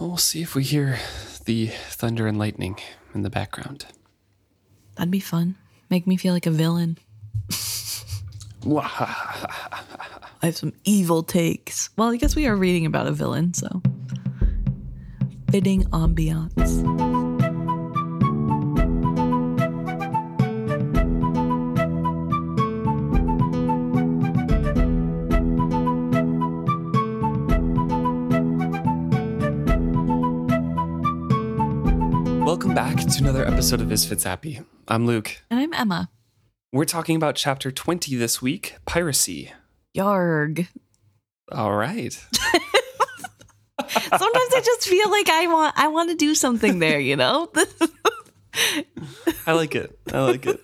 [0.00, 0.98] We'll see if we hear
[1.46, 2.76] the thunder and lightning
[3.14, 3.86] in the background.
[4.96, 5.56] That'd be fun.
[5.88, 6.98] Make me feel like a villain.
[8.68, 11.90] I have some evil takes.
[11.96, 13.80] Well, I guess we are reading about a villain, so
[15.50, 17.25] fitting ambiance.
[33.08, 34.60] To another episode of Is Fits Happy.
[34.88, 35.38] I'm Luke.
[35.48, 36.10] And I'm Emma.
[36.72, 39.52] We're talking about chapter 20 this week piracy.
[39.96, 40.66] Yarg.
[41.52, 42.12] All right.
[43.88, 47.48] Sometimes I just feel like I want I want to do something there, you know?
[49.46, 49.96] I like it.
[50.12, 50.60] I like it.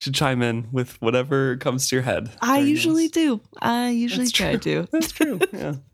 [0.00, 2.30] Should chime in with whatever comes to your head.
[2.40, 3.12] I usually this.
[3.12, 3.40] do.
[3.60, 4.82] I usually That's try true.
[4.82, 4.88] to.
[4.90, 5.38] That's true.
[5.52, 5.74] Yeah.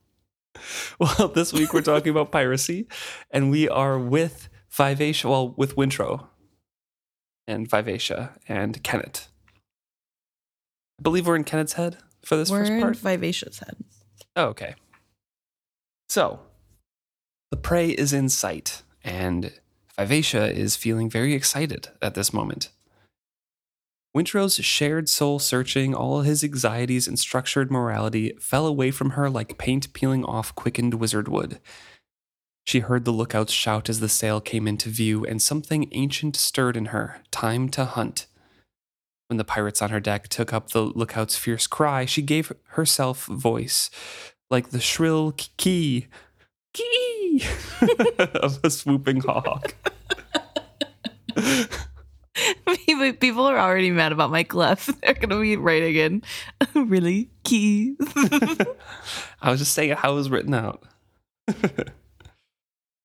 [1.00, 2.86] Well, this week we're talking about piracy,
[3.32, 6.28] and we are with Vivacia, well, with Wintrow
[7.46, 9.28] and Vivacia uh, and Kennit.
[10.98, 12.96] I believe we're in Kennit's head for this We're first in part.
[12.96, 13.76] Vivacia's head.
[14.36, 14.74] Oh, okay.
[16.08, 16.40] So,
[17.50, 19.52] the prey is in sight, and
[19.96, 22.70] Vivacia uh, is feeling very excited at this moment.
[24.16, 29.56] Wintrow's shared soul searching, all his anxieties and structured morality fell away from her like
[29.56, 31.58] paint peeling off quickened wizard wood.
[32.64, 36.76] She heard the lookouts shout as the sail came into view, and something ancient stirred
[36.76, 38.26] in her time to hunt.
[39.28, 43.26] When the pirates on her deck took up the lookout's fierce cry, she gave herself
[43.26, 43.90] voice,
[44.50, 46.06] like the shrill key,
[46.72, 47.42] key
[48.18, 49.74] of a swooping hawk.
[52.86, 54.86] People people are already mad about my clef.
[55.02, 56.22] They're gonna be writing in
[56.88, 57.96] really key.
[59.40, 60.82] I was just saying how it was written out.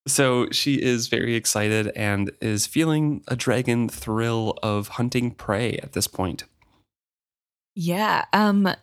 [0.07, 5.93] So she is very excited and is feeling a dragon thrill of hunting prey at
[5.93, 6.45] this point.
[7.75, 8.25] Yeah.
[8.33, 8.73] Um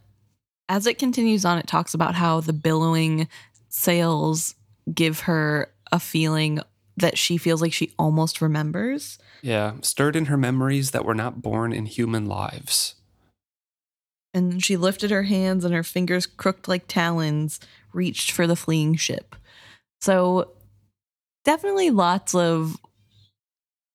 [0.69, 3.29] as it continues on, it talks about how the billowing
[3.69, 4.55] sails
[4.93, 6.61] give her a feeling
[6.97, 9.19] that she feels like she almost remembers.
[9.43, 12.95] Yeah, stirred in her memories that were not born in human lives.
[14.33, 17.61] And she lifted her hands and her fingers crooked like talons,
[17.93, 19.37] reached for the fleeing ship.
[20.01, 20.53] So
[21.45, 22.77] definitely lots of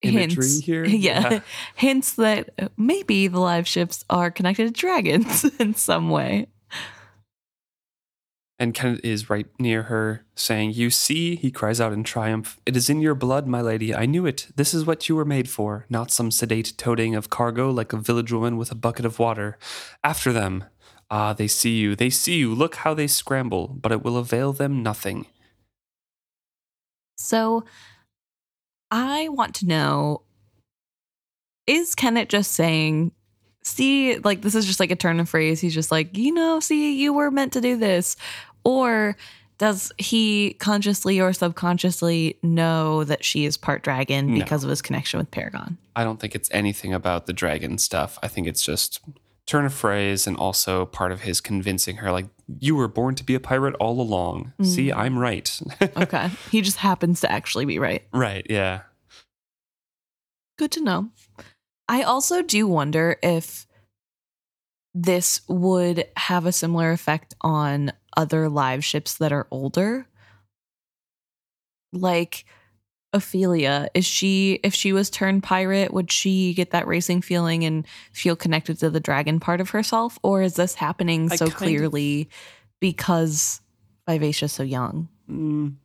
[0.01, 0.85] hints here?
[0.85, 1.29] Yeah.
[1.29, 1.39] Yeah.
[1.75, 6.47] Hints that maybe the live ships are connected to dragons in some way.
[8.61, 12.75] And Kennit is right near her, saying, You see, he cries out in triumph, it
[12.75, 13.95] is in your blood, my lady.
[13.95, 14.47] I knew it.
[14.53, 17.97] This is what you were made for, not some sedate toting of cargo like a
[17.97, 19.57] village woman with a bucket of water.
[20.03, 20.65] After them.
[21.11, 22.53] Ah, they see you, they see you.
[22.53, 25.25] Look how they scramble, but it will avail them nothing.
[27.19, 27.65] So
[28.91, 30.21] I want to know
[31.67, 33.11] is Kennit just saying,
[33.63, 35.59] see, like this is just like a turn of phrase.
[35.61, 38.15] He's just like, you know, see, you were meant to do this.
[38.63, 39.15] Or
[39.57, 44.39] does he consciously or subconsciously know that she is part dragon No.
[44.39, 45.77] because of his connection with Paragon?
[45.95, 48.17] I don't think it's anything about the dragon stuff.
[48.23, 49.01] I think it's just
[49.49, 52.27] turn of phrase and also part of his convincing her, like,
[52.59, 54.53] you were born to be a pirate all along.
[54.61, 54.95] See, mm.
[54.95, 55.59] I'm right.
[55.97, 56.29] Okay.
[56.51, 58.03] he just happens to actually be right.
[58.13, 58.81] right, yeah.
[60.57, 61.09] Good to know.
[61.87, 63.65] I also do wonder if
[64.93, 70.07] this would have a similar effect on other live ships that are older.
[71.91, 72.45] Like
[73.11, 77.85] Ophelia, is she if she was turned pirate, would she get that racing feeling and
[78.13, 80.19] feel connected to the dragon part of herself?
[80.23, 82.29] Or is this happening I so kind of- clearly
[82.79, 83.61] because
[84.07, 85.09] Vivacia's so young?
[85.29, 85.75] Mm,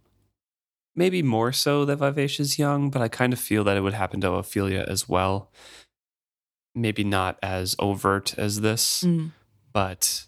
[0.94, 4.20] maybe more so that Vivacia's young, but I kind of feel that it would happen
[4.20, 5.50] to Ophelia as well.
[6.74, 9.30] Maybe not as overt as this, Mm.
[9.72, 10.26] but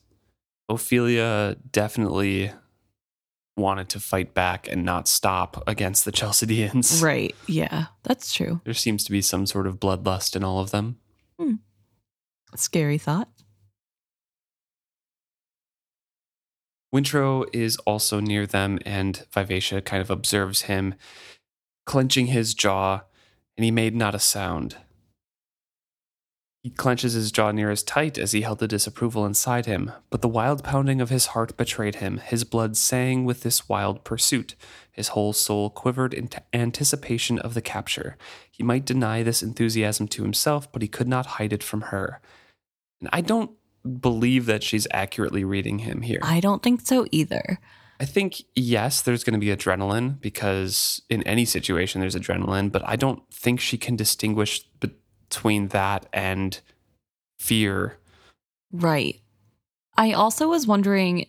[0.68, 2.52] Ophelia definitely
[3.56, 7.02] wanted to fight back and not stop against the Chalcedeans.
[7.06, 7.34] Right.
[7.46, 8.60] Yeah, that's true.
[8.64, 10.98] There seems to be some sort of bloodlust in all of them.
[11.38, 11.54] Hmm.
[12.54, 13.28] Scary thought.
[16.94, 20.94] Wintrow is also near them, and Vivacia kind of observes him,
[21.84, 23.02] clenching his jaw,
[23.56, 24.76] and he made not a sound.
[26.66, 30.20] He clenches his jaw near as tight as he held the disapproval inside him, but
[30.20, 32.18] the wild pounding of his heart betrayed him.
[32.18, 34.56] His blood sang with this wild pursuit.
[34.90, 38.16] His whole soul quivered in t- anticipation of the capture.
[38.50, 42.20] He might deny this enthusiasm to himself, but he could not hide it from her.
[42.98, 43.52] And I don't
[44.00, 46.18] believe that she's accurately reading him here.
[46.20, 47.60] I don't think so either.
[48.00, 52.82] I think, yes, there's going to be adrenaline because in any situation there's adrenaline, but
[52.84, 54.64] I don't think she can distinguish
[55.28, 56.60] between that and
[57.38, 57.96] fear.
[58.72, 59.20] Right.
[59.96, 61.26] I also was wondering,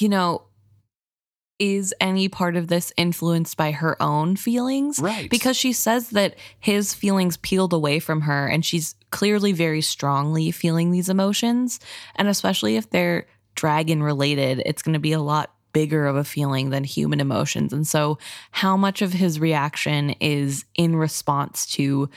[0.00, 0.42] you know,
[1.58, 4.98] is any part of this influenced by her own feelings?
[4.98, 5.30] Right.
[5.30, 10.50] Because she says that his feelings peeled away from her and she's clearly very strongly
[10.50, 11.80] feeling these emotions.
[12.16, 16.24] And especially if they're dragon related, it's going to be a lot bigger of a
[16.24, 17.72] feeling than human emotions.
[17.72, 18.18] And so,
[18.50, 22.08] how much of his reaction is in response to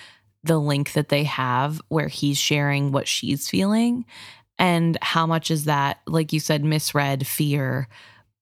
[0.43, 4.05] the link that they have where he's sharing what she's feeling?
[4.57, 7.87] And how much is that, like you said, misread fear,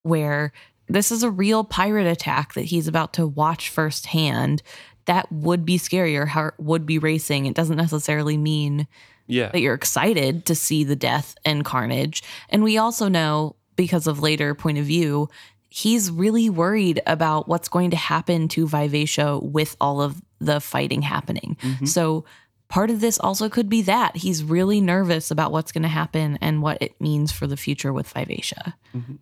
[0.01, 0.51] where
[0.87, 4.63] this is a real pirate attack that he's about to watch firsthand?
[5.05, 6.13] That would be scary.
[6.13, 7.45] Your heart would be racing.
[7.45, 8.87] It doesn't necessarily mean
[9.27, 9.49] yeah.
[9.49, 12.23] that you're excited to see the death and carnage.
[12.49, 15.29] And we also know because of later point of view,
[15.69, 21.01] he's really worried about what's going to happen to Vivacia with all of the fighting
[21.01, 21.57] happening.
[21.61, 21.85] Mm-hmm.
[21.85, 22.25] So
[22.67, 26.37] part of this also could be that he's really nervous about what's going to happen
[26.41, 28.75] and what it means for the future with Vivacia.
[28.95, 29.15] Mm-hmm.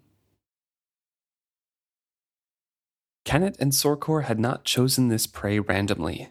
[3.25, 6.29] Kennit and Sorcor had not chosen this prey randomly.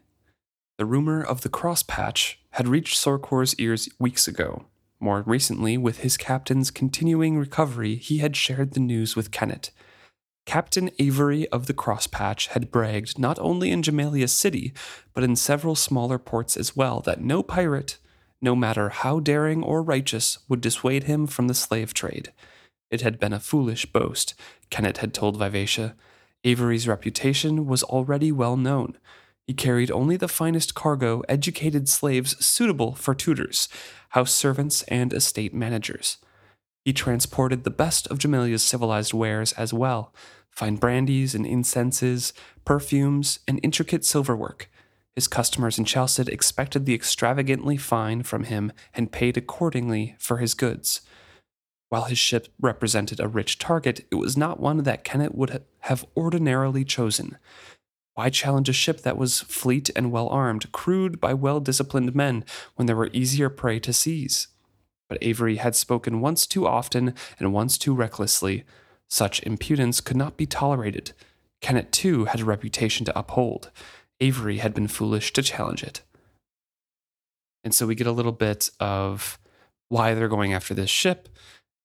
[0.79, 4.67] The rumor of the Crosspatch had reached Sorcor's ears weeks ago,
[5.05, 9.71] more recently, with his captain's continuing recovery, he had shared the news with Kennit.
[10.47, 14.73] Captain Avery of the Crosspatch had bragged not only in Jamalia City,
[15.15, 17.99] but in several smaller ports as well, that no pirate,
[18.43, 22.33] no matter how daring or righteous, would dissuade him from the slave trade.
[22.91, 24.35] It had been a foolish boast,
[24.71, 25.97] Kennit had told Vivacia.
[26.45, 28.99] Avery's reputation was already well known.
[29.47, 33.69] He carried only the finest cargo, educated slaves suitable for tutors,
[34.11, 36.19] house servants, and estate managers.
[36.85, 40.13] He transported the best of Jamalia's civilized wares as well
[40.51, 42.33] fine brandies and incenses,
[42.65, 44.71] perfumes, and intricate silverwork.
[45.17, 50.55] His customers in Chalced expected the extravagantly fine from him and paid accordingly for his
[50.55, 51.01] goods.
[51.89, 56.07] While his ship represented a rich target, it was not one that Kennit would have
[56.17, 57.39] ordinarily chosen.
[58.15, 62.45] Why challenge a ship that was fleet and well armed, crewed by well disciplined men,
[62.77, 64.49] when there were easier prey to seize?
[65.09, 68.65] But Avery had spoken once too often and once too recklessly.
[69.09, 71.13] Such impudence could not be tolerated.
[71.61, 73.71] Kennit, too, had a reputation to uphold.
[74.21, 76.03] Avery had been foolish to challenge it.
[77.63, 79.39] And so we get a little bit of
[79.89, 81.29] why they're going after this ship.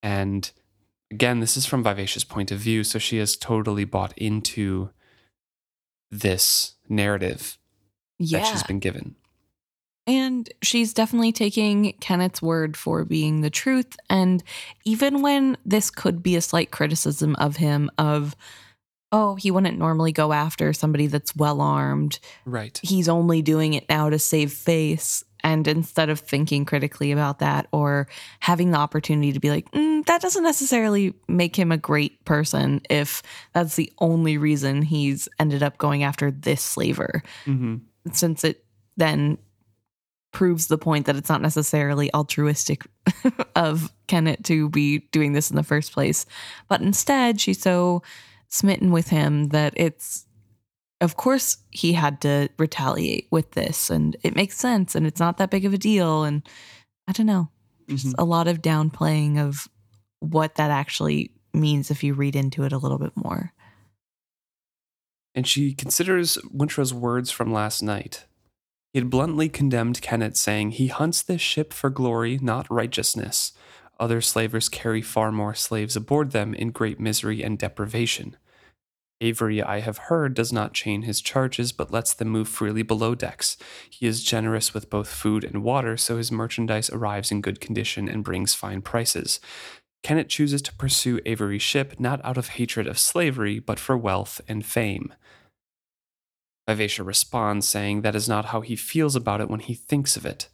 [0.03, 0.49] And
[1.11, 2.83] again, this is from Vivacia's point of view.
[2.83, 4.89] So she has totally bought into
[6.11, 7.57] this narrative
[8.17, 8.39] yeah.
[8.39, 9.15] that she's been given.
[10.09, 13.95] And she's definitely taking Kennit's word for being the truth.
[14.09, 14.43] And
[14.83, 18.35] even when this could be a slight criticism of him, of,
[19.11, 22.17] oh, he wouldn't normally go after somebody that's well armed.
[22.45, 22.79] Right.
[22.81, 25.23] He's only doing it now to save face.
[25.41, 28.07] And instead of thinking critically about that or
[28.39, 32.81] having the opportunity to be like, mm, that doesn't necessarily make him a great person
[32.89, 33.21] if
[33.53, 37.21] that's the only reason he's ended up going after this slaver.
[37.45, 37.75] Mm-hmm.
[38.11, 38.65] Since it
[38.97, 39.37] then
[40.31, 42.85] proves the point that it's not necessarily altruistic
[43.55, 46.25] of Kennit to be doing this in the first place.
[46.67, 48.03] But instead, she's so
[48.49, 50.25] smitten with him that it's
[51.01, 55.37] of course he had to retaliate with this and it makes sense and it's not
[55.37, 56.41] that big of a deal and
[57.07, 57.47] i don't know
[57.87, 58.21] just mm-hmm.
[58.21, 59.67] a lot of downplaying of
[60.19, 63.53] what that actually means if you read into it a little bit more
[65.35, 68.25] and she considers wintrow's words from last night
[68.93, 73.53] he had bluntly condemned kennit saying he hunts this ship for glory not righteousness
[73.99, 78.35] other slavers carry far more slaves aboard them in great misery and deprivation
[79.21, 83.15] Avery, I have heard, does not chain his charges, but lets them move freely below
[83.15, 83.57] decks.
[83.89, 88.07] He is generous with both food and water, so his merchandise arrives in good condition
[88.07, 89.41] and brings fine prices.
[90.03, 94.39] Kennit chooses to pursue Avery's ship not out of hatred of slavery, but for wealth
[94.47, 95.13] and fame.
[96.69, 100.25] Vivacia responds, saying that is not how he feels about it when he thinks of
[100.25, 100.49] it.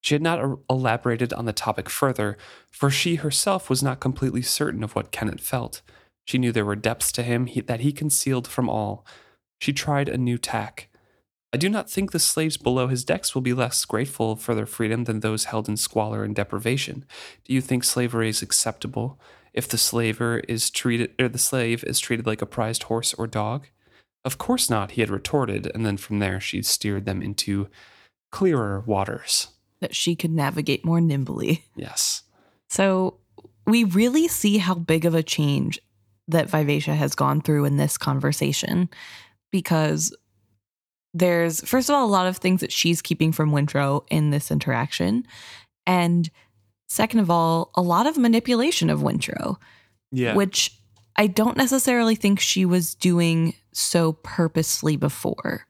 [0.00, 2.36] She had not elaborated on the topic further,
[2.68, 5.80] for she herself was not completely certain of what Kennit felt.
[6.24, 9.06] She knew there were depths to him he, that he concealed from all.
[9.60, 10.88] She tried a new tack.
[11.52, 14.66] I do not think the slaves below his decks will be less grateful for their
[14.66, 17.04] freedom than those held in squalor and deprivation.
[17.44, 19.20] Do you think slavery is acceptable
[19.52, 23.28] if the slaver is treated or the slave is treated like a prized horse or
[23.28, 23.68] dog?
[24.24, 27.68] Of course not, he had retorted, and then from there she steered them into
[28.30, 29.48] clearer waters.
[29.80, 31.64] That she could navigate more nimbly.
[31.74, 32.22] Yes.
[32.70, 33.18] So
[33.66, 35.80] we really see how big of a change
[36.28, 38.88] that Vivacia has gone through in this conversation
[39.50, 40.16] because
[41.14, 44.50] there's, first of all, a lot of things that she's keeping from Wintrow in this
[44.50, 45.26] interaction.
[45.86, 46.30] And
[46.88, 49.56] second of all, a lot of manipulation of Wintrow,
[50.12, 50.34] Yeah.
[50.34, 50.78] which
[51.16, 55.66] I don't necessarily think she was doing so purposely before.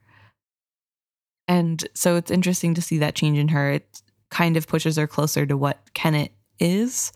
[1.49, 3.73] And so it's interesting to see that change in her.
[3.73, 7.13] It kind of pushes her closer to what Kennit is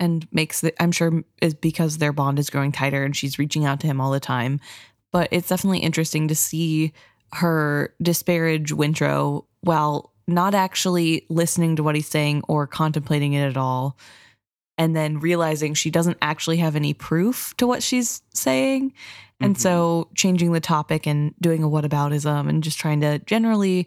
[0.00, 3.64] and makes it, I'm sure, is because their bond is growing tighter and she's reaching
[3.64, 4.60] out to him all the time.
[5.12, 6.92] But it's definitely interesting to see
[7.32, 13.56] her disparage Wintrow while not actually listening to what he's saying or contemplating it at
[13.56, 13.96] all.
[14.78, 18.92] And then realizing she doesn't actually have any proof to what she's saying.
[19.40, 19.60] And Mhm.
[19.60, 23.86] so changing the topic and doing a whataboutism and just trying to generally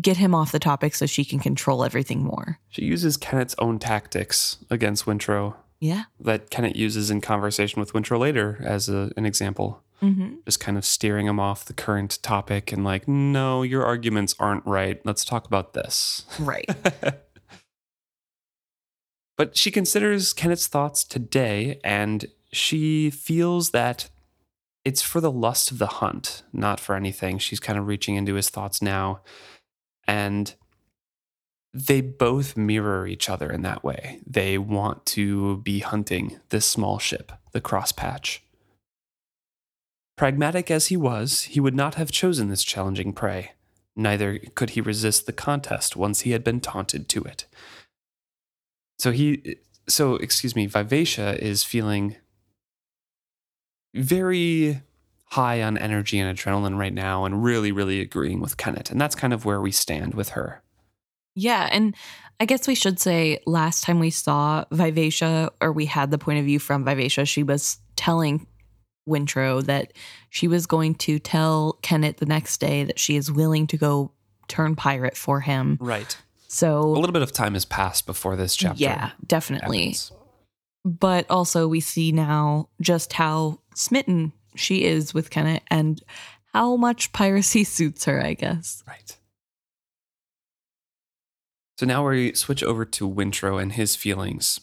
[0.00, 2.58] get him off the topic so she can control everything more.
[2.68, 6.04] she uses Kennit's own tactics against Wintrow Yeah.
[6.20, 9.82] that Kennit uses in conversation with Wintrow later as a, an example.
[10.00, 10.36] Mm-hmm.
[10.46, 14.64] Just kind of steering him off the current topic and like, no, your arguments aren't
[14.64, 15.00] right.
[15.04, 16.24] Let's talk about this.
[16.38, 16.66] Right.
[19.40, 24.10] but she considers Kennit's thoughts today and she feels that
[24.84, 27.38] it's for the lust of the hunt, not for anything.
[27.38, 29.22] She's kind of reaching into his thoughts now.
[30.06, 30.54] And
[31.72, 34.20] they both mirror each other in that way.
[34.26, 38.40] They want to be hunting this small ship, the Crosspatch.
[40.18, 43.52] Pragmatic as he was, he would not have chosen this challenging prey.
[43.96, 47.46] Neither could he resist the contest once he had been taunted to it.
[49.00, 49.56] So he,
[49.88, 52.16] so excuse me, Vivacia is feeling
[53.94, 54.82] very
[55.24, 58.90] high on energy and adrenaline right now and really, really agreeing with Kennit.
[58.90, 60.62] And that's kind of where we stand with her.
[61.34, 61.96] Yeah, and
[62.40, 66.38] I guess we should say last time we saw Vivacia, or we had the point
[66.40, 68.46] of view from Vivacia, she was telling
[69.08, 69.94] Wintrow that
[70.28, 74.12] she was going to tell Kennit the next day that she is willing to go
[74.46, 75.78] turn pirate for him.
[75.80, 76.18] Right.
[76.52, 78.82] So a little bit of time has passed before this chapter.
[78.82, 79.78] yeah, definitely.
[79.78, 80.10] happens.
[80.84, 86.02] But also, we see now just how smitten she is with Kennit and
[86.52, 88.82] how much piracy suits her, I guess.
[88.88, 89.16] Right.
[91.78, 94.58] So now we switch over to Wintrow and his feelings.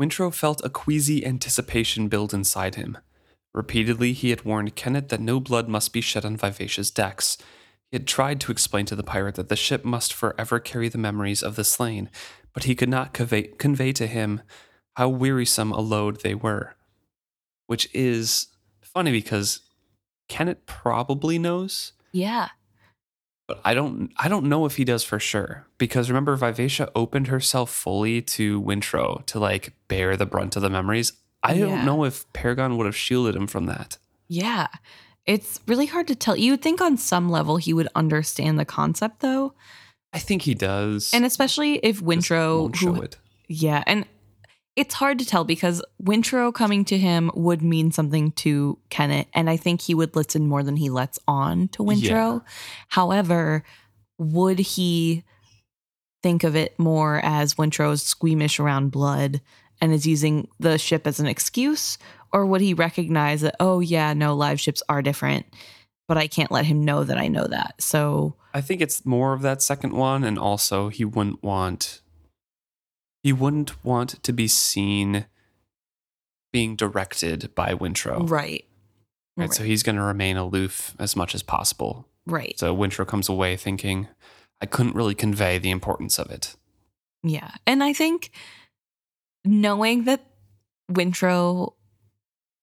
[0.00, 2.96] Wintrow felt a queasy anticipation build inside him.
[3.52, 7.36] Repeatedly, he had warned Kennit that no blood must be shed on Vivacia's decks.
[7.96, 11.42] Had tried to explain to the pirate that the ship must forever carry the memories
[11.42, 12.10] of the slain,
[12.52, 14.42] but he could not convey, convey to him
[14.96, 16.76] how wearisome a load they were.
[17.68, 18.48] Which is
[18.82, 19.60] funny because
[20.28, 22.50] Kennit probably knows, Yeah.
[23.48, 27.28] but I don't I don't know if he does for sure because remember Vivacia opened
[27.28, 31.14] herself fully to Wintrow to like bear the brunt of the memories.
[31.42, 31.64] I Yeah.
[31.64, 33.96] don't know if Paragon would have shielded him from that.
[34.28, 34.66] Yeah.
[35.26, 36.36] It's really hard to tell.
[36.36, 39.54] You would think on some level he would understand the concept though.
[40.12, 41.12] I think he does.
[41.12, 42.70] And especially if won't show
[43.02, 43.18] it.
[43.48, 44.06] Yeah, and
[44.76, 49.48] it's hard to tell because Wintrow coming to him would mean something to Kennit, and
[49.48, 52.42] I think he would listen more than he lets on to Wintrow.
[52.88, 53.64] However,
[54.18, 55.24] would he
[56.22, 59.40] think of it more as Wintrow's squeamish around blood
[59.80, 61.98] and is using the ship as an excuse?
[62.36, 65.46] Or would he recognize that, oh, yeah, no, live ships are different,
[66.06, 67.80] but I can't let him know that I know that?
[67.80, 72.02] So, I think it's more of that second one and also he wouldn't want
[73.22, 75.24] he wouldn't want to be seen
[76.52, 78.28] being directed by Wintrow.
[78.28, 78.66] right.
[79.38, 82.06] Right, so he's going to remain aloof as much as possible.
[82.26, 82.58] right.
[82.58, 84.08] So Wintrow comes away thinking,
[84.60, 86.54] I couldn't really convey the importance of it.
[87.22, 87.50] Yeah.
[87.66, 88.30] And I think
[89.42, 90.20] knowing that
[90.92, 91.72] Wintrow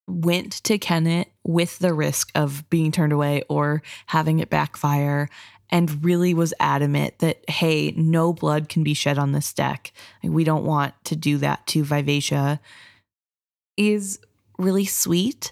[0.08, 5.30] went to Kennit with the risk of being turned away or having it backfire
[5.70, 9.92] and really was adamant that, hey, no blood can be shed on this deck.
[10.22, 12.60] We don't want to do that to Vivacia
[13.76, 14.20] is
[14.60, 15.52] really sweet,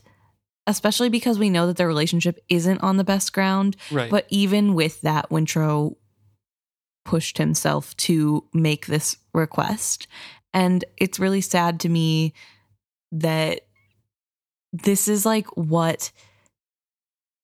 [0.67, 3.75] especially because we know that their relationship isn't on the best ground.
[3.91, 4.12] Right.
[4.12, 5.96] But even with that, Wintrow
[7.03, 10.08] pushed himself to make this request.
[10.53, 12.34] And it's really sad to me
[13.12, 13.62] that
[14.73, 16.11] this is like what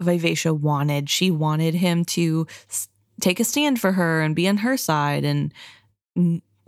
[0.01, 1.10] Vivacia wanted.
[1.10, 2.88] She wanted him to s-
[3.19, 5.51] take a stand for her and be on her side and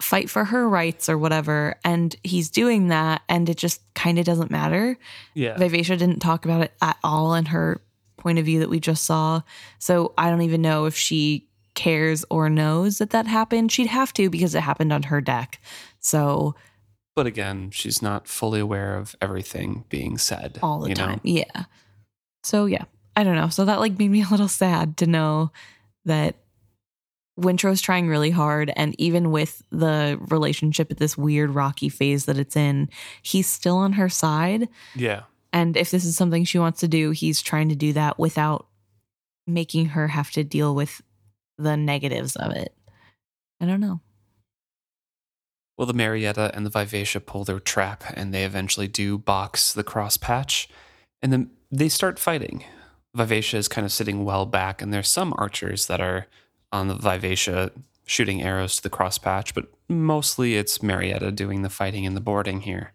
[0.01, 1.75] fight for her rights or whatever.
[1.83, 4.97] And he's doing that, and it just kind of doesn't matter.
[5.33, 5.57] yeah.
[5.57, 7.81] Vivacia didn't talk about it at all in her
[8.17, 9.41] point of view that we just saw.
[9.77, 13.71] So I don't even know if she cares or knows that that happened.
[13.71, 15.61] She'd have to because it happened on her deck.
[15.99, 16.55] So
[17.19, 21.05] But again, she's not fully aware of everything being said all the you know?
[21.05, 21.21] time.
[21.25, 21.65] Yeah.
[22.45, 22.85] So yeah,
[23.17, 23.49] I don't know.
[23.49, 25.51] So that like made me a little sad to know
[26.05, 26.35] that
[27.38, 32.38] Wintrow's trying really hard, and even with the relationship at this weird rocky phase that
[32.38, 32.88] it's in,
[33.21, 34.69] he's still on her side.
[34.95, 35.23] Yeah.
[35.51, 38.65] And if this is something she wants to do, he's trying to do that without
[39.45, 41.01] making her have to deal with
[41.57, 42.73] the negatives of it.
[43.59, 43.99] I don't know.
[45.79, 49.81] Well, the Marietta and the Vivacia pull their trap and they eventually do box the
[49.81, 50.67] Crosspatch.
[51.21, 52.65] And then they start fighting.
[53.15, 56.27] Vivacia is kind of sitting well back, and there's some archers that are
[56.74, 57.71] on the Vivacia
[58.05, 62.62] shooting arrows to the Crosspatch, but mostly it's Marietta doing the fighting and the boarding
[62.62, 62.91] here.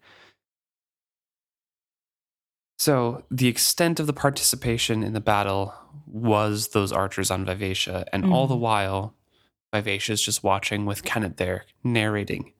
[2.78, 5.72] So, the extent of the participation in the battle
[6.06, 8.60] was those archers on Vivacia, and all the Mhm.
[8.60, 9.14] while,
[9.72, 12.52] Vivacia is just watching with Kennit there, narrating.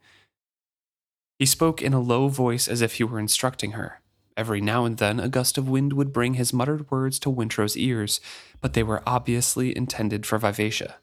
[1.39, 4.01] He spoke in a low voice as if he were instructing her.
[4.37, 7.77] Every now and then, a gust of wind would bring his muttered words to Wintrow's
[7.77, 8.21] ears,
[8.61, 10.97] but they were obviously intended for Vivacia.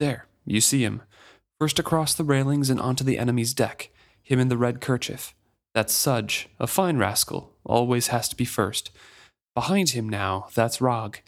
[0.00, 1.02] There, you see him.
[1.60, 3.90] First across the railings and onto the enemy's deck,
[4.22, 5.34] him in the red kerchief.
[5.74, 8.90] That's Sudge, a fine rascal, always has to be first.
[9.54, 11.18] Behind him now, that's Rog.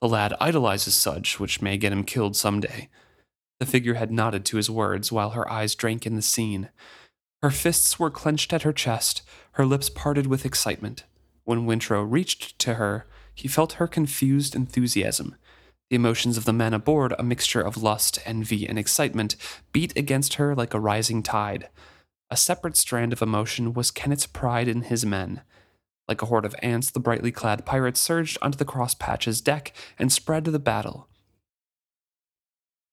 [0.00, 2.88] The lad idolizes Sudge, which may get him killed someday.
[3.58, 6.70] The figurehead nodded to his words while her eyes drank in the scene.
[7.42, 11.04] Her fists were clenched at her chest, her lips parted with excitement.
[11.44, 15.36] When Wintrow reached to her, he felt her confused enthusiasm.
[15.88, 19.36] The emotions of the men aboard, a mixture of lust, envy, and excitement,
[19.72, 21.68] beat against her like a rising tide.
[22.30, 25.40] A separate strand of emotion was Kennit's pride in his men.
[26.06, 30.12] Like a horde of ants, the brightly clad pirates surged onto the Crosspatch's deck and
[30.12, 31.08] spread the battle.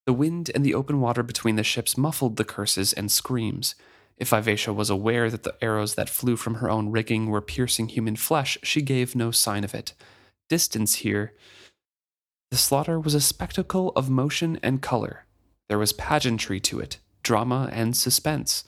[0.07, 3.75] The wind and the open water between the ships muffled the curses and screams.
[4.17, 7.89] If Vivacia was aware that the arrows that flew from her own rigging were piercing
[7.89, 9.93] human flesh, she gave no sign of it.
[10.49, 11.33] Distance here.
[12.49, 15.25] The slaughter was a spectacle of motion and color.
[15.69, 18.63] There was pageantry to it, drama and suspense.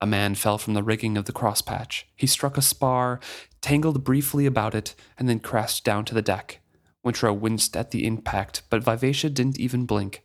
[0.00, 2.04] A man fell from the rigging of the crosspatch.
[2.14, 3.20] He struck a spar,
[3.60, 6.60] tangled briefly about it, and then crashed down to the deck.
[7.04, 10.24] Wintrow winced at the impact, but Vivacia didn't even blink.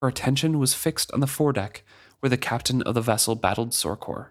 [0.00, 1.84] Her attention was fixed on the foredeck,
[2.20, 4.28] where the captain of the vessel battled Sorcor.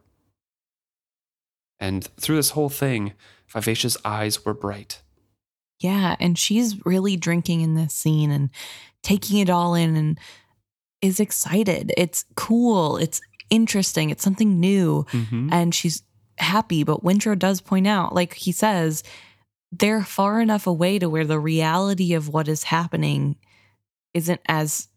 [1.79, 3.13] And through this whole thing,
[3.47, 5.01] Vivacia's eyes were bright.
[5.79, 8.49] Yeah, and she's really drinking in this scene and
[9.01, 10.19] taking it all in and
[11.01, 11.93] is excited.
[11.97, 12.97] It's cool.
[12.97, 14.09] It's interesting.
[14.09, 15.05] It's something new.
[15.11, 15.49] Mm-hmm.
[15.51, 16.03] And she's
[16.37, 16.83] happy.
[16.83, 19.03] But Wintrow does point out, like he says,
[19.71, 23.37] they're far enough away to where the reality of what is happening
[24.13, 24.89] isn't as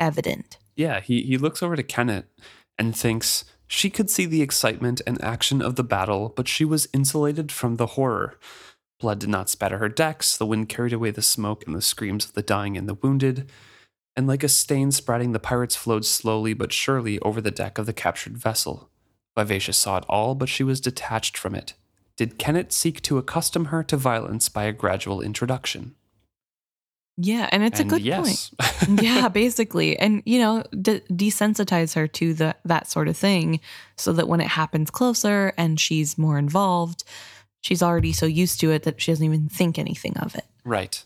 [0.00, 0.56] evident.
[0.74, 2.26] Yeah, he, he looks over to Kennit
[2.78, 6.88] and thinks she could see the excitement and action of the battle, but she was
[6.92, 8.38] insulated from the horror.
[9.00, 12.24] Blood did not spatter her decks, the wind carried away the smoke and the screams
[12.26, 13.50] of the dying and the wounded,
[14.16, 17.86] and like a stain spreading, the pirates flowed slowly but surely over the deck of
[17.86, 18.90] the captured vessel.
[19.36, 21.74] Vivacia saw it all, but she was detached from it.
[22.16, 25.96] Did Kennit seek to accustom her to violence by a gradual introduction?
[27.16, 28.50] Yeah, and it's and a good yes.
[28.50, 29.02] point.
[29.02, 33.60] yeah, basically, and you know, de- desensitize her to the that sort of thing,
[33.96, 37.04] so that when it happens closer and she's more involved,
[37.60, 40.44] she's already so used to it that she doesn't even think anything of it.
[40.64, 41.04] right.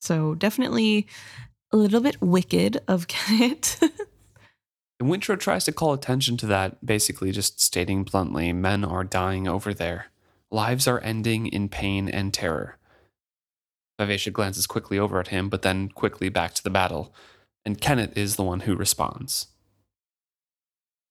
[0.00, 1.06] So definitely
[1.72, 3.80] a little bit wicked of Kennit.
[5.00, 9.48] And Wintrow tries to call attention to that, basically just stating bluntly men are dying
[9.48, 10.06] over there.
[10.50, 12.76] Lives are ending in pain and terror.
[13.98, 17.14] Vivacia glances quickly over at him, but then quickly back to the battle,
[17.64, 19.48] and Kennit is the one who responds.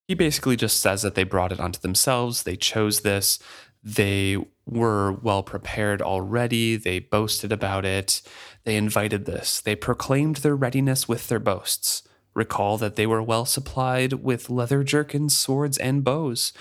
[0.08, 3.40] He basically just says that they brought it onto themselves, they chose this,
[3.82, 8.22] they were well prepared already, they boasted about it,
[8.66, 12.04] they invited this, they proclaimed their readiness with their boasts.
[12.36, 16.52] Recall that they were well supplied with leather jerkins, swords, and bows.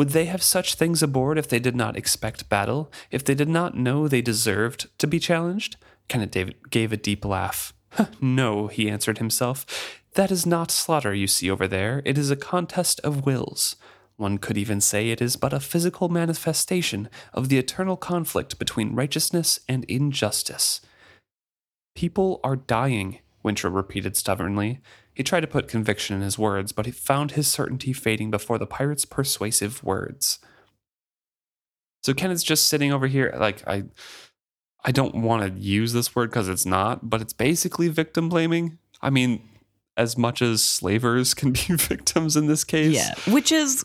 [0.00, 3.50] Would they have such things aboard if they did not expect battle, if they did
[3.50, 5.76] not know they deserved to be challenged?
[6.08, 7.74] Kennit David gave a deep laugh.
[8.18, 10.00] no, he answered himself.
[10.14, 12.00] That is not slaughter you see over there.
[12.06, 13.76] It is a contest of wills.
[14.16, 18.94] One could even say it is but a physical manifestation of the eternal conflict between
[18.94, 20.80] righteousness and injustice.
[21.94, 24.80] People are dying, Wintrow repeated stubbornly.
[25.14, 28.58] He tried to put conviction in his words, but he found his certainty fading before
[28.58, 30.38] the pirate's persuasive words.
[32.02, 33.84] So Kennit's just sitting over here, like I,
[34.84, 38.78] I don't want to use this word because it's not, but it's basically victim blaming.
[39.02, 39.46] I mean,
[39.96, 42.94] as much as slavers can be victims in this case.
[42.94, 43.84] Yeah, which is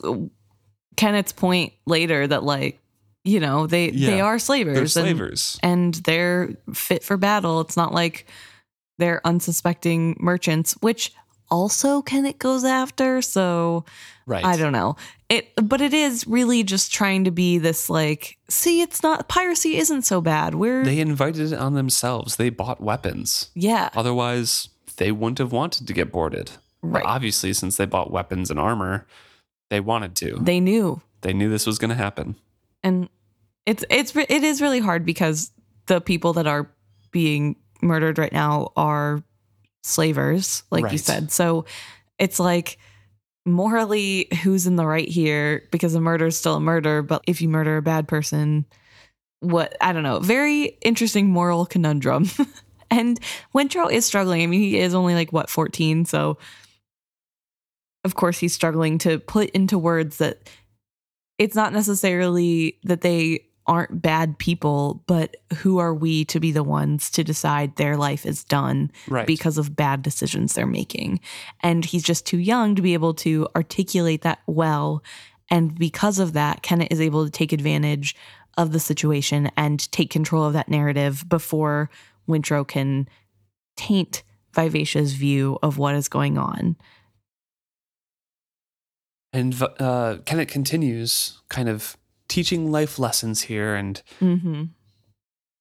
[0.95, 2.79] Kennit's point later that like
[3.25, 5.59] you know they they are slavers, They're and- slavers.
[5.63, 7.59] and they're fit for battle.
[7.61, 8.27] It's not like
[8.97, 11.11] they're unsuspecting merchants, which
[11.51, 13.21] also Kennit goes after.
[13.21, 13.85] So
[14.25, 14.43] right.
[14.43, 14.95] I don't know.
[15.29, 19.77] It but it is really just trying to be this like, see, it's not piracy
[19.77, 20.55] isn't so bad.
[20.55, 22.35] We're They invited it on themselves.
[22.37, 23.49] They bought weapons.
[23.53, 23.89] yeah.
[23.95, 26.51] Otherwise, they wouldn't have wanted to get boarded.
[26.81, 27.05] But Right.
[27.05, 29.07] obviously, since they bought weapons and armor,
[29.71, 30.37] they wanted to.
[30.39, 31.01] They knew.
[31.21, 32.35] They knew this was going to happen.
[32.83, 33.09] and
[33.65, 35.51] it's it's it is really hard because
[35.87, 36.69] the people that are
[37.09, 37.55] being
[37.85, 39.23] murdered right now are
[39.83, 41.31] slavers like you said.
[41.31, 41.65] So
[42.19, 42.77] it's like
[43.45, 45.67] morally who's in the right here?
[45.71, 48.65] Because a murder is still a murder but if you murder a bad person
[49.41, 52.29] what i don't know very interesting moral conundrum.
[52.91, 53.19] And
[53.53, 54.41] wintrow is struggling.
[54.41, 56.37] I mean he is only like what 14 so
[58.03, 60.49] of course he's struggling to put into words that
[61.37, 66.63] it's not necessarily that they aren't bad people, but who are we to be the
[66.63, 69.25] ones to decide their life is done Right.
[69.25, 71.19] because of bad decisions they're making?
[71.61, 75.03] And he's just too young to be able to articulate that well.
[75.49, 78.15] And because of that, Kennit is able to take advantage
[78.57, 81.89] of the situation and take control of that narrative before
[82.27, 83.07] Wintrow can
[83.75, 84.23] taint
[84.53, 86.75] Vivacia's view of what is going on.
[89.33, 94.63] and uh, Kennit continues kind of teaching life lessons here and Mm-hmm.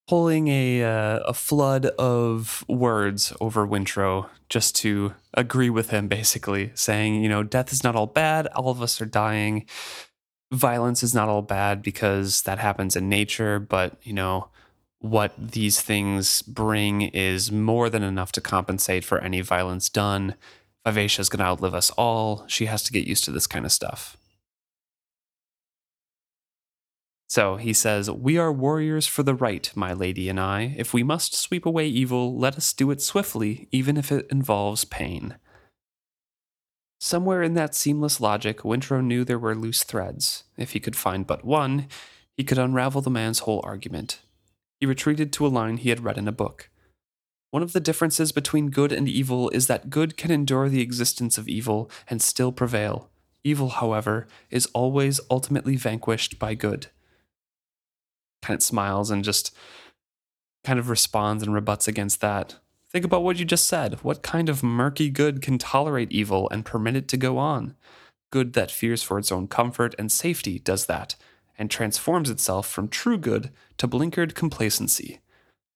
[0.09, 6.71] pulling a uh, a flood of words over Wintrow just to agree with him, basically
[6.75, 8.47] saying, you know, death is not all bad.
[8.49, 9.65] All of us are dying.
[10.53, 14.49] Violence is not all bad because that happens in nature, but you know
[15.01, 20.35] what these things bring is more than enough to compensate for any violence done.
[20.87, 22.45] Vivacia is going to outlive us all.
[22.47, 24.17] She has to get used to this kind of stuff.
[27.29, 30.75] So he says, We are warriors for the right, my lady and I.
[30.77, 34.85] If we must sweep away evil, let us do it swiftly, even if it involves
[34.85, 35.37] pain.
[37.01, 40.45] Somewhere in that seamless logic, Wintrow knew there were loose threads.
[40.57, 41.89] If he could find but one,
[42.37, 44.21] he could unravel the man's whole argument.
[44.81, 46.71] He retreated to a line he had read in a book.
[47.51, 51.39] One of the differences between good and evil is that good can endure the existence
[51.39, 53.11] of evil and still prevail.
[53.45, 56.89] Evil, however, is always ultimately vanquished by good
[58.45, 59.55] kind of smiles and just
[60.63, 62.57] kind of responds and rebuts against that.
[62.91, 63.99] Think about what you just said.
[64.03, 67.75] What kind of murky good can tolerate evil and permit it to go on?
[68.31, 71.17] Good that fears for its own comfort and safety does that,
[71.59, 75.21] and transforms itself from true good to blinkered complacency.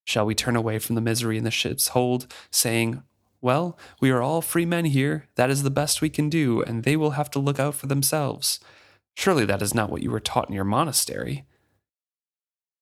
[0.04, 3.02] Shall we turn away from the misery in the ship's hold, saying,
[3.40, 6.84] Well, we are all free men here, that is the best we can do, and
[6.84, 8.60] they will have to look out for themselves?
[9.16, 11.44] Surely that is not what you were taught in your monastery.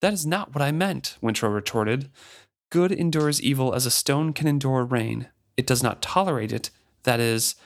[0.07, 2.11] That is not what I meant, Wintrow retorted.
[2.71, 5.27] Good endures evil as a stone can endure rain.
[5.57, 6.71] It does not tolerate it.
[7.03, 7.57] That is,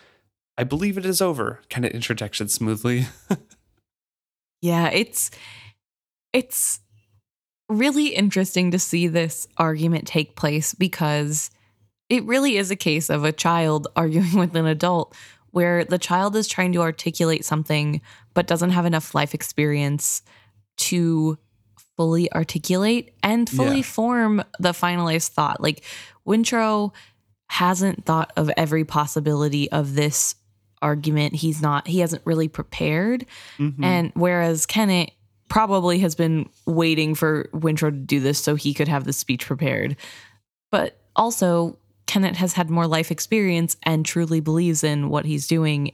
[0.57, 3.09] I believe it is over, kind of interjection smoothly.
[4.63, 5.31] Yeah, it's
[6.33, 6.81] it's
[7.69, 11.51] really interesting to see this argument take place because
[12.09, 15.15] it really is a case of a child arguing with an adult
[15.51, 18.01] where the child is trying to articulate something
[18.33, 20.23] but doesn't have enough life experience
[20.79, 21.39] to
[22.01, 23.83] fully articulate and fully Yeah.
[23.83, 25.61] form the finalized thought.
[25.61, 25.83] Like
[26.27, 26.93] Wintrow
[27.51, 30.35] hasn't thought of every possibility of this
[30.81, 31.35] argument.
[31.35, 33.27] He's not he hasn't really prepared.
[33.59, 33.85] Mhm.
[33.85, 35.11] And whereas Kennit
[35.51, 39.45] probably has been waiting for Wintrow to do this so he could have the speech
[39.47, 39.95] prepared.
[40.71, 45.93] But also, Kennit has had more life experience and truly believes in what he's doing.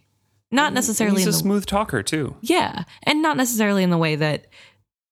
[0.53, 2.37] Not necessarily He's a the, smooth talker too.
[2.43, 4.47] yeah, and not necessarily in the way that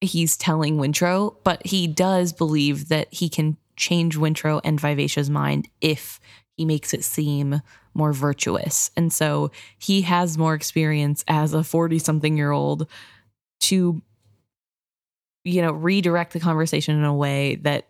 [0.04, 5.68] he's telling Wintrow, but he does believe that he can change Wintrow and Vivacia's mind
[5.80, 6.20] if
[6.56, 7.60] he makes it seem
[7.94, 8.90] more virtuous.
[8.96, 12.88] And so he has more experience as a 40 something year old
[13.60, 14.02] to,
[15.44, 17.88] you know, redirect the conversation in a way that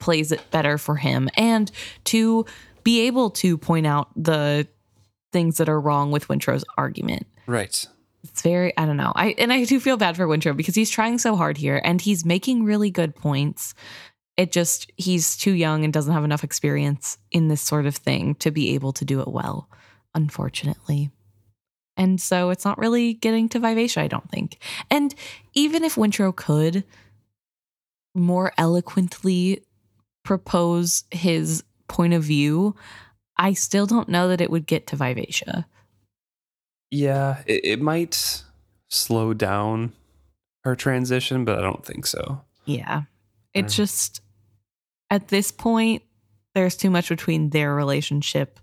[0.00, 1.70] plays it better for him and
[2.04, 2.44] to
[2.82, 4.66] be able to point out the
[5.32, 7.86] things that are wrong with Wintrow's argument Right.
[8.24, 9.12] It's very i don't know.
[9.14, 12.00] I and i do feel bad for wintrow because he's trying so hard here and
[12.00, 13.74] he's making really good points.
[14.36, 18.34] It just he's too young and doesn't have enough experience in this sort of thing
[18.36, 19.68] to be able to do it well
[20.14, 21.10] unfortunately.
[21.96, 24.58] And so it's not really getting to vivacia i don't think.
[24.90, 25.14] And
[25.54, 26.84] even if wintrow could
[28.14, 29.64] more eloquently
[30.22, 32.76] propose his point of view
[33.36, 35.66] I still don't know that it would get to Vivacia.
[36.92, 38.44] Yeah, it, it might
[38.90, 39.94] slow down
[40.62, 42.42] her transition, but I don't think so.
[42.66, 43.02] Yeah.
[43.54, 44.20] It's just
[45.10, 46.02] at this point,
[46.54, 48.60] there's too much between their relationship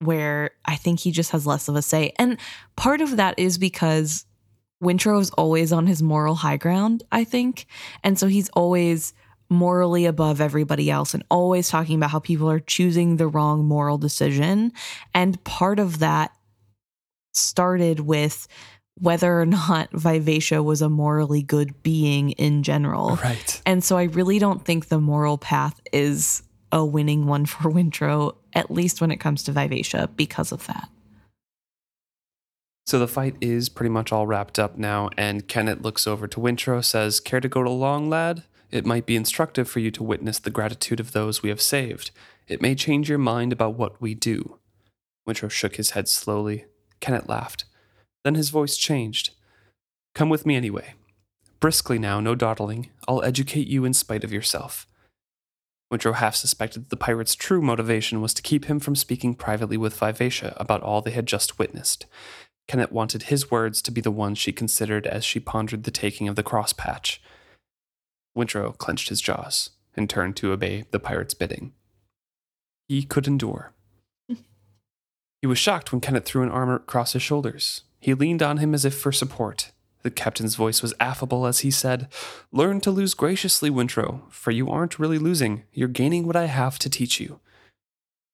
[0.00, 2.12] where I think he just has less of a say.
[2.18, 2.36] And
[2.76, 4.26] part of that is because
[4.82, 7.66] Wintrow is always on his moral high ground, I think.
[8.02, 9.14] And so he's always
[9.48, 13.98] morally above everybody else and always talking about how people are choosing the wrong moral
[13.98, 14.72] decision.
[15.14, 16.35] And part of that
[17.36, 18.48] started with
[18.98, 23.16] whether or not Vivacia was a morally good being in general.
[23.16, 23.60] Right.
[23.66, 28.36] And so I really don't think the moral path is a winning one for Wintrow,
[28.54, 30.88] at least when it comes to Vivacia, because of that.
[32.86, 36.40] So the fight is pretty much all wrapped up now, and Kennit looks over to
[36.40, 38.44] Wintrow, says, Care to go along, lad?
[38.70, 42.12] It might be instructive for you to witness the gratitude of those we have saved.
[42.46, 44.58] It may change your mind about what we do.
[45.26, 46.66] Wintrow shook his head slowly.
[47.00, 47.64] Kennit laughed.
[48.24, 49.30] Then his voice changed.
[50.14, 50.94] Come with me anyway.
[51.60, 52.90] Briskly now, no dawdling.
[53.08, 54.86] I'll educate you in spite of yourself.
[55.92, 59.76] Wintrow half suspected that the pirate's true motivation was to keep him from speaking privately
[59.76, 62.06] with Vivacia about all they had just witnessed.
[62.66, 66.26] Kennit wanted his words to be the ones she considered as she pondered the taking
[66.26, 67.22] of the cross patch.
[68.36, 71.72] Wintrow clenched his jaws and turned to obey the pirate's bidding.
[72.88, 73.72] He could endure.
[75.46, 77.82] He was shocked when Kennit threw an arm across his shoulders.
[78.00, 79.70] He leaned on him as if for support.
[80.02, 82.08] The captain's voice was affable as he said,
[82.50, 85.62] Learn to lose graciously, Wintrow, for you aren't really losing.
[85.72, 87.38] You're gaining what I have to teach you.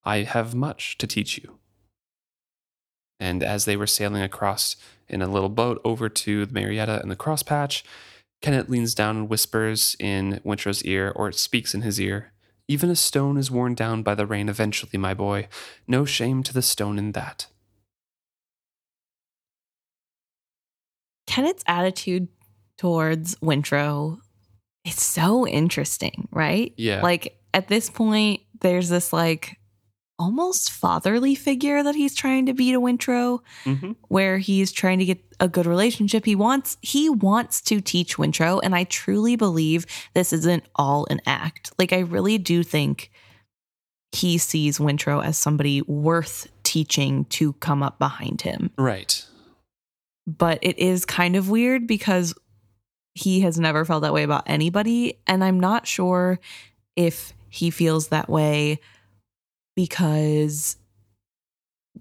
[0.07, 1.59] I have much to teach you.
[3.21, 7.11] And as they were sailing across in a little boat over to the Marietta and
[7.11, 7.83] the crosspatch,
[8.41, 12.33] Kennit leans down and whispers in Wintrow's ear, or speaks in his ear.
[12.73, 15.47] Even a stone is worn down by the rain eventually, my boy.
[15.87, 17.49] No shame to the stone in that.
[21.27, 22.29] Kennit's attitude
[22.79, 24.21] towards Wintrow
[24.87, 26.73] is so interesting, right?
[26.79, 27.03] Yeah.
[27.03, 29.59] Like at this point, there's this like
[30.23, 33.93] almost fatherly figure that he's trying to be to Wintrow, Mm-hmm.
[34.09, 36.25] where he's trying to get a good relationship.
[36.25, 41.21] He wants he wants to teach Wintrow, and I truly believe this isn't all an
[41.27, 41.73] act.
[41.79, 43.11] Like I really do think
[44.13, 48.71] he sees Wintrow as somebody worth teaching to come up behind him.
[48.79, 49.27] Right.
[50.27, 52.35] But it is kind of weird because
[53.15, 55.19] he has never felt that way about anybody.
[55.27, 56.39] And I'm not sure
[56.95, 58.81] if he feels that way
[59.75, 60.77] because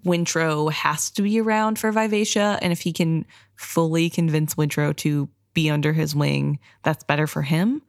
[0.06, 2.58] Wintrow has to be around for Vivacia.
[2.62, 7.42] And if he can fully convince Wintrow to be under his wing, that's better for
[7.42, 7.82] him.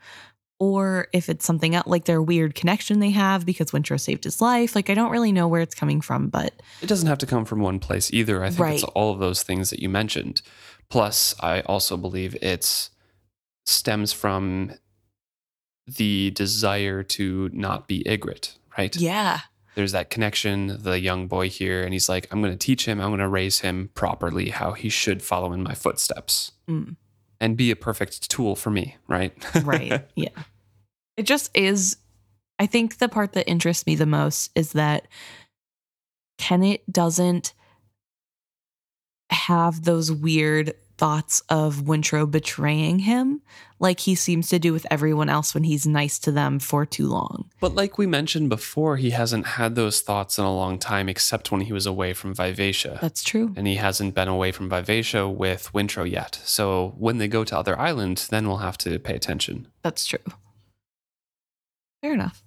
[0.58, 4.40] Or if it's something else, like their weird connection they have because Wintrow saved his
[4.40, 4.76] life.
[4.76, 7.44] Like, I don't really know where it's coming from, but It doesn't have to come
[7.44, 8.44] from one place either.
[8.44, 10.42] I think it's all of those things that you mentioned.
[10.88, 12.90] Plus, I also believe it's
[13.66, 14.72] stems from
[15.86, 18.94] the desire to not be Igrot, right?
[18.96, 19.40] yeah.
[19.74, 23.00] There's that connection, the young boy here, and he's like, I'm going to teach him,
[23.00, 26.96] I'm going to raise him properly how he should follow in my footsteps Mm.
[27.40, 29.32] and be a perfect tool for me, right?
[29.64, 30.28] right yeah
[31.16, 31.96] it just is
[32.58, 35.06] i think the part that interests me the most is that
[36.38, 37.52] kennit doesn't
[39.30, 43.26] have those weird thoughts of wintrow betraying him
[43.80, 47.08] like he seems to do with everyone else when he's nice to them for too
[47.08, 51.08] long But like we mentioned before, he hasn't had those thoughts in a long time,
[51.08, 52.94] except when he was away from Vivacia.
[53.04, 56.32] that's true and he hasn't been away from Vivacia with Wintrow yet.
[56.44, 59.56] So when they go to other islands, then we'll have to pay attention.
[59.82, 60.26] that's true
[62.02, 62.38] fair enough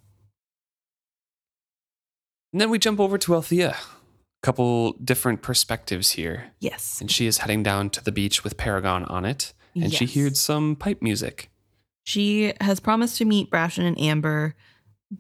[2.54, 3.76] And then we jump over to Althea.
[4.46, 6.52] Couple different perspectives here.
[6.60, 10.06] yes And she is heading down to the beach with Paragon on it, and she
[10.06, 10.14] Yes.
[10.14, 11.50] hears some pipe music.
[12.04, 14.54] She has promised to meet Brashen and Amber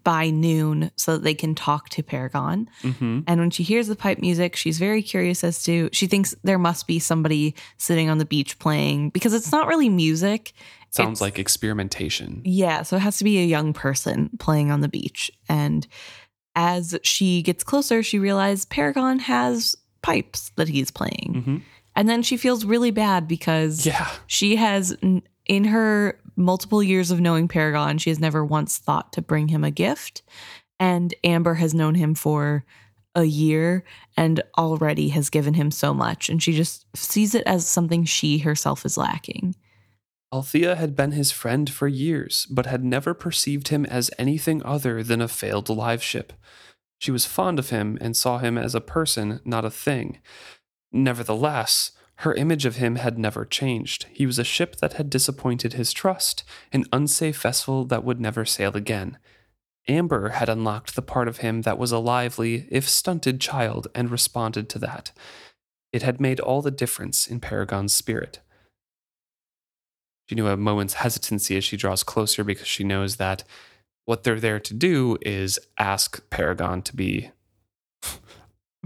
[0.04, 2.70] by noon so that they can talk to Paragon.
[2.84, 3.22] Mm-hmm.
[3.28, 6.60] And when she hears the pipe music, she's very curious as to, she thinks there
[6.60, 10.54] must be somebody sitting on the beach playing because it's not really music.
[10.92, 12.42] Sounds It's- like experimentation.
[12.46, 15.32] Yeah, so it has to be a young person playing on the beach.
[15.50, 15.88] And
[16.56, 21.34] as she gets closer, she realizes Paragon has pipes that he's playing.
[21.36, 21.58] Mm-hmm.
[21.96, 24.10] And then she feels really bad because Yeah.
[24.28, 24.96] she has,
[25.46, 29.64] in her multiple years of knowing Paragon, she has never once thought to bring him
[29.64, 30.22] a gift.
[30.80, 32.66] And Amber has known him for
[33.16, 33.86] a year
[34.18, 36.30] and already has given him so much.
[36.30, 39.56] And she just sees it as something she herself is lacking.
[40.36, 45.02] Althea had been his friend for years, but had never perceived him as anything other
[45.02, 46.34] than a failed live ship.
[47.00, 50.20] She was fond of him and saw him as a person, not a thing.
[50.92, 54.08] Nevertheless, her image of him had never changed.
[54.12, 56.44] He was a ship that had disappointed his trust,
[56.74, 59.18] an unsafe vessel that would never sail again.
[59.88, 64.12] Amber had unlocked the part of him that was a lively, if stunted, child and
[64.12, 65.14] responded to that.
[65.94, 68.42] It had made all the difference in Paragon's spirit.
[70.28, 73.44] She knew a moment's hesitancy as she draws closer because she knows that
[74.06, 77.32] what they're there to do is ask Paragon to be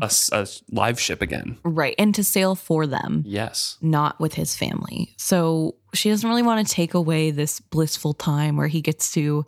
[0.02, 1.58] a live ship again.
[1.64, 1.94] Right.
[1.98, 3.78] And to sail for them, Yes.
[3.82, 5.14] not with his family.
[5.18, 9.46] So she doesn't really want to take away this blissful time where he gets to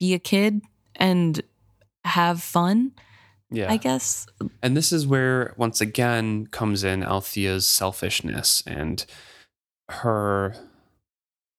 [0.00, 0.62] be a kid
[0.96, 1.40] and
[2.04, 2.92] have fun,
[3.50, 3.70] Yeah.
[3.70, 4.26] I guess.
[4.62, 9.04] And this is where, once again, comes in Althea's selfishness and
[9.88, 10.56] her,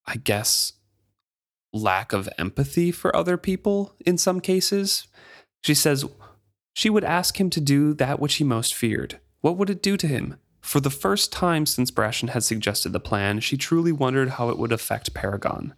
[0.06, 0.74] I guess,
[1.72, 5.06] lack of empathy for other people in some cases.
[5.62, 6.04] She says
[6.74, 9.18] she would ask him to do that which he most feared.
[9.40, 10.36] What would it do to him?
[10.60, 14.58] For the first time since Brashen had suggested the plan, she truly wondered how it
[14.58, 15.74] would affect Paragon.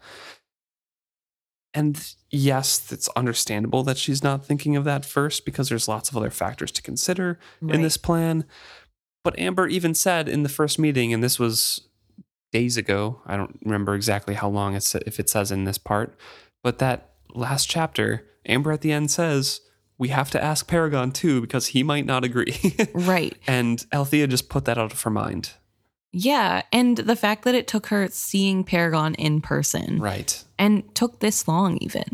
[1.75, 6.17] And yes, it's understandable that she's not thinking of that first because there's lots of
[6.17, 8.45] other factors to consider in this plan.
[9.23, 11.88] But Amber even said in the first meeting, and this was
[12.53, 16.17] days ago, I don't remember exactly how long it's if it says in this part,
[16.63, 19.61] but that last chapter, Amber at the end says,
[19.99, 22.57] we have to ask Paragon too because he might not agree.
[22.95, 23.37] Right.
[23.47, 25.53] and Althea just put that out of her mind.
[26.13, 26.63] Yeah.
[26.73, 30.43] And the fact that it took her seeing Paragon in person Right.
[30.59, 32.05] and took this long, even.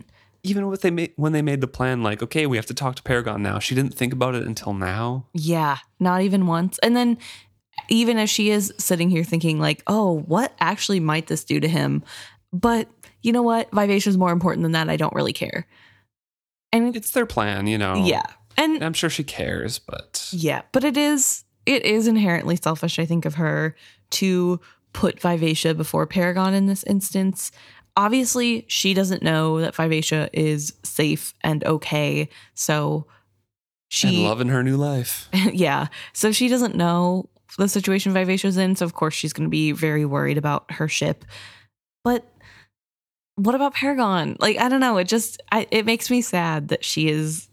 [0.43, 2.97] Even with they made, when they made the plan, like, okay, we have to talk
[2.97, 3.59] to Paragon now.
[3.61, 5.27] She didn't think about it until now.
[5.33, 5.79] Yeah.
[6.01, 6.79] Not even once.
[6.83, 7.19] And then
[7.89, 11.69] even as she is sitting here thinking, like, oh, what actually might this do to
[11.69, 12.03] him?
[12.53, 12.89] But
[13.23, 13.71] you know what?
[13.73, 14.89] Vivacia is more important than that.
[14.89, 15.67] I don't really care.
[16.73, 17.95] And It's their plan, you know.
[18.05, 18.25] yeah.
[18.57, 23.07] And I'm sure she cares, but Yeah, but it is it is inherently selfish, I
[23.07, 23.75] think, of her
[24.11, 24.61] to
[24.93, 27.51] put Vivacia before Paragon in this instance.
[27.97, 33.07] Obviously, she doesn't know that Vivacia is safe and okay, so
[33.89, 35.29] she and loving her new life.
[35.53, 37.29] yeah, so she doesn't know
[37.59, 40.89] the situation Vivacia's in, so of course she's going to be very worried about her
[40.89, 41.25] ship.
[42.03, 42.27] But
[43.37, 44.37] what about Paragon?
[44.41, 47.49] Like I don't know, it just I, it makes me sad that she is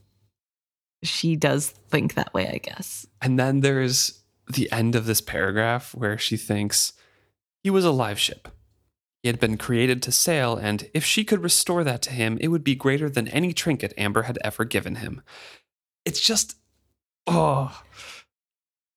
[1.03, 3.07] she does think that way, I guess.
[3.21, 6.93] And then there's the end of this paragraph where she thinks
[7.63, 8.47] he was a live ship.
[9.23, 12.47] He had been created to sail, and if she could restore that to him, it
[12.47, 15.21] would be greater than any trinket Amber had ever given him.
[16.05, 16.55] It's just,
[17.27, 17.83] oh,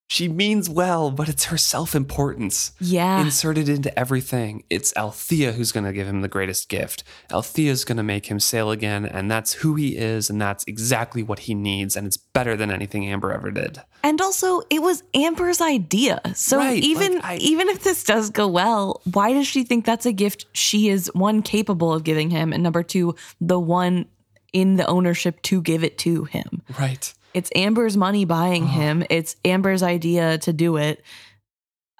[0.07, 3.21] she means well, but it's her self importance Yeah.
[3.23, 4.63] inserted into everything.
[4.69, 7.03] It's Althea who's going to give him the greatest gift.
[7.31, 11.23] Althea's going to make him sail again, and that's who he is, and that's exactly
[11.23, 13.81] what he needs, and it's better than anything Amber ever did.
[14.03, 16.21] And also, it was Amber's idea.
[16.35, 19.85] So Right, even like, I- even if this does go well, why does she think
[19.87, 24.05] that's a gift she is one capable of giving him, and number two, the one
[24.53, 26.63] in the ownership to give it to him?
[26.79, 27.13] Right.
[27.35, 29.05] It's Amber's money buying him.
[29.11, 31.03] It's Amber's idea to do it.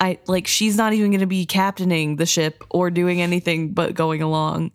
[0.01, 3.95] I like she's not even going to be captaining the ship or doing anything but
[3.95, 4.73] going along.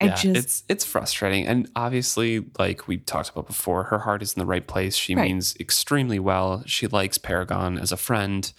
[0.00, 4.22] I yeah, just it's it's frustrating, and obviously, like we talked about before, her heart
[4.22, 4.96] is in the right place.
[4.96, 5.28] She Right.
[5.28, 6.64] means extremely well.
[6.66, 8.52] She likes Paragon as a friend.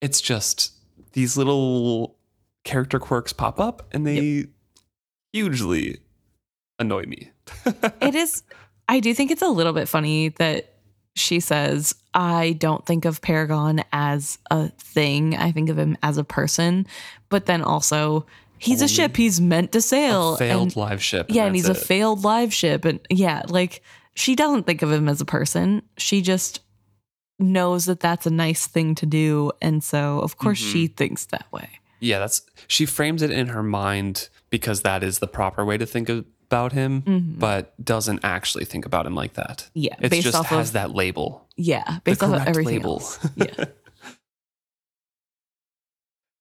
[0.00, 0.72] It's just
[1.12, 2.16] these little
[2.64, 4.46] character quirks pop up, and they
[5.32, 5.98] hugely
[6.78, 7.30] annoy me.
[8.00, 8.42] it is
[8.88, 10.74] i do think it's a little bit funny that
[11.14, 16.18] she says i don't think of paragon as a thing i think of him as
[16.18, 16.86] a person
[17.28, 18.26] but then also
[18.58, 21.26] he's a ship he's meant to sail a failed and, live ship.
[21.28, 23.82] yeah and he's a failed live ship and yeah like
[24.14, 26.60] she doesn't think of him as a person she just
[27.38, 30.72] knows that that's a nice thing to do and so of course Mhm.
[30.72, 31.68] she thinks that way
[32.00, 35.86] Yeah, that's she frames it in her mind because that is the proper way to
[35.86, 36.08] think
[36.46, 37.38] about him, Mhm.
[37.38, 39.68] but doesn't actually think about him like that.
[39.74, 41.46] yeah It just has of that label.
[41.56, 42.92] yeah based off of everything label.
[42.94, 43.64] else yeah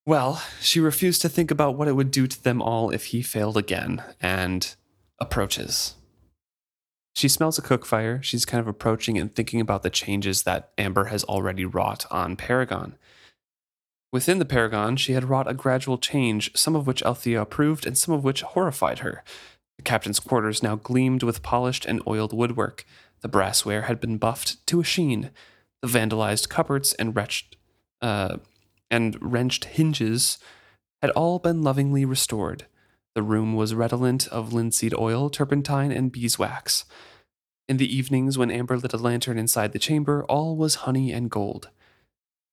[0.08, 3.24] Well, she refused to think about what it would do to them all if he
[3.24, 4.76] failed again and
[5.20, 5.96] approaches.
[7.16, 8.22] She smells a cook fire.
[8.22, 12.36] She's kind of approaching and thinking about the changes that Amber has already wrought on
[12.36, 12.98] Paragon.
[14.12, 17.98] Within the Paragon, she had wrought a gradual change, some of which Althea approved and
[17.98, 19.24] some of which horrified her.
[19.86, 22.86] Captain's quarters now gleamed with polished and oiled woodwork.
[23.22, 25.32] The brassware had been buffed to a sheen.
[25.82, 27.56] The vandalized cupboards and wretched,
[28.02, 28.38] uh,
[28.92, 30.38] and wrenched hinges
[31.02, 32.66] had all been lovingly restored.
[33.14, 36.86] The room was redolent of linseed oil, turpentine, and beeswax.
[37.68, 41.32] In the evenings, when Amber lit a lantern inside the chamber, all was honey and
[41.32, 41.70] gold.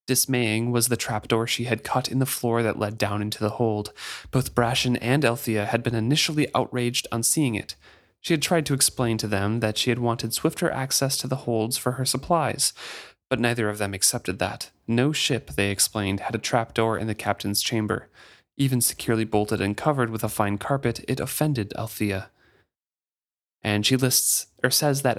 [0.06, 3.50] Dismaying was the trapdoor she had cut in the floor that led down into the
[3.50, 3.92] hold.
[4.30, 7.76] Both Brashen and Althea had been initially outraged on seeing it.
[8.20, 11.36] She had tried to explain to them that she had wanted swifter access to the
[11.36, 12.72] holds for her supplies,
[13.28, 14.70] but neither of them accepted that.
[14.86, 18.08] No ship, they explained, had a trapdoor in the captain's chamber.
[18.56, 22.30] Even securely bolted and covered with a fine carpet, it offended Althea.
[23.62, 25.18] And she lists or says that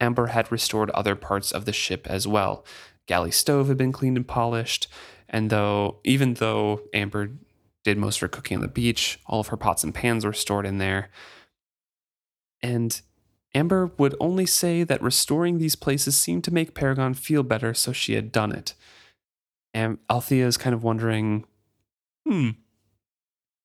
[0.00, 2.64] Amber had restored other parts of the ship as well.
[3.12, 4.88] Galley stove had been cleaned and polished,
[5.28, 7.32] and though even though Amber
[7.84, 10.32] did most of her cooking on the beach, all of her pots and pans were
[10.32, 11.10] stored in there.
[12.62, 12.98] And
[13.54, 17.92] Amber would only say that restoring these places seemed to make Paragon feel better, so
[17.92, 18.72] she had done it.
[19.74, 21.44] And Althea is kind of wondering,
[22.26, 22.52] hmm,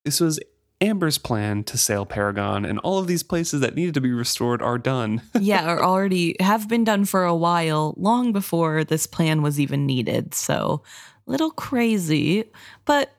[0.04, 0.42] this was
[0.80, 4.62] Amber's plan to sail Paragon, and all of these places that needed to be restored
[4.62, 5.22] are done.
[5.40, 9.86] yeah, are already have been done for a while, long before this plan was even
[9.86, 10.34] needed.
[10.34, 10.84] So,
[11.26, 12.46] little crazy,
[12.86, 13.12] but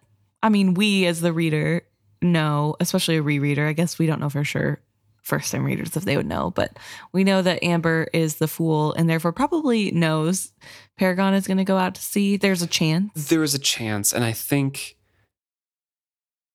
[0.42, 1.82] I mean, we as the reader
[2.22, 3.68] know, especially a rereader.
[3.68, 4.80] I guess we don't know for sure
[5.22, 6.78] first time readers if they would know, but
[7.12, 10.52] we know that Amber is the fool and therefore probably knows
[10.96, 12.36] Paragon is going to go out to sea.
[12.36, 13.28] There's a chance.
[13.28, 14.96] There is a chance, and I think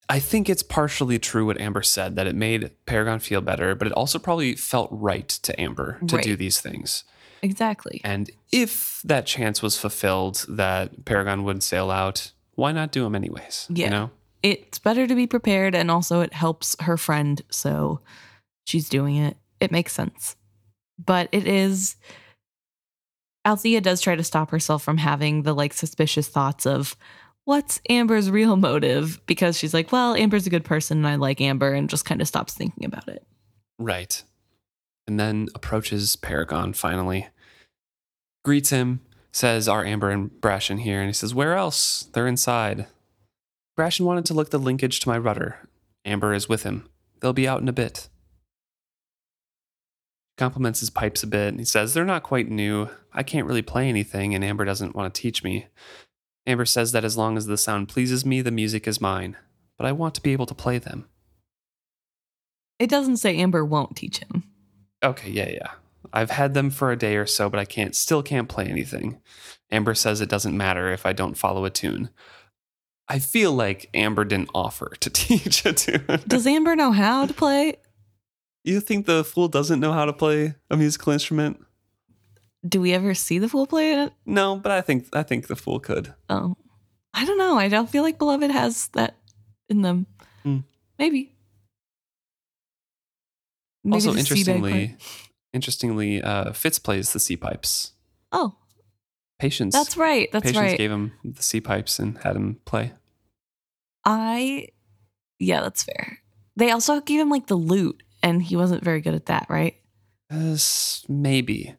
[0.09, 3.87] I think it's partially true what Amber said that it made Paragon feel better, but
[3.87, 6.23] it also probably felt right to Amber to Right.
[6.23, 7.03] do these things.
[7.41, 7.99] Exactly.
[8.03, 13.15] And if that chance was fulfilled that Paragon would sail out, why not do them
[13.15, 13.67] anyways?
[13.69, 13.85] Yeah.
[13.85, 14.11] You know?
[14.43, 18.01] It's better to be prepared and also it helps her friend, so
[18.65, 19.37] she's doing it.
[19.59, 20.35] It makes sense.
[21.03, 21.95] But it is
[23.45, 26.95] Althea does try to stop herself from having the like suspicious thoughts of
[27.45, 31.41] what's Amber's real motive because she's like, well, Amber's a good person and I like
[31.41, 33.25] Amber and just kind of stops thinking about it.
[33.79, 34.23] Right.
[35.07, 37.27] And then approaches Paragon finally,
[38.45, 40.99] greets him, says, Are Amber and Brashen here?
[40.99, 42.07] And he says, Where else?
[42.13, 42.87] They're inside.
[43.77, 45.67] Brashen wanted to look the linkage to my rudder.
[46.05, 46.87] Amber is with him.
[47.19, 48.09] They'll be out in a bit.
[50.37, 52.89] Compliments his pipes a bit, and he says, They're not quite new.
[53.11, 55.67] I can't really play anything, and Amber doesn't want to teach me.
[56.45, 59.37] Amber says that as long as the sound pleases me, the music is mine.
[59.77, 61.07] But I want to be able to play them.
[62.79, 64.43] It doesn't say Amber won't teach him.
[65.03, 65.71] Okay, yeah, yeah.
[66.11, 69.19] I've had them for a day or so, but I can't still can't play anything.
[69.71, 72.09] Amber says it doesn't matter if I don't follow a tune.
[73.07, 76.05] I feel like Amber didn't offer to teach a tune.
[76.27, 77.77] Does Amber know how to play?
[78.63, 81.65] you think the fool doesn't know how to play a musical instrument?
[82.67, 84.13] Do we ever see the fool play it?
[84.25, 86.13] No, but I think I think the fool could.
[86.29, 86.55] Oh,
[87.13, 87.57] I don't know.
[87.57, 89.15] I don't feel like Beloved has that
[89.69, 90.07] in them.
[90.43, 90.59] Hmm.
[90.97, 91.33] Maybe.
[93.83, 94.97] Maybe also, the sea bag interestingly,
[95.51, 97.91] interestingly, uh, Fitz plays the sea pipes.
[98.31, 98.55] Oh,
[99.39, 99.73] Patience.
[99.73, 100.31] that's right.
[100.31, 100.77] That's Patience right.
[100.77, 102.93] gave him the sea pipes and had him play.
[104.05, 104.69] I,
[105.39, 106.19] yeah, that's fair.
[106.55, 109.75] They also gave him like the lute, and he wasn't very good at that, right?
[110.31, 111.75] Yes, maybe.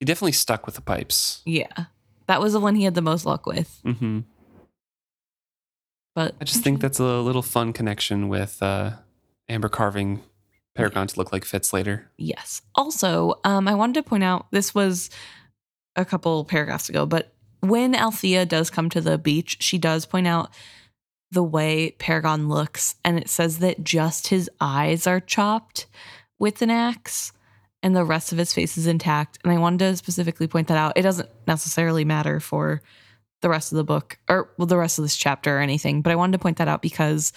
[0.00, 1.42] He definitely stuck with the pipes.
[1.44, 1.86] Yeah,
[2.26, 3.80] that was the one he had the most luck with.
[3.82, 4.20] hmm
[6.14, 8.92] But I just think that's a little fun connection with uh,
[9.48, 10.22] Amber carving
[10.74, 12.10] Paragon to look like Fitz later.
[12.18, 12.62] Yes.
[12.74, 15.08] Also, um, I wanted to point out this was
[15.96, 20.26] a couple paragraphs ago, but when Althea does come to the beach, she does point
[20.26, 20.50] out
[21.32, 25.86] the way Paragon looks, and it says that just his eyes are chopped
[26.38, 27.32] with an axe
[27.86, 29.38] and the rest of his face is intact.
[29.44, 30.94] And I wanted to specifically point that out.
[30.96, 32.82] It doesn't necessarily matter for
[33.42, 36.10] the rest of the book or well, the rest of this chapter or anything, but
[36.10, 37.32] I wanted to point that out because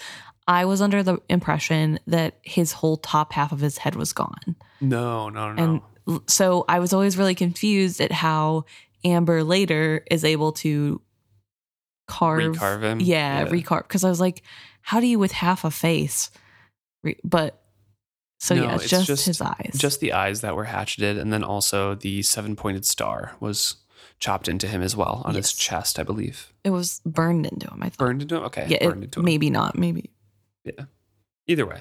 [0.48, 4.56] I was under the impression that his whole top half of his head was gone.
[4.80, 5.82] No, no, no.
[6.06, 8.64] And so I was always really confused at how
[9.04, 11.00] Amber later is able to
[12.08, 12.56] carve.
[12.56, 13.00] Recarve him?
[13.00, 13.46] Yeah, Yeah.
[13.50, 13.82] recarve.
[13.82, 14.42] Because I was like,
[14.82, 16.30] how do you with half a face?
[17.04, 17.59] Re- but
[18.40, 19.74] so No, yeah, it's, it's just, just- his eyes.
[19.76, 23.76] Just the eyes that were hatcheted, and then also the seven pointed star was
[24.18, 26.52] chopped into him as well on his chest, I believe.
[26.64, 27.82] it was burned into him.
[27.82, 27.98] I thought.
[27.98, 28.42] Burned into him?
[28.44, 28.66] Okay.
[28.68, 29.24] Yeah, burned it, into him.
[29.26, 29.78] maybe not.
[29.78, 30.10] Maybe.
[30.64, 30.84] Yeah.
[31.46, 31.80] Either way.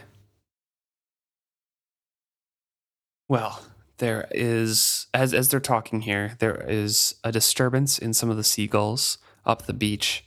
[3.28, 3.62] Well,
[3.98, 8.44] there is as as they're talking here, there is a disturbance in some of the
[8.44, 10.26] seagulls up the beach.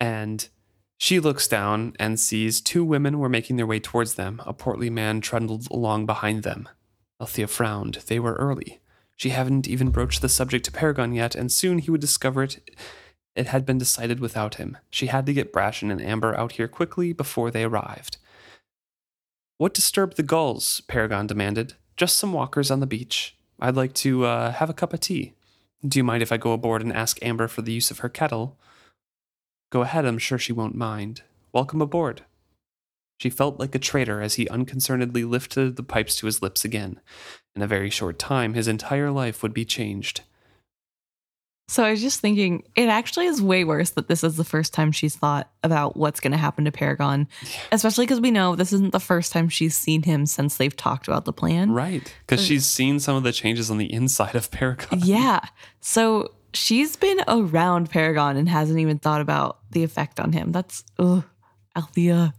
[0.00, 0.48] And
[1.02, 4.40] she looks down and sees two women were making their way towards them.
[4.46, 6.68] A portly man trundled along behind them.
[7.20, 7.96] Althea frowned.
[8.06, 8.78] They were early.
[9.16, 12.70] She hadn't even broached the subject to Paragon yet, and soon he would discover it.
[13.34, 14.78] It had been decided without him.
[14.90, 18.18] She had to get Brashen and Amber out here quickly before they arrived.
[19.58, 20.82] What disturbed the gulls?
[20.86, 21.74] Paragon demanded.
[21.96, 23.36] just some walkers on the beach.
[23.58, 25.32] I'd like to uh, have a cup of tea.
[25.84, 28.08] Do you mind if I go aboard and ask Amber for the use of her
[28.08, 28.56] kettle?
[29.72, 31.22] Go ahead, I'm sure she won't mind.
[31.50, 32.26] Welcome aboard.
[33.18, 37.00] She felt like a traitor as he unconcernedly lifted the pipes to his lips again.
[37.56, 40.20] In a very short time, his entire life would be changed.
[41.68, 44.74] So I was just thinking, it actually is way worse that this is the first
[44.74, 47.26] time she's thought about what's going to happen to Paragon,
[47.70, 51.08] especially because we know this isn't the first time she's seen him since they've talked
[51.08, 51.72] about the plan.
[51.72, 52.14] Right.
[52.26, 55.00] Because uh, she's seen some of the changes on the inside of Paragon.
[55.02, 55.40] Yeah.
[55.80, 60.52] So she's been around Paragon and hasn't even thought about the effect on him.
[60.52, 61.24] That's, ugh,
[61.76, 62.34] Althea.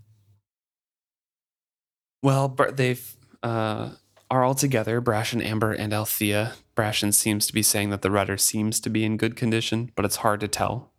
[2.21, 3.89] Well, but they've uh,
[4.31, 6.53] are all together, Brash and Amber and Althea.
[6.75, 10.05] Brashen seems to be saying that the rudder seems to be in good condition, but
[10.05, 10.91] it's hard to tell.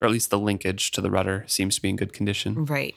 [0.00, 2.66] Or at least the linkage to the rudder seems to be in good condition.
[2.66, 2.94] Right.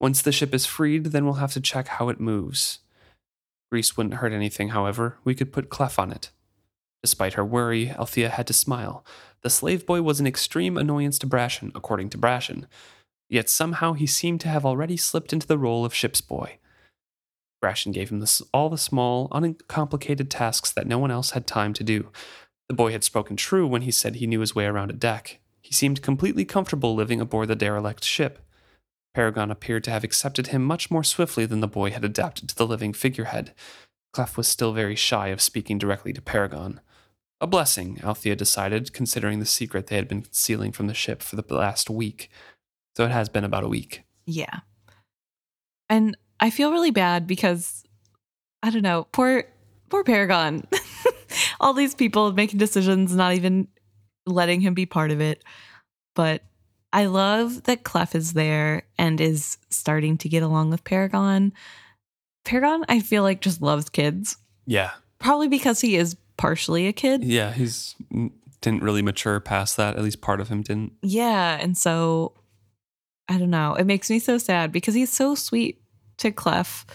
[0.00, 2.80] Once the ship is freed, then we'll have to check how it moves.
[3.70, 5.18] Grease wouldn't hurt anything, however.
[5.22, 6.30] We could put Clef on it.
[7.02, 9.04] Despite her worry, Althea had to smile.
[9.42, 12.66] The slave boy was an extreme annoyance to Brashen, according to Brashen.
[13.28, 16.58] Yet somehow he seemed to have already slipped into the role of ship's boy.
[17.62, 21.72] Brashen gave him the, all the small, uncomplicated tasks that no one else had time
[21.74, 22.10] to do.
[22.68, 25.40] The boy had spoken true when he said he knew his way around a deck.
[25.60, 28.38] He seemed completely comfortable living aboard the derelict ship.
[29.14, 32.56] Paragon appeared to have accepted him much more swiftly than the boy had adapted to
[32.56, 33.52] the living figurehead.
[34.12, 36.80] Clef was still very shy of speaking directly to Paragon.
[37.42, 41.34] A blessing, Althea decided, considering the secret they had been concealing from the ship for
[41.34, 42.30] the last week.
[42.96, 44.04] So it has been about a week.
[44.26, 44.60] Yeah.
[45.90, 47.82] And I feel really bad because
[48.62, 49.44] I don't know, poor
[49.88, 50.68] poor Paragon.
[51.60, 53.66] All these people making decisions, not even
[54.24, 55.42] letting him be part of it.
[56.14, 56.42] But
[56.92, 61.52] I love that Clef is there and is starting to get along with Paragon.
[62.44, 64.36] Paragon, I feel like just loves kids.
[64.64, 64.92] Yeah.
[65.18, 67.24] Probably because he is partially a kid.
[67.24, 67.94] Yeah, he's
[68.60, 69.96] didn't really mature past that.
[69.96, 70.92] At least part of him didn't.
[71.02, 72.34] Yeah, and so
[73.28, 73.74] I don't know.
[73.74, 75.80] It makes me so sad because he's so sweet
[76.18, 76.86] to Clef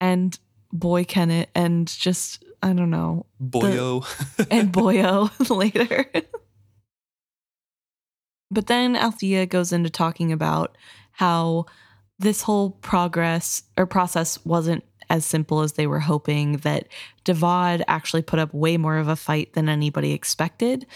[0.00, 0.38] and
[0.72, 4.04] Boy Kennit and just I don't know Boyo
[4.36, 6.06] the, and Boyo later.
[8.50, 10.76] but then Althea goes into talking about
[11.12, 11.66] how
[12.18, 16.88] this whole progress or process wasn't as simple as they were hoping that
[17.24, 20.86] Devad actually put up way more of a fight than anybody expected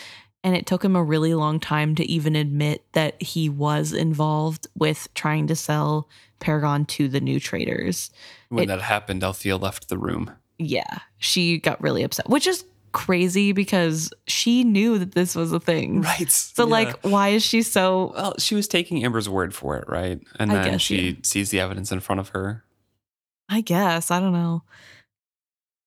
[0.45, 4.67] and it took him a really long time to even admit that he was involved
[4.77, 6.09] with trying to sell
[6.41, 8.11] Paragon to the new traders.
[8.49, 10.33] When It- that happened, Althea left the room.
[10.59, 15.61] Yeah, she got really upset, which is crazy because she knew that this was a
[15.61, 16.03] thing.
[16.03, 16.31] Right.
[16.31, 18.13] So, like, why is she so.
[18.15, 20.21] well, she was taking Amber's word for it, right?
[20.39, 21.17] And I then she yeah.
[21.23, 22.65] sees the evidence in front of her.
[23.53, 24.63] I guess, I don't know.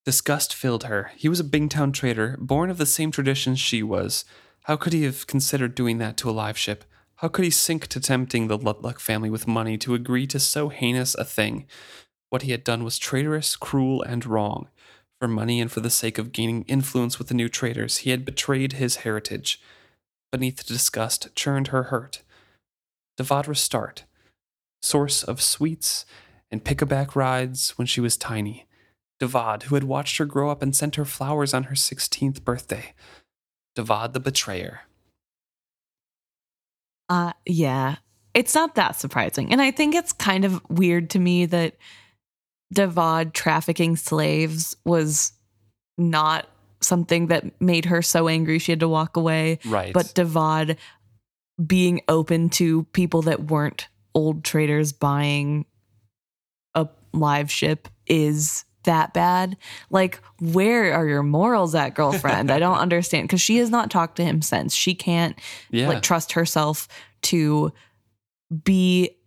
[0.06, 1.12] Disgust filled her.
[1.16, 4.24] He was a Bingtown trader, born of the same traditions she was.
[4.66, 6.86] How could he have considered doing that to a live ship?
[7.16, 10.70] How could he sink to tempting the Ludluck family with money to agree to so
[10.70, 11.66] heinous a thing?
[12.30, 14.68] What he had done was traitorous, cruel, and wrong.
[15.20, 18.26] For money and for the sake of gaining influence with the new traders, he had
[18.26, 19.60] betrayed his heritage.
[20.32, 22.22] Beneath disgust churned her hurt.
[23.18, 24.04] Devad Restart,
[24.84, 26.06] source of sweets
[26.56, 28.66] and pickaback rides when she was tiny.
[29.22, 32.94] Devad, who had watched her grow up and sent her flowers on her 16th birthday.
[33.78, 34.82] Devad the betrayer.
[37.10, 37.98] Uh yeah.
[38.34, 39.52] It's not that surprising.
[39.52, 41.76] And I think it's kind of weird to me that
[42.74, 45.34] Devad trafficking slaves was
[45.98, 46.48] not
[46.82, 49.60] something that made her so angry she had to walk away.
[49.66, 49.94] Right.
[49.94, 50.78] But Devad
[51.66, 55.66] being open to people that weren't old traders buying
[57.20, 59.58] live ship is that bad.
[59.90, 62.52] Like, where are your morals at, girlfriend?
[62.52, 64.74] I don't understand because she has not talked to him since.
[64.74, 65.38] She can't
[65.72, 65.90] yeah.
[65.90, 66.88] like trust herself
[67.24, 67.72] to
[68.64, 69.18] be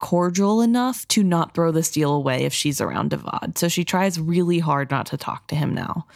[0.00, 3.56] cordial enough to not throw this deal away if she's around Devad.
[3.56, 6.06] So she tries really hard not to talk to him now.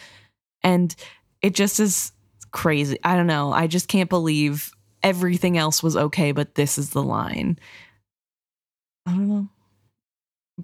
[0.63, 0.95] And
[1.41, 2.13] it just is
[2.51, 2.99] crazy.
[3.05, 3.53] I don't know.
[3.53, 7.59] I just can't believe everything else was okay, but this is the line.
[9.07, 9.49] I don't know.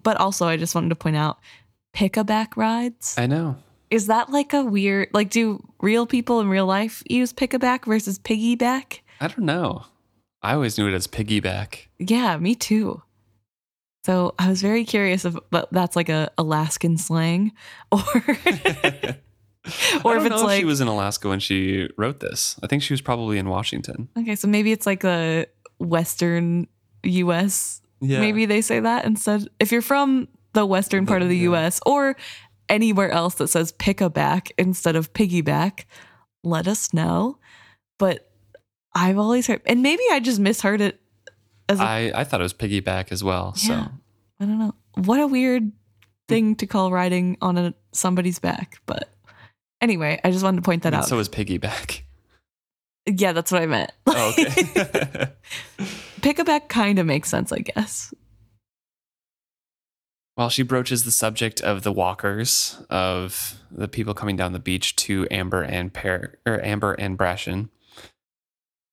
[0.02, 1.38] But also, I just wanted to point out
[1.94, 3.14] pickaback rides.
[3.16, 3.56] I know.
[3.90, 8.18] Is that like a weird, like, do real people in real life use pickaback versus
[8.18, 9.00] piggyback?
[9.20, 9.84] I don't know.
[10.42, 11.86] I always knew it as piggyback.
[11.98, 13.02] Yeah, me too.
[14.04, 17.52] So I was very curious if but that's like a Alaskan slang
[17.92, 18.00] or
[20.04, 22.56] or if it's like- she was in Alaska when she wrote this.
[22.62, 24.08] I think she was probably in Washington.
[24.18, 25.46] okay, so maybe it's like a
[25.78, 26.66] Western
[27.04, 27.80] US.
[28.04, 28.20] Yeah.
[28.20, 29.48] Maybe they say that instead.
[29.58, 31.50] If you're from the western part of the Yeah.
[31.50, 32.16] US or
[32.68, 35.84] anywhere else that says pick a back instead of piggyback,
[36.42, 37.38] let us know.
[37.98, 38.30] But
[38.94, 41.00] I've always heard, and maybe I just misheard it.
[41.68, 43.54] As a, I I thought it was piggyback as well.
[43.56, 43.90] Yeah, so
[44.40, 44.74] I don't know.
[44.96, 45.72] What a weird
[46.28, 49.10] thing to call riding on a somebody's back, but
[49.80, 51.08] anyway, I just wanted to point that I mean, out.
[51.08, 52.02] So is piggyback.
[53.06, 53.92] Yeah, that's what I meant.
[54.06, 55.26] Oh, okay.
[56.24, 58.14] Pick a back kind of makes sense, I guess.
[60.36, 64.96] While she broaches the subject of the walkers, of the people coming down the beach
[64.96, 67.68] to Amber and per- or Amber and Brashen,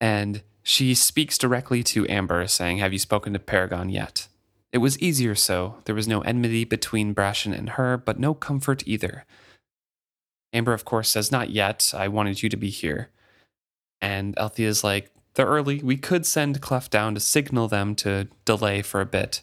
[0.02, 4.28] and she speaks directly to Amber, saying, "Have you spoken to Paragon yet?"
[4.74, 5.78] It was easier so.
[5.86, 9.26] There was no enmity between Brashen and her, but no comfort either.
[10.52, 11.94] Amber, of course, says, Not yet.
[11.96, 13.10] I wanted you to be here.
[14.02, 15.82] And Althea's like, They're early.
[15.82, 19.42] We could send Clef down to signal them to delay for a bit.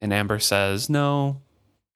[0.00, 1.42] And Amber says, No,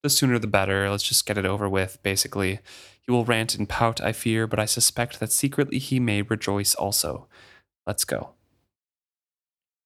[0.03, 0.89] the sooner the better.
[0.91, 2.61] Let's just get it over with, basically.
[3.01, 6.75] He will rant and pout, I fear, but I suspect that secretly he may rejoice
[6.75, 7.27] also.
[7.87, 8.31] Let's go.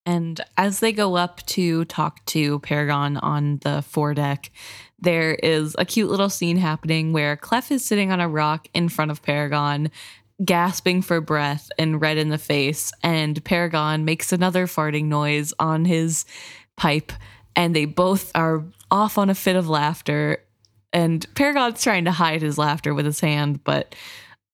[0.05, 4.53] And as they go up to talk to Paragon on the foredeck,
[5.01, 8.89] there is a cute little scene happening where Clef is sitting on a rock in
[8.89, 9.91] front of Paragon,
[10.45, 12.93] gasping for breath and red in the face.
[13.03, 16.25] And Paragon makes another farting noise on his
[16.77, 17.13] pipe,
[17.55, 20.39] and they both are off on a fit of laughter.
[20.93, 23.95] And Paragon's trying to hide his laughter with his hand, but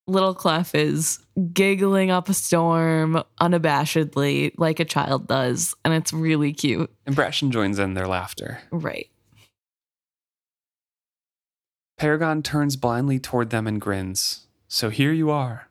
[0.07, 1.19] little Clef is
[1.53, 6.91] giggling up a storm unabashedly, like a child does, and it's really cute.
[7.07, 8.61] And Brashen joins in their laughter.
[8.71, 9.09] Right.
[11.99, 14.47] Paragon turns blindly toward them and grins.
[14.67, 15.69] So here you are.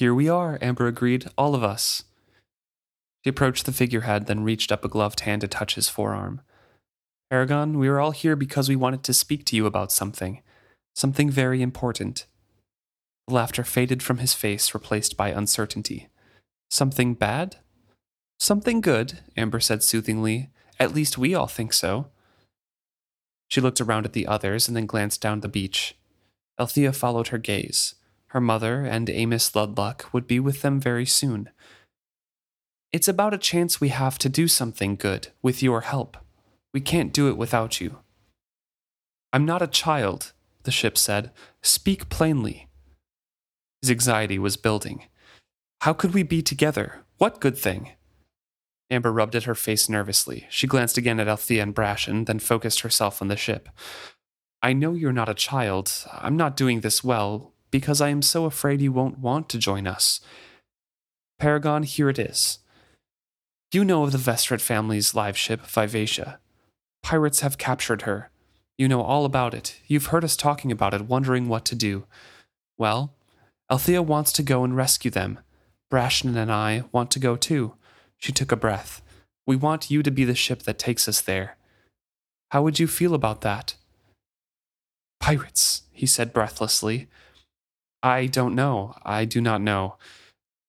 [0.00, 2.04] Here we are, Amber agreed, all of us.
[3.22, 6.40] She approached the figurehead, then reached up a gloved hand to touch his forearm.
[7.28, 10.40] Paragon, we are all here because we wanted to speak to you about something.
[10.94, 12.24] Something very important.
[13.28, 16.08] The laughter faded from his face, replaced by uncertainty.
[16.70, 17.56] Something bad?
[18.38, 20.48] Something good, Amber said soothingly.
[20.78, 22.06] At least we all think so.
[23.48, 25.94] She looked around at the others and then glanced down the beach.
[26.58, 27.96] Althea followed her gaze.
[28.30, 31.50] Her mother and Amos Ludluck would be with them very soon.
[32.92, 36.16] It's about a chance we have to do something good with your help.
[36.72, 37.98] We can't do it without you.
[39.32, 41.32] I'm not a child, the ship said.
[41.60, 42.68] Speak plainly.
[43.82, 45.06] His anxiety was building.
[45.80, 47.00] How could we be together?
[47.18, 47.90] What good thing?
[48.90, 50.46] Amber rubbed at her face nervously.
[50.50, 53.68] She glanced again at Althea and Brashen, then focused herself on the ship.
[54.62, 55.92] I know you're not a child.
[56.12, 59.86] I'm not doing this well, because I am so afraid you won't want to join
[59.86, 60.20] us.
[61.38, 62.58] Paragon, here it is.
[63.72, 66.40] You know of the Vestrit family's live ship, Vivacia.
[67.02, 68.30] Pirates have captured her.
[68.76, 69.80] You know all about it.
[69.86, 72.06] You've heard us talking about it, wondering what to do.
[72.78, 73.14] Well,
[73.70, 75.38] Althea wants to go and rescue them.
[75.92, 77.74] Brashen and I want to go too.
[78.16, 79.02] She took a breath.
[79.46, 81.56] We want you to be the ship that takes us there.
[82.50, 83.74] How would you feel about that?
[85.20, 87.08] Pirates, he said breathlessly.
[88.02, 88.94] I don't know.
[89.04, 89.96] I do not know.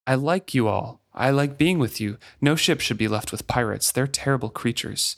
[0.06, 1.02] I like you all.
[1.14, 2.18] I like being with you.
[2.40, 3.92] No ship should be left with pirates.
[3.92, 5.18] They're terrible creatures.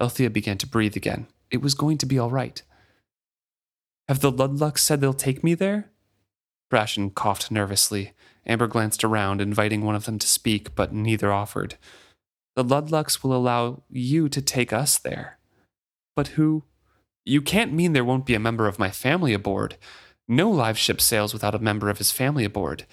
[0.00, 1.26] Althea began to breathe again.
[1.50, 2.62] It was going to be all right.
[4.08, 5.90] Have the Ludlucks said they'll take me there?
[6.72, 8.12] Brashen coughed nervously.
[8.46, 11.76] Amber glanced around, inviting one of them to speak, but neither offered.
[12.56, 15.38] The Ludlucks will allow you to take us there.
[16.16, 16.64] But who?
[17.24, 19.76] You can't mean there won't be a member of my family aboard.
[20.28, 22.84] No live ship sails without a member of his family aboard.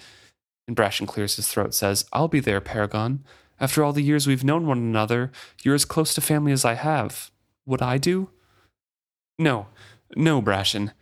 [0.66, 3.24] And Brashen clears his throat, says, I'll be there, Paragon.
[3.60, 5.30] After all the years we've known one another,
[5.62, 7.30] you're as close to family as I have.
[7.66, 8.30] Would I do?
[9.38, 9.66] No,
[10.14, 10.92] no, Brashen.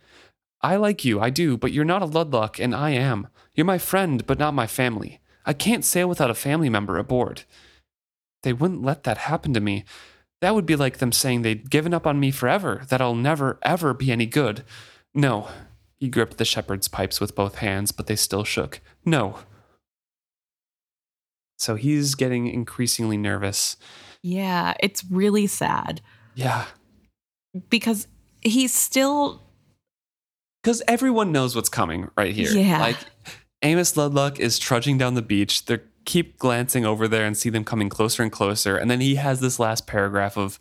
[0.61, 3.27] I like you, I do, but you're not a Ludluck, and I am.
[3.53, 5.19] You're my friend, but not my family.
[5.45, 7.43] I can't sail without a family member aboard.
[8.43, 9.85] They wouldn't let that happen to me.
[10.41, 13.59] That would be like them saying they'd given up on me forever, that I'll never,
[13.61, 14.63] ever be any good.
[15.13, 15.47] No.
[15.99, 18.81] He gripped the shepherd's pipes with both hands, but they still shook.
[19.05, 19.39] No.
[21.57, 23.77] So he's getting increasingly nervous.
[24.21, 26.01] Yeah, it's really sad.
[26.33, 26.65] Yeah.
[27.69, 28.07] Because
[28.41, 29.41] he's still
[30.65, 32.49] because everyone knows what's coming right here.
[32.49, 32.79] Yeah.
[32.79, 32.97] Like
[33.61, 35.65] Amos Ludluck is trudging down the beach.
[35.65, 38.75] They keep glancing over there and see them coming closer and closer.
[38.75, 40.59] And then he has this last paragraph of,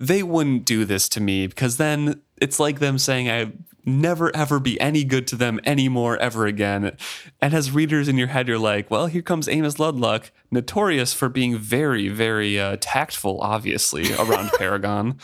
[0.00, 3.52] they wouldn't do this to me because then it's like them saying I
[3.88, 6.96] never ever be any good to them anymore ever again.
[7.40, 11.28] And as readers in your head, you're like, well, here comes Amos Ludluck, notorious for
[11.28, 15.18] being very, very uh, tactful, obviously, around Paragon.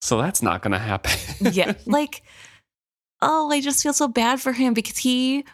[0.00, 1.12] So that's not going to happen.
[1.52, 1.74] yeah.
[1.86, 2.22] Like,
[3.20, 5.44] oh, I just feel so bad for him because he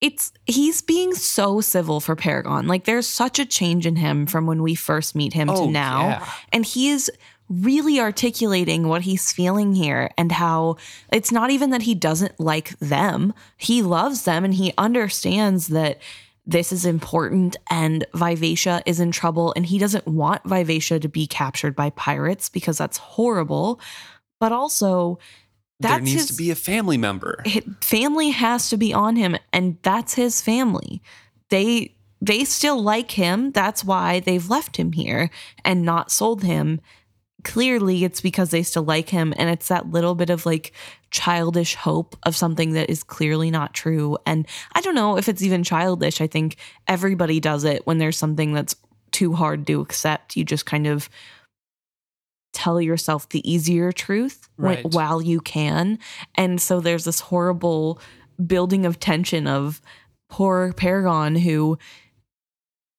[0.00, 2.68] it's he's being so civil for Paragon.
[2.68, 5.70] Like there's such a change in him from when we first meet him Oh, to
[5.72, 6.08] now.
[6.08, 6.28] yeah.
[6.52, 7.10] And he is
[7.48, 10.76] really articulating what he's feeling here and how
[11.12, 13.32] it's not even that he doesn't like them.
[13.56, 15.98] He loves them and he understands that
[16.46, 21.26] this is important and Vivacia is in trouble and he doesn't want Vivacia to be
[21.26, 23.80] captured by pirates because that's horrible.
[24.40, 25.18] But also
[25.80, 27.42] there needs his to be a family member.
[27.80, 31.00] family has to be on him and that's his family
[31.50, 35.30] they they still like him that's why they've left him here
[35.64, 36.80] and not sold him
[37.44, 40.72] clearly it's because they still like him and it's that little bit of like
[41.10, 44.18] childish hope of something that is clearly not true.
[44.26, 46.20] And i don't know if it's even childish.
[46.20, 48.74] I think everybody does it when there's something that's
[49.12, 50.36] too hard to accept.
[50.36, 51.08] You just kind of
[52.52, 55.98] tell yourself the easier truth when- while you can.
[56.34, 58.00] And so there's this horrible
[58.44, 59.80] building of tension of
[60.28, 61.78] poor Paragon who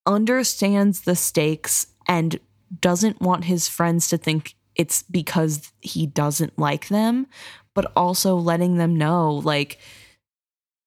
[0.06, 2.40] understands the stakes and
[2.82, 7.28] doesn't want his friends to think it's because he doesn't like them,
[7.74, 9.80] but also letting them know like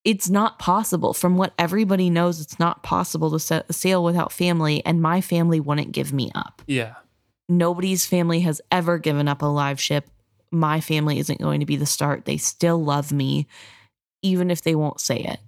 [0.05, 1.13] it's not possible.
[1.15, 5.61] From what everybody knows, it's not possible to sa- sail without family, and my family
[5.61, 6.95] wouldn't give me up Yeah.
[7.49, 10.09] nobody's family has ever given up a live ship.
[10.51, 12.25] My family isn't going to be the start.
[12.25, 13.47] They still love me,
[14.23, 15.41] even if they won't say it.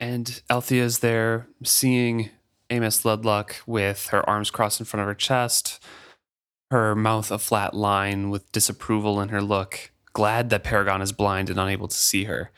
[0.00, 2.30] And Althea's there seeing
[2.70, 5.82] Amos Ludluck with her arms crossed in front of her chest,
[6.70, 11.48] her mouth a flat line with disapproval in her look, glad that Paragon is blind
[11.48, 12.50] and unable to see her.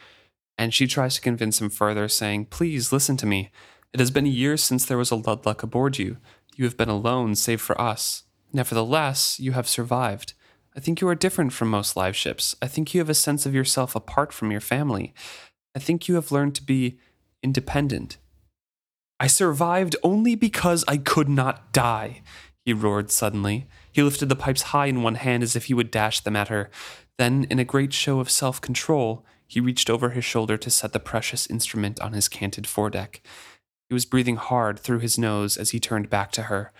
[0.57, 3.51] And she tries to convince him further, saying, Please listen to me.
[3.93, 6.19] It has been years since there was a Ludluck aboard you.
[6.57, 8.25] You have been alone, save for us.
[8.53, 10.33] Nevertheless, you have survived.
[10.77, 12.55] I think you are different from most live ships.
[12.63, 15.15] I think you have a sense of yourself apart from your family.
[15.75, 16.99] I think you have learned to be
[17.43, 18.19] independent.
[19.21, 22.23] I survived only because I could not die,
[22.65, 23.67] he roared suddenly.
[23.91, 26.49] He lifted the pipes high in one hand as if he would dash them at
[26.49, 26.71] her.
[27.17, 30.93] Then, in a great show of self control, he reached over his shoulder to set
[30.93, 33.23] the precious instrument on his canted foredeck.
[33.89, 36.71] He was breathing hard through his nose as he turned back to her.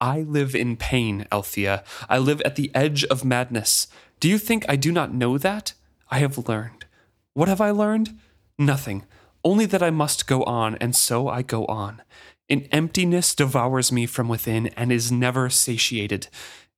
[0.00, 1.84] I live in pain, Althea.
[2.08, 3.86] I live at the edge of madness.
[4.18, 5.74] Do you think I do not know that?
[6.10, 6.86] I have learned.
[7.34, 8.18] What have I learned?
[8.58, 9.04] Nothing.
[9.44, 12.02] Only that I must go on, and so I go on.
[12.48, 16.28] An emptiness devours me from within and is never satiated.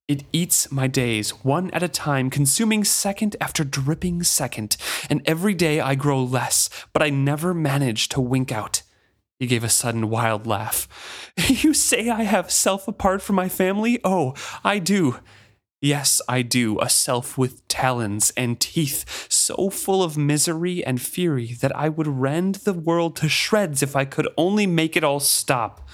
[0.09, 4.77] It eats my days, one at a time, consuming second after dripping second,
[5.09, 8.83] and every day I grow less, but I never manage to wink out.
[9.39, 10.87] He gave a sudden wild laugh.
[11.49, 13.99] You say I have self apart from my family?
[14.05, 15.19] Oh, I do.
[15.85, 16.79] Yes, I do.
[16.79, 22.07] A self with talons and teeth, so full of misery and fury that I would
[22.07, 25.89] rend the world to shreds if I could only make it all stop.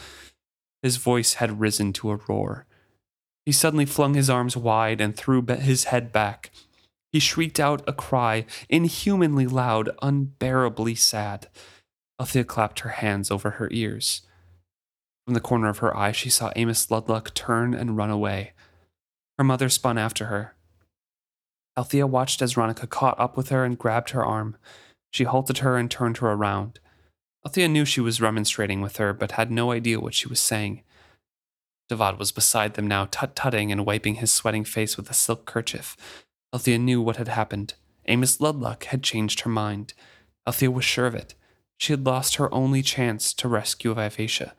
[0.82, 2.66] His voice had risen to a roar.
[3.47, 6.51] He suddenly flung his arms wide and threw his head back.
[7.11, 11.49] He shrieked out a cry, inhumanly loud, unbearably sad.
[12.20, 14.20] Althea clapped her hands over her ears.
[15.24, 18.53] From the corner of her eye, she saw Amos Ludluck turn and run away.
[19.39, 20.55] Her mother spun after her.
[21.76, 24.57] Althea watched as Ronica caught up with her and grabbed her arm.
[25.12, 26.80] She halted her and turned her around.
[27.47, 30.82] Althea knew she was remonstrating with her, but had no idea what she was saying.
[31.89, 35.47] Devad was beside them now, tut tutting and wiping his sweating face with a silk
[35.47, 35.97] kerchief.
[36.53, 37.74] Althea knew what had happened.
[38.07, 39.95] Amos Ludluck had changed her mind.
[40.47, 41.34] Althea was sure of it.
[41.78, 44.55] She had lost her only chance to rescue Vivacia.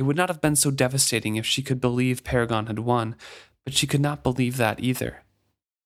[0.00, 3.16] It would not have been so devastating if she could believe Paragon had won,
[3.66, 5.24] but she could not believe that either.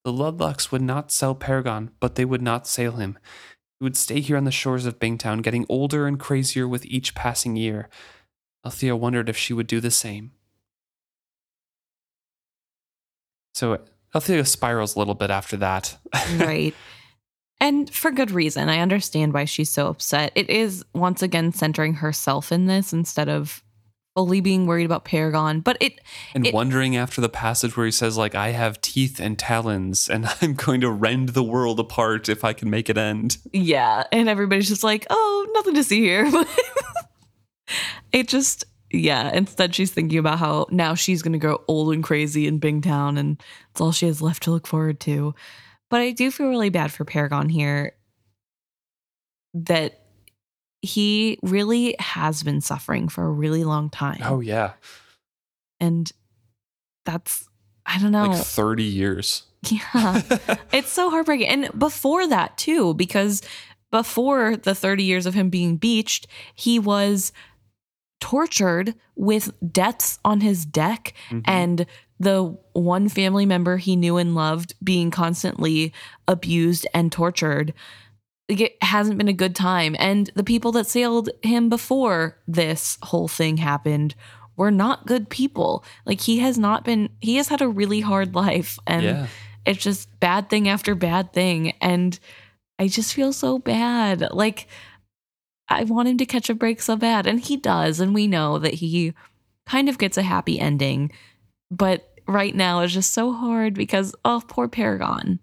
[0.04, 3.18] The Ludlucks would not sell Paragon, but they would not sail him.
[3.80, 7.16] He would stay here on the shores of Bingtown, getting older and crazier with each
[7.16, 7.88] passing year.
[8.64, 10.30] Althea wondered if she would do the same.
[13.52, 13.80] So
[14.14, 15.96] Althea spirals a little bit after that.
[16.36, 16.72] right.
[17.60, 18.68] And for good reason.
[18.68, 20.30] I understand why she's so upset.
[20.36, 23.63] It is once again centering herself in this instead of
[24.14, 25.60] fully being worried about Paragon.
[25.60, 26.00] But it
[26.34, 30.08] and It- wondering after the passage where he says like i have teeth and talons
[30.08, 34.04] and i'm going to rend the world apart if i can make it end Yeah,
[34.12, 36.30] and everybody's just like, "Oh, nothing to see here."
[38.12, 42.04] it just yeah, instead she's thinking about how now she's going to grow old and
[42.04, 43.42] crazy in Bingtown and
[43.72, 45.34] it's all she has left to look forward to.
[45.90, 47.92] But I do feel really bad for Paragon here
[49.54, 50.03] that
[50.84, 54.20] he really has been suffering for a really long time.
[54.22, 54.72] oh yeah
[55.80, 56.10] And
[57.04, 57.48] that's
[57.86, 58.26] I don't know.
[58.28, 60.22] like 30 years Yeah.
[60.72, 61.48] it's so heartbreaking.
[61.48, 63.42] And before that, too, because
[63.90, 67.32] before the 30 years of him being beached, he was
[68.20, 71.42] tortured with deaths on his deck Mhm.
[71.46, 71.86] and
[72.20, 75.92] the one family member he knew and loved being constantly
[76.28, 77.74] abused and tortured.
[78.48, 79.96] Like, It hasn't been a good time.
[79.98, 84.14] And the people that sailed him before this whole thing happened
[84.56, 85.84] were not good people.
[86.06, 88.78] Like he has not been, he has had a really hard life.
[88.86, 89.26] And yeah.
[89.66, 91.72] it's just bad thing after bad thing.
[91.80, 92.18] And
[92.78, 94.28] I just feel so bad.
[94.32, 94.68] Like,
[95.68, 97.26] I want him to catch a break so bad.
[97.26, 98.00] And he does.
[98.00, 99.14] And we know that he
[99.66, 101.10] kind of gets a happy ending.
[101.70, 105.40] But right now it's just so hard because, oh, poor Paragon.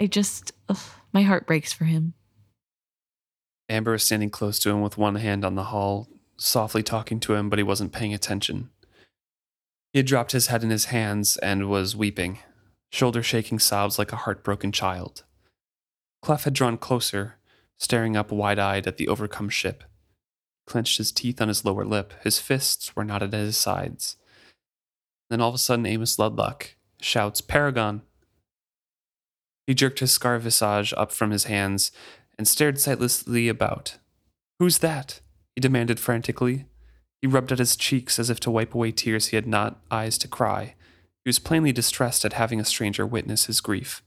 [0.00, 0.78] I just, ugh,
[1.16, 2.12] my heart breaks for him.
[3.70, 7.32] Amber is standing close to him with one hand on the hull, softly talking to
[7.32, 8.68] him, but he wasn't paying attention.
[9.94, 12.40] He had dropped his head in his hands and was weeping,
[12.92, 15.24] shoulder shaking sobs like a heartbroken child.
[16.20, 17.36] Clef had drawn closer,
[17.78, 19.84] staring up wide eyed at the overcome ship.
[20.66, 24.16] Clenched his teeth on his lower lip, his fists were knotted at his sides.
[25.30, 28.02] Then all of a sudden, Amos Ludluck shouts, Paragon!
[29.66, 31.90] He jerked his scar visage up from his hands
[32.38, 33.98] and stared sightlessly about.
[34.58, 35.20] Who's that?
[35.54, 36.66] he demanded frantically.
[37.20, 40.18] He rubbed at his cheeks as if to wipe away tears he had not eyes
[40.18, 40.74] to cry.
[41.24, 44.02] He was plainly distressed at having a stranger witness his grief.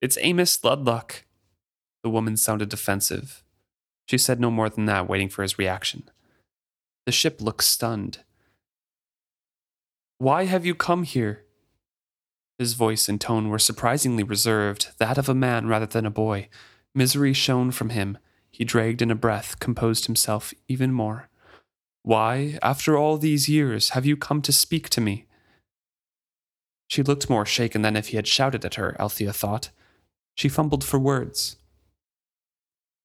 [0.00, 1.24] It's Amos Ludluck.
[2.02, 3.44] The woman sounded defensive.
[4.08, 6.08] She said no more than that, waiting for his reaction.
[7.06, 8.20] The ship looked stunned.
[10.18, 11.44] Why have you come here?
[12.58, 16.48] His voice and tone were surprisingly reserved, that of a man rather than a boy.
[16.94, 18.18] Misery shone from him.
[18.50, 21.28] He dragged in a breath, composed himself even more.
[22.02, 25.26] Why, after all these years, have you come to speak to me?
[26.88, 29.70] She looked more shaken than if he had shouted at her, Althea thought.
[30.34, 31.56] She fumbled for words.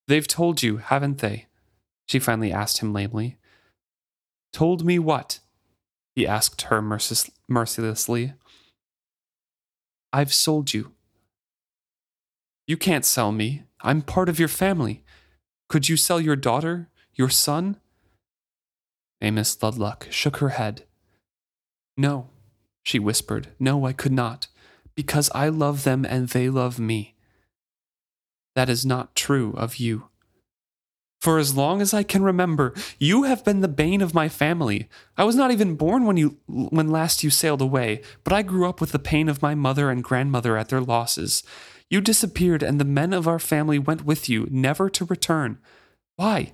[0.08, 1.46] They've told you, haven't they?
[2.08, 3.38] She finally asked him lamely.
[4.52, 5.40] Told me what?
[6.16, 8.34] He asked her mercil- mercilessly.
[10.14, 10.94] I've sold you.
[12.66, 13.64] You can't sell me.
[13.82, 15.04] I'm part of your family.
[15.70, 17.78] Could you sell your daughter, your son?
[19.22, 20.84] Amos Ludluck shook her head.
[21.96, 22.30] No,
[22.84, 23.50] she whispered.
[23.60, 24.48] No, I could not,
[24.96, 27.16] because I love them and they love me.
[28.56, 30.10] That is not true of you.
[31.20, 34.88] For as long as I can remember, you have been the bane of my family.
[35.18, 38.70] I was not even born when you when last you sailed away, but I grew
[38.70, 41.44] up with the pain of my mother and grandmother at their losses.
[41.90, 45.58] You disappeared and the men of our family went with you, never to return.
[46.18, 46.54] Why?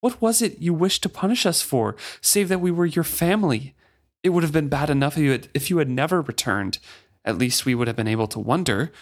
[0.00, 3.74] What was it you wished to punish us for, save that we were your family?
[4.22, 6.78] It would have been bad enough if you had, if you had never returned.
[7.24, 8.92] At least we would have been able to wonder.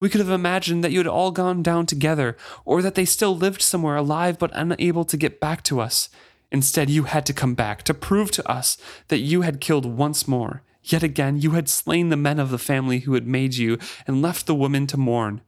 [0.00, 3.36] We could have imagined that you had all gone down together, or that they still
[3.36, 6.10] lived somewhere alive but unable to get back to us.
[6.52, 8.76] Instead, you had to come back to prove to us
[9.08, 10.62] that you had killed once more.
[10.82, 14.22] Yet again, you had slain the men of the family who had made you and
[14.22, 15.40] left the women to mourn.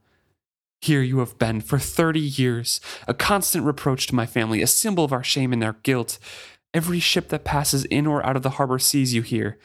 [0.81, 5.03] Here you have been for thirty years, a constant reproach to my family, a symbol
[5.03, 6.19] of our shame and our guilt.
[6.73, 9.57] Every ship that passes in or out of the harbor sees you here.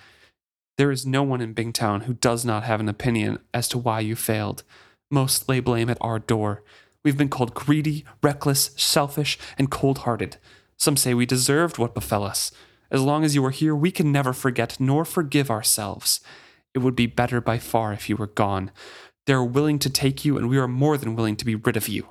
[0.77, 4.01] There is no one in Bingtown who does not have an opinion as to why
[4.01, 4.65] you failed.
[5.11, 6.63] Most lay blame at our door.
[7.05, 10.39] We've been called greedy, reckless, selfish, and cold hearted.
[10.77, 12.51] Some say we deserved what befell us.
[12.91, 16.21] As long as you are here, we can never forget nor forgive ourselves.
[16.75, 18.71] It would be better by far if you were gone.
[19.27, 21.77] They are willing to take you, and we are more than willing to be rid
[21.77, 22.09] of you.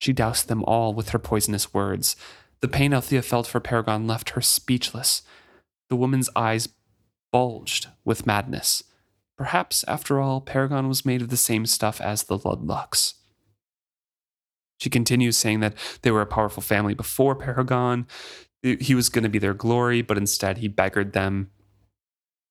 [0.00, 2.16] She doused them all with her poisonous words.
[2.60, 5.22] The pain Althea felt for Paragon left her speechless.
[5.90, 6.68] The woman's eyes
[7.32, 8.82] bulged with madness.
[9.36, 13.14] Perhaps, after all, Paragon was made of the same stuff as the Ludlucks.
[14.80, 18.06] She continues saying that they were a powerful family before Paragon.
[18.62, 21.50] He was going to be their glory, but instead he beggared them.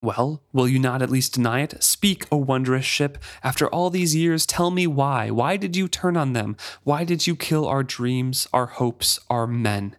[0.00, 1.82] Well, will you not at least deny it?
[1.82, 3.18] Speak, O wondrous ship.
[3.42, 5.30] After all these years, tell me why.
[5.30, 6.56] Why did you turn on them?
[6.84, 9.96] Why did you kill our dreams, our hopes, our men?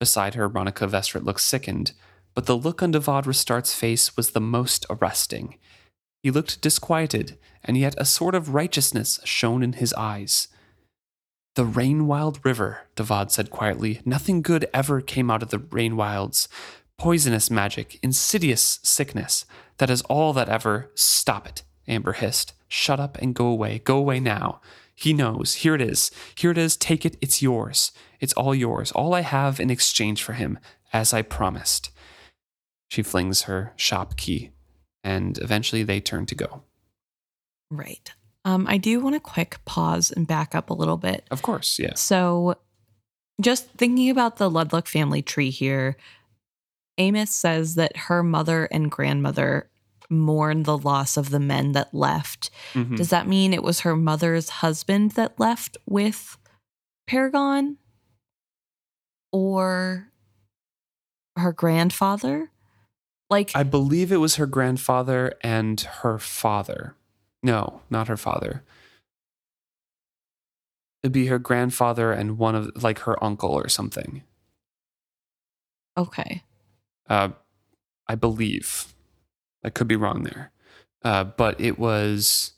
[0.00, 1.92] Beside her, Ronica Vestrit looked sickened,
[2.34, 5.58] but the look on Devad Restart's face was the most arresting.
[6.22, 10.48] He looked disquieted, and yet a sort of righteousness shone in his eyes.
[11.54, 14.00] The Rainwild River, Devad said quietly.
[14.04, 16.48] Nothing good ever came out of the Rainwilds.
[16.96, 19.44] Poisonous magic, insidious sickness.
[19.78, 20.90] That is all that ever.
[20.94, 22.54] Stop it, Amber hissed.
[22.68, 23.80] Shut up and go away.
[23.80, 24.60] Go away now.
[24.94, 25.54] He knows.
[25.56, 26.10] Here it is.
[26.36, 26.76] Here it is.
[26.76, 27.18] Take it.
[27.20, 27.92] It's yours.
[28.20, 28.92] It's all yours.
[28.92, 30.58] All I have in exchange for him,
[30.92, 31.90] as I promised.
[32.92, 34.50] She flings her shop key
[35.02, 36.62] and eventually they turn to go.
[37.70, 38.12] Right.
[38.44, 41.24] Um, I do want to quick pause and back up a little bit.
[41.30, 42.02] Of course, yes.
[42.02, 42.56] So,
[43.40, 45.96] just thinking about the Ludluck family tree here,
[46.98, 49.70] Amos says that her mother and grandmother
[50.10, 52.50] mourn the loss of the men that left.
[52.74, 52.98] Mhm.
[52.98, 56.36] Does that mean it was her mother's husband that left with
[57.06, 57.78] Paragon?
[59.32, 60.12] Or
[61.38, 62.50] her grandfather?
[63.32, 66.94] Like, I believe it was her grandfather and her father.
[67.42, 68.62] No, not her father.
[71.02, 74.22] It'd be her grandfather and one of like her uncle or something.
[75.96, 76.42] okay.
[77.08, 77.30] Uh,
[78.06, 78.94] I believe.
[79.64, 80.50] I could be wrong there.
[81.04, 82.52] Uh, but it was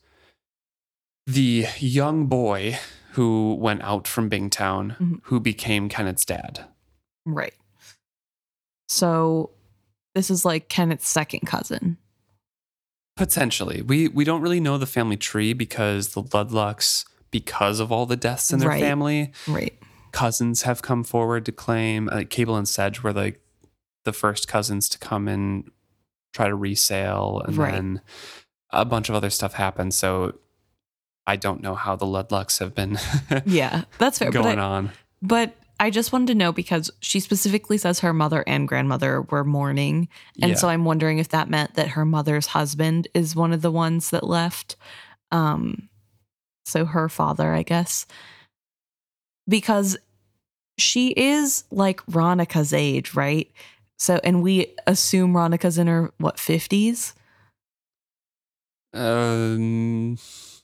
[1.27, 2.79] the young boy
[3.13, 5.21] who went out from Bingtown Mhm.
[5.25, 6.67] who became Kennit's dad.
[7.25, 7.55] Right.
[8.89, 9.51] So,
[10.15, 11.99] this is like Kennit's second cousin.
[13.17, 13.81] Potentially.
[13.83, 18.17] We we don't really know the family tree because the Ludlucks, because of all the
[18.17, 18.81] deaths in their Right.
[18.83, 19.79] family, Right.
[20.11, 23.41] cousins have come forward to claim uh, Cable and Sedge were like
[24.05, 25.71] the first cousins to come and
[26.33, 27.73] try to resale and Right.
[27.73, 28.01] then
[28.71, 29.95] a bunch of other stuff happened.
[29.95, 30.35] So
[31.27, 32.99] I don't know how the Ludlucks have been
[33.47, 34.33] Yeah, that's fair.
[34.33, 34.91] But going I, on.
[35.23, 39.45] but I just wanted to know because she specifically says her mother and grandmother were
[39.45, 40.09] mourning.
[40.41, 40.57] And yeah.
[40.57, 44.11] so I'm wondering if that meant that her mother's husband is one of the ones
[44.11, 44.77] that left.
[45.33, 45.89] Um,
[46.65, 48.07] so her father, I guess.
[49.49, 49.97] Because
[50.79, 53.51] she is like Ronica's age, right?
[53.99, 57.15] So, and we assume Ronica's in her, what, 50s?
[58.93, 60.17] um,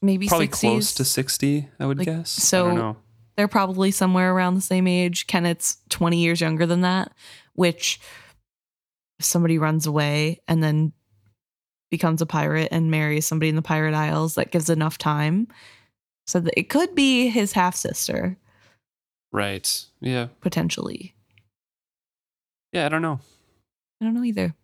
[0.03, 0.61] Maybe probably 60s?
[0.61, 2.39] close to 60, I would Like, guess.
[2.39, 2.97] I so- don't know.
[3.41, 5.27] They're probably somewhere around the same age.
[5.27, 7.11] Kennit's 20 years younger than that,
[7.55, 7.99] which
[9.19, 10.93] if somebody runs away and then
[11.91, 15.49] becomes a pirate and marries somebody in the Pirate Isles, that gives enough time.
[16.27, 18.37] So that it could be his half sister,
[19.33, 19.87] Right.
[20.03, 20.27] Yeah.
[20.43, 21.15] potentially.
[22.75, 23.21] Yeah, I don't know.
[24.03, 24.55] I don't know either.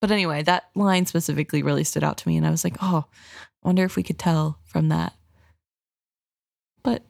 [0.00, 2.38] But anyway, that line specifically really stood out to me.
[2.38, 3.04] And I was like, oh,
[3.62, 5.12] I wonder if we could tell from that.
[6.82, 7.02] But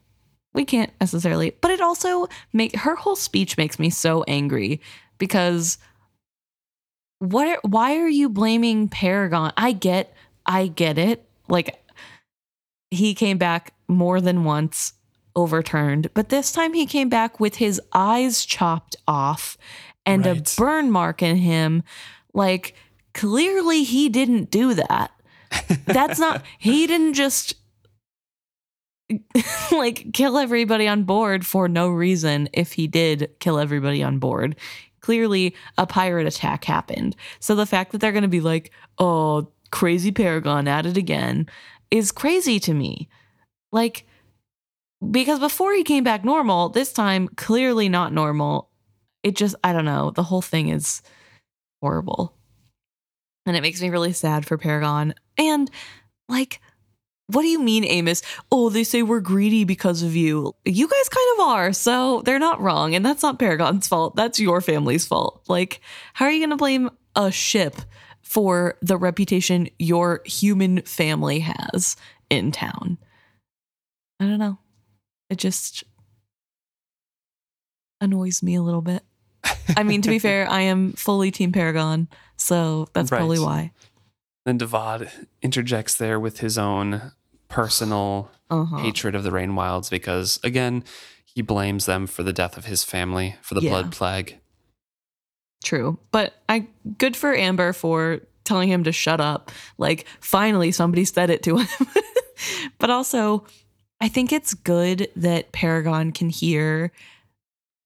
[0.56, 1.54] we can't necessarily.
[1.60, 4.80] But it also make her whole speech makes me so angry
[5.18, 5.78] because
[7.18, 9.52] what why are you blaming Paragon?
[9.56, 10.12] I get
[10.44, 11.24] I get it.
[11.48, 11.82] Like
[12.90, 14.94] he came back more than once
[15.34, 19.56] overturned, but this time he came back with his eyes chopped off
[20.04, 20.38] and Right.
[20.50, 21.82] a burn mark in him.
[22.32, 22.74] Like
[23.14, 25.10] clearly he didn't do that.
[25.84, 27.54] That's not he didn't just
[29.72, 34.56] like kill everybody on board for no reason if he did kill everybody on board.
[35.00, 37.14] Clearly a pirate attack happened.
[37.38, 41.46] So the fact that they're going to be like, "Oh, crazy Paragon at it again,"
[41.90, 43.08] is crazy to me.
[43.70, 44.06] Like
[45.10, 48.70] because before he came back normal, this time clearly not normal.
[49.22, 51.02] It just I don't know, the whole thing is
[51.80, 52.34] horrible.
[53.44, 55.14] And it makes me really sad for Paragon.
[55.38, 55.70] And
[56.28, 56.60] like
[57.28, 58.22] what do you mean, Amis?
[58.52, 60.54] Oh, they say we're greedy because of you.
[60.64, 62.94] You guys kind of are, so they're not wrong.
[62.94, 64.14] And that's not Paragon's fault.
[64.16, 65.42] That's your family's fault.
[65.48, 65.80] Like,
[66.14, 67.76] how are you going to blame a ship
[68.22, 71.96] for the reputation your human family has
[72.30, 72.98] in town?
[74.20, 74.58] I don't know.
[75.28, 75.82] It just
[78.00, 79.02] annoys me a little bit.
[79.76, 83.18] I mean, to be fair, I am fully Team Paragon, so that's Right.
[83.18, 83.72] probably why.
[84.46, 85.10] Then Devad
[85.42, 87.12] interjects there with his own
[87.48, 88.76] personal Uh-huh.
[88.78, 90.84] hatred of the Rain Wilds because, again,
[91.24, 93.70] he blames them for the death of his family, for the Yeah.
[93.70, 94.38] blood plague.
[95.64, 95.98] True.
[96.12, 99.50] But I good for Amber for telling him to shut up.
[99.78, 101.68] Like finally somebody said it to him.
[102.78, 103.44] but also
[104.00, 106.92] I think it's good that Paragon can hear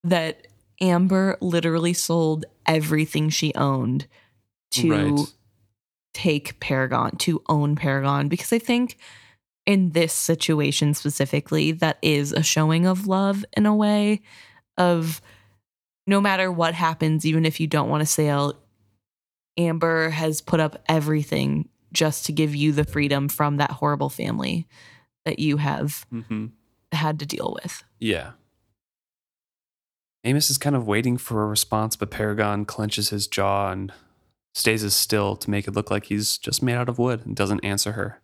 [0.05, 0.47] that
[0.81, 4.07] Amber literally sold everything she owned
[4.73, 5.35] to Right.
[6.13, 8.99] Take Paragon, to own Paragon because I think
[9.67, 14.23] in this situation specifically that is a showing of love in a way
[14.77, 15.21] of
[16.07, 18.55] no matter what happens, even if you don't want to sail,
[19.57, 24.67] Amber has put up everything just to give you the freedom from that horrible family
[25.25, 26.47] that you have hmm
[26.93, 27.85] had to deal with.
[28.01, 28.33] Yeah.
[30.25, 33.93] Amis is kind of waiting for a response, but Paragon clenches his jaw and
[34.55, 37.37] stays as still to make it look like he's just made out of wood and
[37.37, 38.21] doesn't answer her.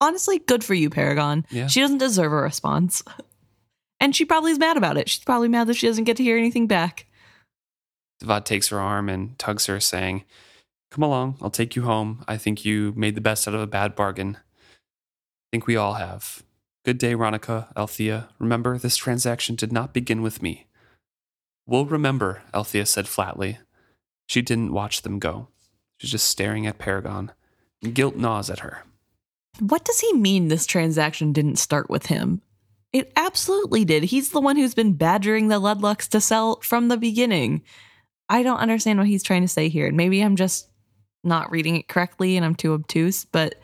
[0.00, 1.46] Honestly, good for you, Paragon.
[1.50, 1.68] Yeah.
[1.68, 3.02] She doesn't deserve a response.
[4.00, 5.08] And she probably is mad about it.
[5.08, 7.06] She's probably mad that she doesn't get to hear anything back.
[8.20, 10.24] Devad takes her arm and tugs her, saying,
[10.90, 11.36] Come along.
[11.40, 12.24] I'll take you home.
[12.26, 14.38] I think you made the best out of a bad bargain.
[14.38, 16.42] I think we all have.
[16.84, 18.28] Good day, Ronica, Althea.
[18.40, 20.66] Remember, this transaction did not begin with me.
[21.64, 23.58] We'll remember, Althea said flatly.
[24.32, 25.48] She didn't watch them go.
[25.98, 27.32] She's just staring at Paragon.
[27.92, 28.82] Guilt gnaws at her.
[29.58, 32.40] What does he mean this transaction didn't start with him?
[32.94, 34.04] It absolutely did.
[34.04, 37.60] He's the one who's been badgering the Ludlucks to sell from the beginning.
[38.30, 39.92] I don't understand what he's trying to say here.
[39.92, 40.66] Maybe I'm just
[41.22, 43.56] not reading it correctly and I'm too obtuse, but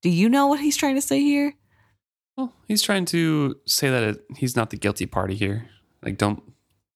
[0.00, 1.52] do you know what he's trying to say here?
[2.38, 5.68] Well, he's trying to say that it, he's not the guilty party here.
[6.02, 6.53] Like, don't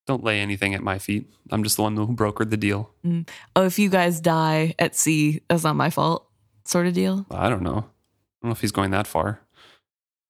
[0.08, 1.30] don't lay anything at my feet.
[1.50, 2.90] I'm just the one who brokered the deal.
[3.06, 3.28] Mm.
[3.54, 6.26] Oh, if you guys die at sea, that's not my fault,
[6.64, 7.26] sort of deal.
[7.30, 7.70] I don't know.
[7.78, 9.40] I don't know if he's going that far.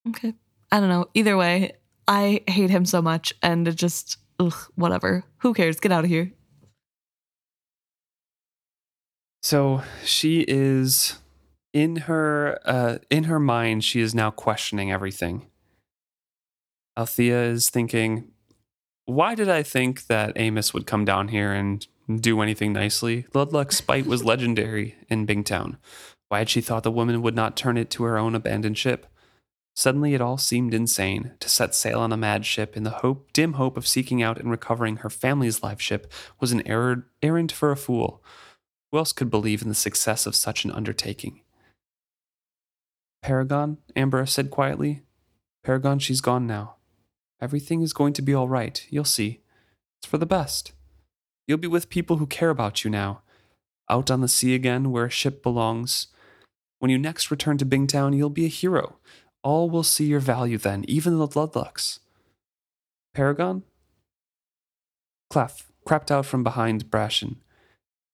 [0.08, 0.34] Okay.
[0.70, 1.06] I don't know.
[1.14, 1.72] Either way,
[2.06, 5.24] I hate him so much and it just, ugh, whatever.
[5.38, 5.80] Who cares?
[5.80, 6.32] Get out of here.
[9.42, 11.20] So she is
[11.72, 13.84] in her uh, in her mind.
[13.84, 15.46] She is now questioning everything.
[16.98, 18.32] Althea is thinking,
[19.08, 21.86] "Why did I think that Amis would come down here and
[22.20, 23.24] do anything nicely?
[23.32, 25.78] Ludluck's spite was legendary in Bingtown.
[26.28, 29.06] Why had she thought the woman would not turn it to her own abandoned ship?
[29.74, 33.32] Suddenly, it all seemed insane to set sail on a mad ship in the hope,
[33.32, 37.50] dim hope of seeking out and recovering her family's live ship was an errand, errand
[37.50, 38.22] for a fool.
[38.92, 41.40] Who else could believe in the success of such an undertaking?
[43.22, 45.00] Paragon, Amber said quietly.
[45.64, 46.74] Paragon, she's gone now.
[47.40, 48.86] Everything is going to be all right.
[48.90, 49.40] You'll see.
[49.98, 50.72] It's for the best.
[51.46, 53.22] You'll be with people who care about you now.
[53.90, 56.08] Out on the sea again, where a ship belongs.
[56.78, 58.98] When you next return to Bingtown, you'll be a hero.
[59.42, 62.00] All will see your value then, even the Ludlucks.
[63.14, 63.62] Paragon?
[65.30, 67.36] Clef crept out from behind Brashen.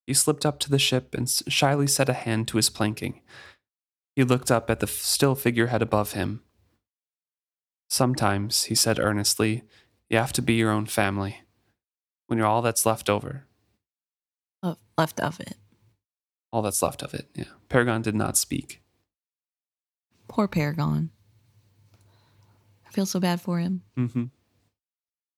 [0.06, 3.20] He slipped up to the ship and shyly set a hand to his planking.
[4.14, 6.42] He looked up at the still figurehead above him.
[7.88, 9.62] Sometimes, he said earnestly,
[10.08, 11.42] you have to be your own family.
[12.26, 13.46] When you're all that's left over.
[14.96, 15.56] Left of it.
[16.52, 17.44] All that's left of it, yeah.
[17.68, 18.80] Paragon did not speak.
[20.28, 21.10] Poor Paragon.
[22.86, 23.82] I feel so bad for him.
[23.98, 24.26] Mm-hmm.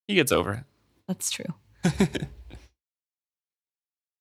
[0.09, 0.65] He gets over it.
[1.09, 1.55] That's true.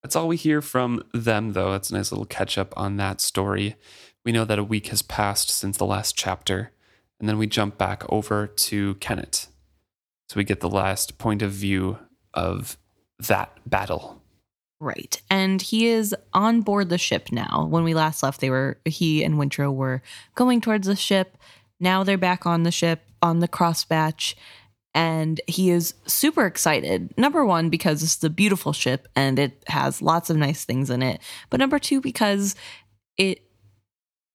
[0.01, 1.73] That's all we hear from them, though.
[1.73, 3.76] It's a nice little catch up on that story.
[4.23, 6.71] We know that a week has passed since the last chapter,
[7.20, 9.47] and then we jump back over to Kennit.
[10.30, 11.99] So we get the last point of view
[12.34, 12.78] of
[13.20, 14.22] that battle.
[14.80, 15.22] Right.
[15.30, 17.68] And he is on board the ship now.
[17.70, 20.01] When we last left, they were he and Wintrow were
[20.36, 21.38] going towards the ship.
[21.80, 24.36] Now they're back on the ship on the Crosspatch
[24.93, 27.13] and he is super excited.
[27.18, 31.01] Number one, because it's a beautiful ship and it has lots of nice things in
[31.01, 31.22] it.
[31.49, 32.55] But number two, because
[33.18, 33.44] it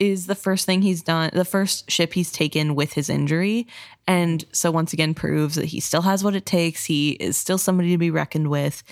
[0.00, 3.68] is the first thing he's done, the first ship he's taken with his injury.
[4.08, 6.86] And so, once again, proves that he still has what it takes.
[6.86, 8.82] He is still somebody to be reckoned with.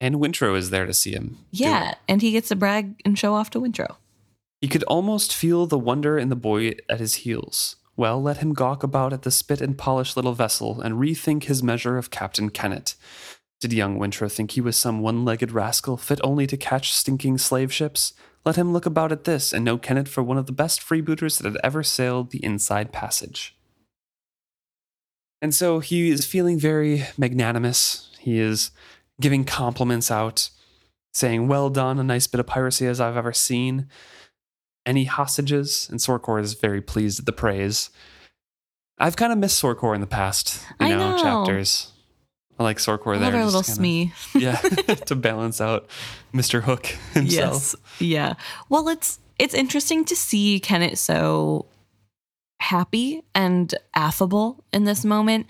[0.00, 1.38] And Wintrow is there to see him.
[1.52, 1.94] Yeah.
[2.08, 3.96] And he gets to brag and show off to Wintrow.
[4.60, 7.76] He could almost feel the wonder in the boy at his heels.
[7.96, 11.62] Well, let him gawk about at the spit and polished little vessel and rethink his
[11.62, 12.94] measure of Captain Kennit.
[13.60, 17.38] Did young Wintrow think he was some one legged rascal fit only to catch stinking
[17.38, 18.12] slave ships?
[18.44, 21.38] Let him look about at this and know Kennit for one of the best freebooters
[21.38, 23.56] that had ever sailed the inside passage.
[25.40, 28.10] And so he is feeling very magnanimous.
[28.18, 28.70] He is
[29.20, 30.50] giving compliments out,
[31.12, 33.88] saying, Well done, a nice bit of piracy as I've ever seen
[34.84, 37.90] any hostages, and Sorcor is very pleased at the praise.
[38.98, 41.22] I've kind of missed Sorcor in the past, you know, know.
[41.22, 41.92] chapters.
[42.62, 43.34] I like Sorcor there.
[43.36, 44.12] our little Smee.
[44.32, 45.88] kinda- Yeah, to balance out
[46.32, 46.62] Mr.
[46.62, 47.54] Hook himself.
[47.54, 47.76] Yes.
[48.00, 48.34] Yeah.
[48.68, 51.66] Well, it's it's interesting to see Kennit so
[52.60, 55.46] happy and affable in this moment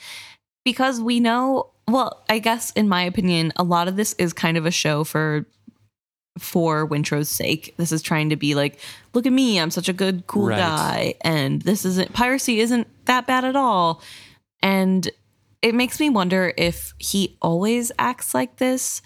[0.64, 4.56] because we know well, I guess in my opinion, a lot of this is kind
[4.56, 5.47] of a show for
[6.39, 7.74] for Wintrow's sake.
[7.76, 8.78] This is trying to be like,
[9.12, 10.59] look at me, I'm such a good, cool Right.
[10.59, 11.14] guy.
[11.20, 14.01] And this isn't piracy isn't that bad at all.
[14.62, 15.10] And
[15.62, 19.01] it makes me wonder if he always acts like this.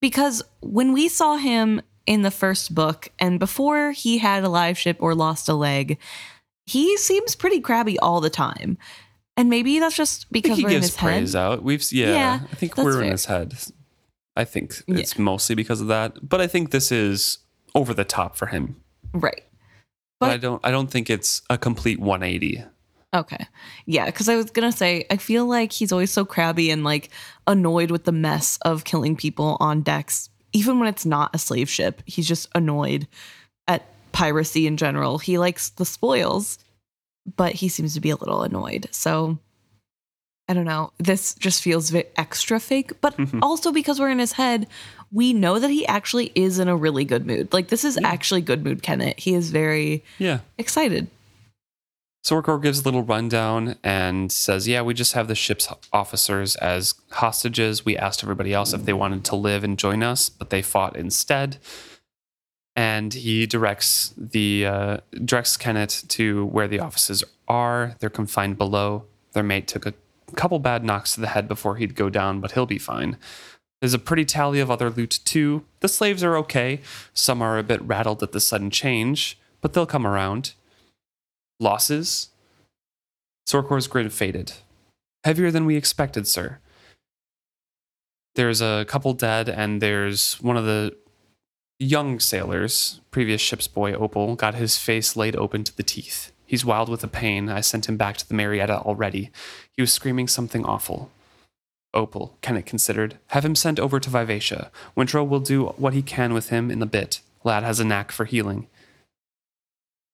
[0.00, 4.78] Because when we saw him in the first book and before he had a live
[4.78, 5.98] ship or lost a leg,
[6.64, 8.78] he seems pretty crabby all the time.
[9.36, 11.06] And maybe that's just because he we're in gives his head.
[11.08, 11.62] praise out.
[11.62, 13.54] We've yeah, Yeah, I think we're in his head.
[14.36, 17.38] I think it's mostly because of that, but I think this is
[17.74, 18.76] over the top for him.
[19.12, 19.42] Right.
[20.18, 22.64] But, But- I don't I don't think it's a complete 180.
[23.14, 23.46] Okay.
[23.86, 27.10] Yeah, because I was gonna say I feel like he's always so crabby and like
[27.46, 31.70] annoyed with the mess of killing people on decks even when it's not a slave
[31.70, 33.06] ship, he's just annoyed
[33.68, 35.18] at piracy in general.
[35.18, 36.58] He likes the spoils,
[37.36, 38.88] but he seems to be a little annoyed.
[38.90, 39.38] So
[40.48, 40.92] I don't know.
[40.98, 43.38] This just feels extra fake, but Mhm.
[43.42, 44.66] also because we're in his head,
[45.12, 47.52] we know that he actually is in a really good mood.
[47.52, 48.08] Like this is Yeah.
[48.08, 49.20] actually good mood Kennit.
[49.20, 50.40] He is very Yeah.
[50.58, 51.06] excited.
[52.22, 56.94] Sorcor gives a little rundown and says, Yeah, we just have the ship's officers as
[57.12, 57.84] hostages.
[57.84, 60.96] We asked everybody else if they wanted to live and join us, but they fought
[60.96, 61.56] instead.
[62.76, 67.96] And he directs the uh, directs Kennit to where the officers are.
[67.98, 69.06] They're confined below.
[69.32, 69.94] Their mate took a
[70.36, 73.16] couple bad knocks to the head before he'd go down, but he'll be fine.
[73.80, 75.64] There's a pretty tally of other loot too.
[75.80, 76.80] The slaves are okay.
[77.14, 80.52] Some are a bit rattled at the sudden change, but they'll come around
[81.60, 82.30] losses.
[83.46, 84.54] Sorcor's grin faded.
[85.24, 86.58] Heavier than we expected, sir.
[88.34, 90.96] There's a couple dead, and there's one of the
[91.78, 96.32] young sailors, previous ship's boy Opal, got his face laid open to the teeth.
[96.46, 97.48] He's wild with the pain.
[97.48, 99.30] I sent him back to the Marietta already.
[99.72, 101.10] He was screaming something awful.
[101.92, 103.18] Opal, Kennit considered.
[103.28, 104.70] Have him sent over to Vivacia.
[104.96, 107.20] Wintrow will do what he can with him in a bit.
[107.44, 108.68] Lad has a knack for healing.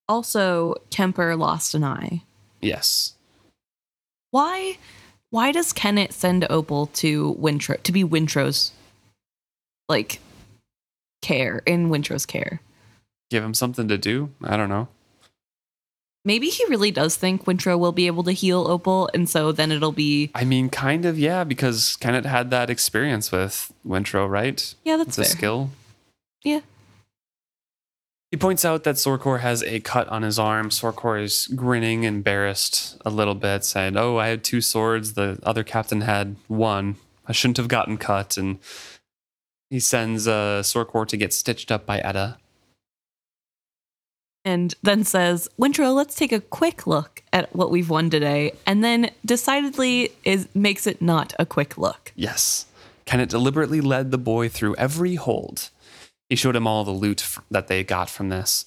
[0.08, 2.22] Also, Kemper lost an eye.
[2.60, 3.14] Yes.
[4.30, 4.78] Why
[5.30, 8.72] why does Kennit send Opal to Wintrow to be Wintrow's
[9.88, 10.20] like
[11.22, 12.60] care in Wintrow's care?
[13.30, 14.30] Give him something to do?
[14.42, 14.88] I don't know.
[16.24, 19.70] Maybe he really does think Wintrow will be able to heal Opal, and so then
[19.70, 24.74] it'll be I mean, kind of, yeah, because Kennit had that experience with Wintrow, right?
[24.84, 25.70] yeah, that's It's a skill.
[26.42, 26.60] Yeah.
[28.30, 30.70] He points out that Sorcor has a cut on his arm.
[30.70, 35.12] Sorcor is grinning, embarrassed a little bit, saying, Oh, I had two swords.
[35.14, 36.96] The other captain had one.
[37.26, 38.36] I shouldn't have gotten cut.
[38.36, 38.58] And
[39.70, 42.38] he sends uh, Sorcor to get stitched up by Etta.
[44.44, 48.82] and then says, Wintrow, let's take a quick look at what we've won today, and
[48.84, 52.12] then decidedly is makes it not a quick look.
[52.14, 52.66] Yes.
[53.06, 55.70] Kennit deliberately led the boy through every hold.
[56.28, 58.64] He showed him all the loot f- that they got from this.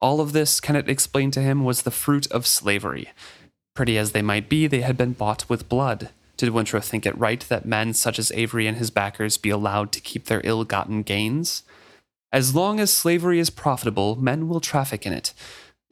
[0.00, 3.08] All of this, Kennit explained to him, was the fruit of slavery.
[3.74, 6.10] Pretty as they might be, they had been bought with blood.
[6.36, 9.90] Did Wintrow think it right that men such as Avery and his backers be allowed
[9.92, 11.64] to keep their ill gotten gains?
[12.32, 15.32] As long as slavery is profitable, men will traffic in it.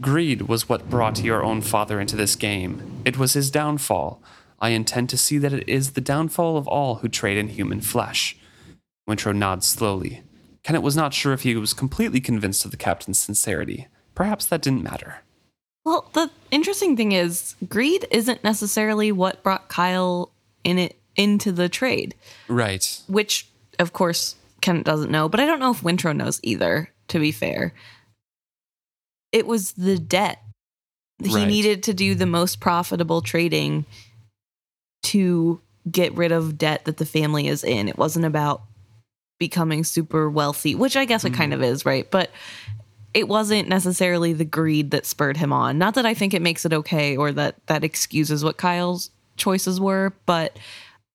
[0.01, 3.03] Greed was what brought your own father into this game.
[3.05, 4.23] It was his downfall.
[4.61, 7.81] I intend to see that it is the downfall of all who trade in human
[7.81, 8.37] flesh.
[9.09, 10.23] Wintrow nods slowly.
[10.67, 13.87] Kennit was not sure if he was completely convinced of the captain's sincerity.
[14.17, 15.19] Perhaps that didn't matter.
[15.85, 20.33] Well, the interesting thing is, greed isn't necessarily what brought Kyle
[20.65, 22.17] in it into the trade,
[22.49, 23.01] Right.
[23.07, 23.47] which
[23.79, 27.31] of course Kennit doesn't know, but I don't know if Wintrow knows either, to be
[27.31, 27.73] fair.
[29.31, 30.43] It was the debt.
[31.23, 31.47] He Right.
[31.47, 33.85] needed to do the most profitable trading
[35.05, 37.87] to get rid of debt that the family is in.
[37.89, 38.63] It wasn't about
[39.39, 42.11] becoming super wealthy, which I guess it kind of is, right?
[42.11, 42.31] But
[43.15, 45.79] it wasn't necessarily the greed that spurred him on.
[45.79, 49.81] Not that I think it makes it okay or that that excuses what Kyle's choices
[49.81, 50.59] were, but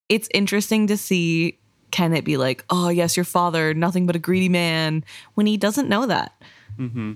[0.10, 1.58] it's interesting to see
[1.92, 5.04] Kennit be like, "Oh, yes, your father, nothing but a greedy man,"
[5.36, 6.34] when he doesn't know that.
[6.78, 7.14] Mm-hmm.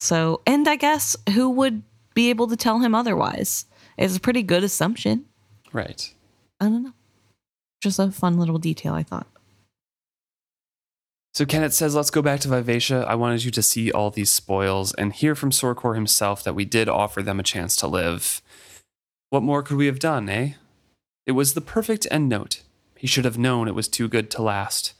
[0.00, 1.82] So, and I guess who would
[2.14, 3.66] be able to tell him otherwise?
[3.96, 5.26] It's a pretty good assumption.
[5.72, 6.12] Right.
[6.60, 6.92] I don't know.
[7.82, 9.26] Just a fun little detail, I thought.
[11.32, 13.04] So Kennit says, Let's go back to Vivacia.
[13.08, 16.64] I wanted you to see all these spoils and hear from Sorcor himself that we
[16.64, 18.42] did offer them a chance to live.
[19.30, 20.54] What more could we have done, eh?
[21.26, 22.62] It was the perfect end note.
[22.96, 24.94] He should have known it was too good to last.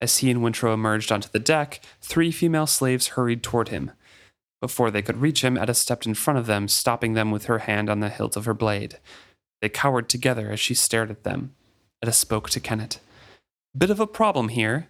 [0.00, 3.90] As he and Wintrow emerged onto the deck, three female slaves hurried toward him.
[4.60, 7.60] Before they could reach him, Etta stepped in front of them, stopping them with her
[7.60, 8.98] hand on the hilt of her blade.
[9.62, 11.54] They cowered together as she stared at them.
[12.02, 12.98] Etta spoke to Kennit.
[13.76, 14.88] Bit of a problem here.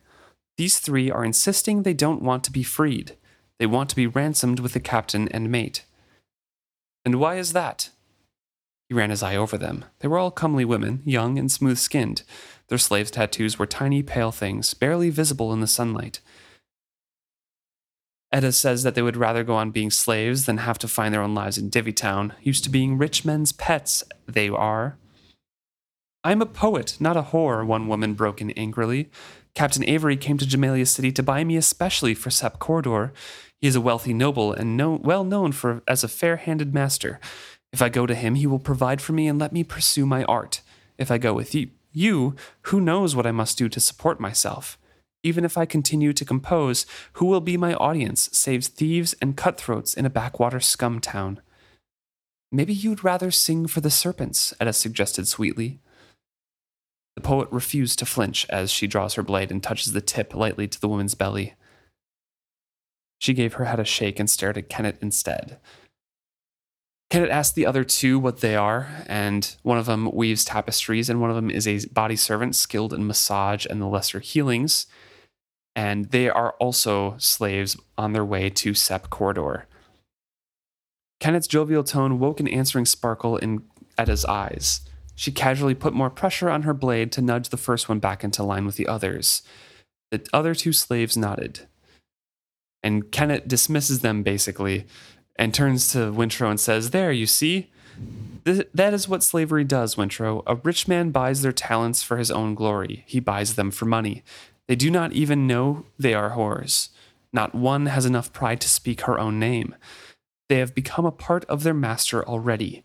[0.61, 3.16] These three are insisting they don't want to be freed.
[3.59, 5.87] They want to be ransomed with the captain and mate.
[7.03, 7.89] And why is that?
[8.87, 9.87] He ran his eye over them.
[10.01, 12.24] They were all comely women, young and smooth skinned.
[12.69, 16.20] Their slaves' tattoos were tiny, pale things, barely visible in the sunlight.
[18.31, 21.23] Etta says that they would rather go on being slaves than have to find their
[21.23, 22.32] own lives in Divvytown.
[22.43, 24.99] Used to being rich men's pets, they are.
[26.23, 29.09] I'm a poet, not a whore, one woman broke in angrily.
[29.55, 33.13] Captain Avery came to Jamelia City to buy me especially for Sep Corridor.
[33.61, 37.21] He is a wealthy noble and know, well known for as a fair-handed master.
[37.73, 40.25] If I go to him, he will provide for me and let me pursue my
[40.25, 40.63] art.
[40.99, 44.79] If I go with you, you, who knows what I must do to support myself?
[45.23, 49.95] Even if I continue to compose, who will be my audience save thieves and cutthroats
[49.95, 51.41] in a backwater scum town?
[52.53, 55.79] Maybe you'd rather sing for the serpents, Etta suggested sweetly.
[57.21, 60.67] The poet refused to flinch as she draws her blade and touches the tip lightly
[60.67, 61.53] to the woman's belly.
[63.19, 65.59] She gave her head a shake and stared at Kennit instead.
[67.11, 71.21] Kennit asked the other two what they are, and one of them weaves tapestries, and
[71.21, 74.87] one of them is a body servant skilled in massage and the lesser healings.
[75.77, 79.67] And they are also slaves on their way to Sep Corridor.
[81.21, 83.65] Kennit's jovial tone woke an answering sparkle in
[83.99, 84.81] Etta's eyes.
[85.21, 88.43] She casually put more pressure on her blade to nudge the first one back into
[88.43, 89.43] line with the others.
[90.11, 91.67] The other two slaves nodded.
[92.83, 94.87] And Kennit dismisses them basically
[95.37, 97.71] and turns to Wintrow and says, There, you see?
[98.47, 100.43] Th- that is what slavery does, Wintrow.
[100.47, 103.05] A rich man buys their talents for his own glory.
[103.07, 104.23] He buys them for money.
[104.69, 106.89] They do not even know they are whores.
[107.31, 109.75] Not one has enough pride to speak her own name.
[110.49, 112.85] They have become a part of their master already.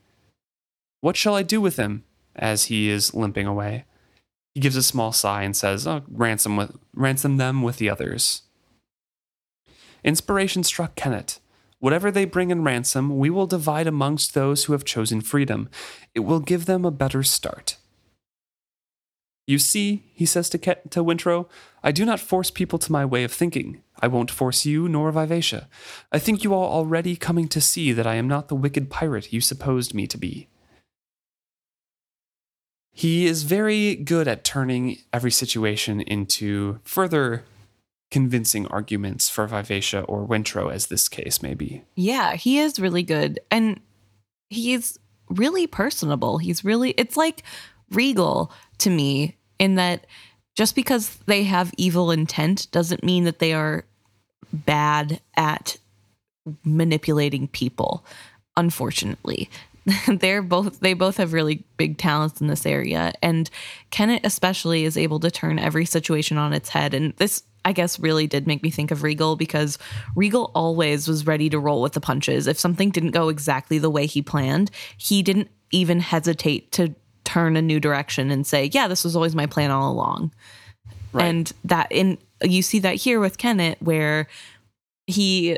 [0.99, 2.03] What shall I do with him?
[2.35, 3.85] As he is limping away.
[4.53, 8.43] He gives a small sigh and says, oh, ransom, with, ransom them with the others.
[10.03, 11.39] Inspiration struck Kennit.
[11.79, 15.69] Whatever they bring in ransom, we will divide amongst those who have chosen freedom.
[16.13, 17.77] It will give them a better start.
[19.47, 21.47] You see, he says to, Ke- to Wintrow,
[21.83, 23.83] I do not force people to my way of thinking.
[23.99, 25.67] I won't force you nor Vivacia.
[26.11, 29.31] I think you are already coming to see that I am not the wicked pirate
[29.31, 30.47] you supposed me to be.
[32.97, 37.43] He is very good at turning every situation into further
[38.09, 41.83] convincing arguments for Vivacia or Wintrow, as this case may be.
[41.95, 43.41] Yeah, he is really good.
[43.51, 43.81] And
[44.49, 44.97] he's
[45.29, 46.37] really personable.
[46.37, 47.43] He's really, it's like
[47.91, 50.07] Regal to me in that
[50.55, 53.83] just because they have evil intent doesn't mean that they are
[54.53, 55.75] bad at
[56.63, 58.05] manipulating people
[58.57, 59.49] unfortunately
[60.07, 63.49] they're both they both have really big talents in this area and
[63.91, 67.99] Kennit especially is able to turn every situation on its head and this I guess
[67.99, 69.79] really did make me think of Regal because
[70.15, 72.45] Regal always was ready to roll with the punches.
[72.45, 76.93] If something didn't go exactly the way he planned, he didn't even hesitate to
[77.23, 80.31] turn a new direction and say, "Yeah, this was always my plan all along."
[81.11, 81.25] Right.
[81.25, 84.27] And that in you see that here with Kennit where
[85.07, 85.57] he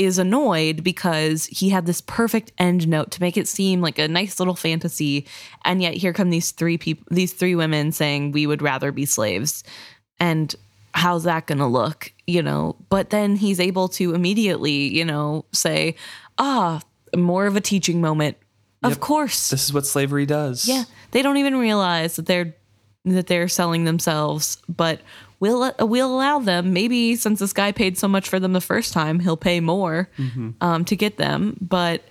[0.00, 4.08] is annoyed because he had this perfect end note to make it seem like a
[4.08, 5.26] nice little fantasy
[5.64, 9.04] and yet here come these three people these three women saying we would rather be
[9.04, 9.62] slaves
[10.18, 10.56] and
[10.94, 15.44] how's that going to look you know but then he's able to immediately you know
[15.52, 15.94] say
[16.38, 16.80] ah
[17.14, 18.36] more of a teaching moment
[18.82, 18.92] Yep.
[18.92, 19.50] Of course.
[19.50, 20.66] This is what slavery does.
[20.66, 20.84] Yeah.
[21.10, 22.54] They don't even realize that they're
[23.04, 25.00] that they're selling themselves, but
[25.40, 26.72] we'll we'll allow them.
[26.72, 30.08] Maybe since this guy paid so much for them the first time, he'll pay more
[30.16, 30.50] mm-hmm.
[30.60, 31.56] um, to get them.
[31.60, 32.04] But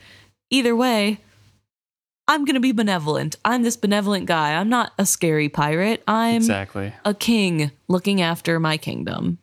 [0.50, 1.20] either way,
[2.28, 3.38] I'm gonna be benevolent.
[3.46, 4.56] I'm this benevolent guy.
[4.56, 6.04] I'm not a scary pirate.
[6.08, 9.38] I'm exactly a king looking after my kingdom.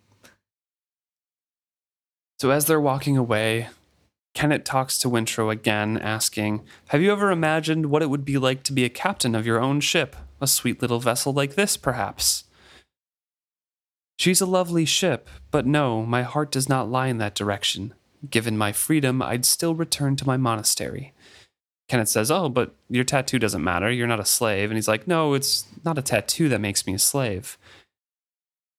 [2.39, 3.69] So as they're walking away,
[4.35, 8.63] Kennit talks to Wintrow again, asking, Have you ever imagined what it would be like
[8.65, 10.15] to be a captain of your own ship?
[10.43, 12.45] A sweet little vessel like this, perhaps?
[14.17, 17.95] She's a lovely ship, but no, my heart does not lie in that direction.
[18.29, 21.13] Given my freedom, I'd still return to my monastery.
[21.89, 23.91] Kennit says, Oh, but your tattoo doesn't matter.
[23.91, 24.71] You're not a slave.
[24.71, 27.59] And he's like, No, it's not a tattoo that makes me a slave.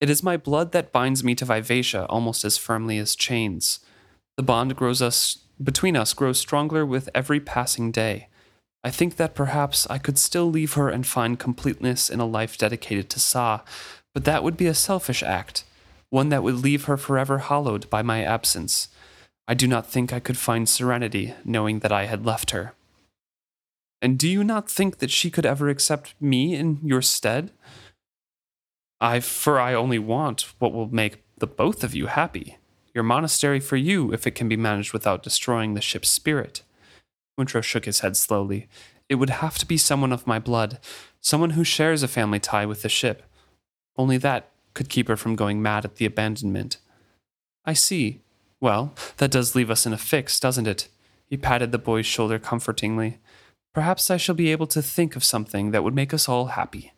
[0.02, 3.80] It is my blood that binds me to Vivacia almost as firmly as chains.
[4.36, 8.28] The bond grows us between us grows stronger with every passing day.
[8.84, 12.58] I think that perhaps I could still leave her and find completeness in a life
[12.58, 13.62] dedicated to Sa,
[14.18, 15.64] but that would be a selfish act,
[16.10, 18.88] one that would leave her forever hollowed by my absence.
[19.48, 22.74] I do not think I could find serenity knowing that I had left her.
[24.02, 27.52] And do you not think that she could ever accept me in your stead?
[29.00, 32.58] I, for I only want what will make the both of you happy
[32.96, 36.64] your monastery for you if it can be managed without destroying the ship's spirit.
[37.40, 38.68] Wintrow shook his head slowly.
[39.10, 40.80] It would have to be someone of my blood,
[41.22, 43.22] someone who shares a family tie with the ship.
[43.98, 46.78] Only that could keep her from going mad at the abandonment.
[47.66, 48.22] I see.
[48.62, 50.88] Well, that does leave us in a fix, doesn't it?
[51.26, 53.20] He patted the boy's shoulder comfortingly.
[53.74, 56.94] Perhaps I shall be able to think of something that would make us all happy.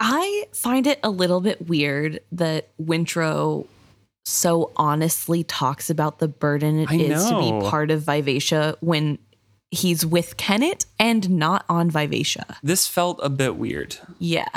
[0.00, 3.66] I find it a little bit weird that Wintrow
[4.26, 7.40] so honestly talks about the burden it I is know.
[7.40, 9.18] to be part of Vivacia when
[9.74, 12.56] he's with Kennit and not on Vivacia.
[12.62, 13.98] This felt a bit weird.
[14.18, 14.48] Yeah.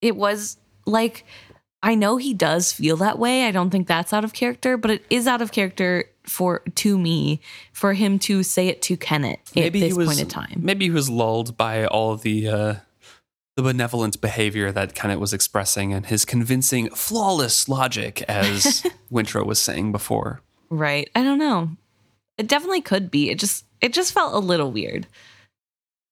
[0.00, 0.56] it was
[0.86, 1.24] like
[1.82, 3.46] I know he does feel that way.
[3.46, 6.98] I don't think that's out of character, but it is out of character for to
[6.98, 7.40] me
[7.72, 10.60] for him to say it to Kennit at this was, point in time.
[10.62, 12.74] Maybe he was lulled by all the uh,
[13.56, 19.60] the benevolent behavior that Kennit was expressing and his convincing, flawless logic, as Wintrow was
[19.60, 20.40] saying before.
[20.68, 21.10] Right.
[21.14, 21.70] I don't know.
[22.36, 23.30] It definitely could be.
[23.30, 25.06] It just it just felt a little weird.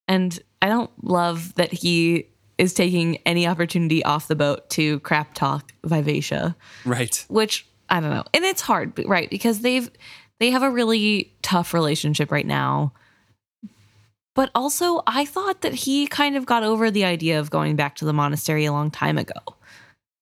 [0.06, 2.26] And I don't love that he
[2.56, 7.24] is taking any opportunity off the boat to crap talk Vivacia, Right.
[7.28, 8.24] which I don't know.
[8.34, 9.30] And it's hard, right?
[9.30, 9.90] Because they've
[10.40, 12.92] they have a really tough relationship right now.
[14.34, 17.96] But also, I thought that he kind of got over the idea of going back
[17.96, 19.32] to the monastery a long time ago.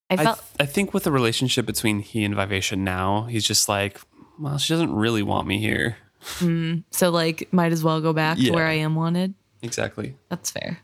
[0.09, 3.45] I I, felt th- I think with the relationship between he and Vivacia now, he's
[3.45, 4.01] just like,
[4.39, 5.97] well, she doesn't really want me here.
[6.41, 8.51] Mm, so like might as well go back Yeah.
[8.51, 9.35] to where I am wanted.
[9.63, 10.17] Exactly.
[10.29, 10.81] That's fair.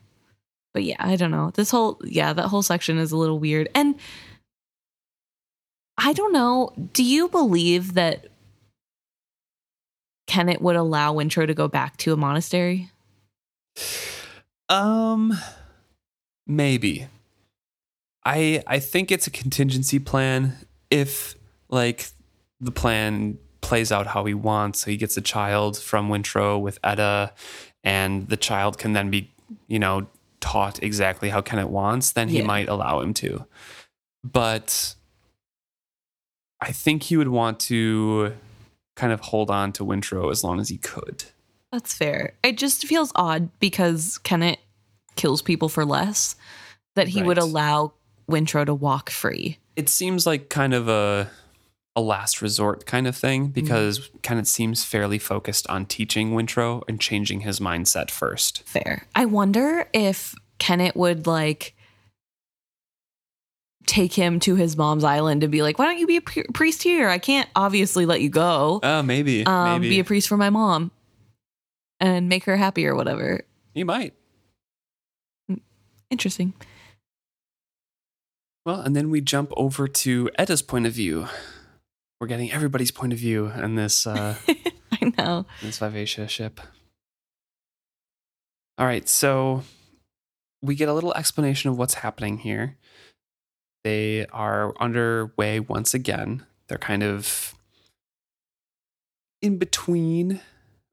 [0.72, 1.50] But yeah, I don't know.
[1.54, 3.68] This whole yeah, that whole section is a little weird.
[3.74, 3.96] And
[5.98, 8.26] I don't know, do you believe that
[10.26, 12.90] Kennit would allow Wintrow to go back to a monastery?
[14.68, 15.34] Um,
[16.46, 17.06] maybe.
[18.24, 20.56] I I think it's a contingency plan
[20.90, 21.34] if
[21.68, 22.08] like
[22.60, 24.80] the plan plays out how he wants.
[24.80, 27.32] So he gets a child from Wintrow with Etta,
[27.82, 29.30] and the child can then be
[29.68, 30.06] you know
[30.40, 32.12] taught exactly how Kennit wants.
[32.12, 32.44] Then he Yeah.
[32.46, 33.46] might allow him to.
[34.24, 34.94] But
[36.60, 38.34] I think he would want to
[38.96, 41.24] kind of hold on to Wintrow as long as he could.
[41.72, 42.34] That's fair.
[42.42, 44.58] It just feels odd because Kennit
[45.16, 46.36] kills people for less
[46.94, 47.94] that he would allow
[48.30, 49.58] Wintrow to walk free.
[49.74, 51.30] it seems like kind of a
[51.94, 56.82] a last resort kind of thing because kind of seems fairly focused on teaching Wintrow
[56.88, 58.62] and changing his mindset first.
[58.66, 59.06] Fair.
[59.14, 61.74] I wonder if Kennit would like
[63.86, 66.44] take him to his mom's island and be like, "Why don't you be a pri-
[66.54, 67.08] priest here?
[67.08, 68.80] I can't obviously let you go.
[68.82, 70.92] Oh, maybe, Um, maybe be a priest for my mom
[72.00, 73.42] and make her happy or whatever."
[73.74, 74.14] he might.
[76.10, 76.52] Interesting.
[78.64, 81.26] Well, and then we jump over to Etta's point of view.
[82.22, 84.36] We're getting everybody's point of view in this uh,
[84.92, 85.44] I know.
[85.60, 86.60] this vivacious ship.
[88.78, 89.64] All right, so
[90.62, 92.76] we get a little explanation of what's happening here.
[93.82, 96.46] They are underway once again.
[96.68, 97.56] They're kind of
[99.40, 100.40] in between,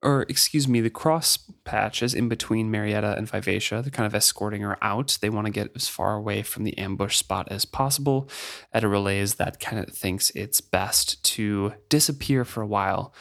[0.02, 3.82] or excuse me, the cross patch is in between Marietta and Vivacia.
[3.82, 5.18] They're kind of escorting her out.
[5.22, 8.30] They want to get as far away from the ambush spot as possible.
[8.74, 13.14] Etta relays that Kennit thinks it's best to disappear for a while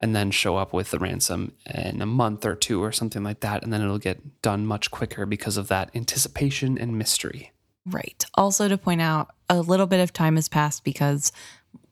[0.00, 3.40] and then show up with the ransom in a month or two or something like
[3.40, 3.62] that.
[3.62, 7.52] And then it'll get done much quicker because of that anticipation and mystery.
[7.86, 8.24] Right.
[8.34, 11.32] Also, to point out, a little bit of time has passed because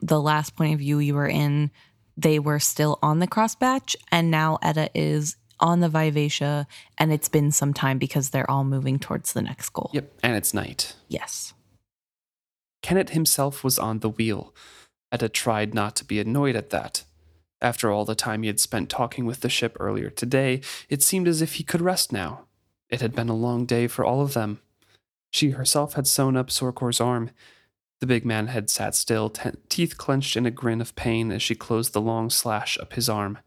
[0.00, 1.70] the last point of view you were in,
[2.16, 6.66] they were still on the Crosspatch, and now Etta is on the Vivacia,
[6.98, 9.90] and it's been some time because they're all moving towards the next goal.
[9.92, 10.12] Yep.
[10.22, 10.96] And it's night.
[11.08, 11.54] Yes.
[12.82, 14.52] Kennit himself was on the wheel.
[15.12, 17.04] Etta tried not to be annoyed at that.
[17.60, 21.28] After all the time he had spent talking with the ship earlier today, it seemed
[21.28, 22.46] as if he could rest now.
[22.90, 24.60] It had been a long day for all of them.
[25.30, 27.30] She herself had sewn up Sorcor's arm.
[28.02, 31.40] The big man had sat still, te- teeth clenched in a grin of pain as
[31.40, 33.38] she closed the long slash up his arm.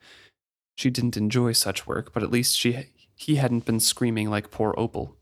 [0.78, 2.86] She didn't enjoy such work, but at least she
[3.18, 5.18] he hadn't been screaming like poor Opal.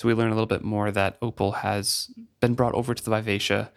[0.00, 2.08] So we learn a little bit more that Opal has
[2.40, 3.72] been brought over to the Vivacia,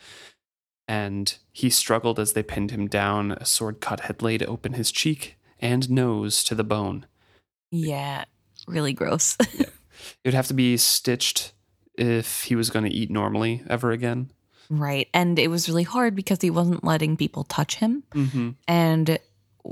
[0.87, 3.33] and he struggled as they pinned him down.
[3.33, 7.05] A sword cut had laid open his cheek and nose to the bone.
[7.69, 8.23] Yeah.
[8.65, 9.35] Really gross.
[10.23, 11.51] It would have to be stitched
[11.95, 14.31] if he was going to eat normally ever again.
[14.69, 15.07] Right.
[15.13, 18.03] And it was really hard because he wasn't letting people touch him.
[18.11, 18.49] Mm-hmm.
[18.67, 19.19] And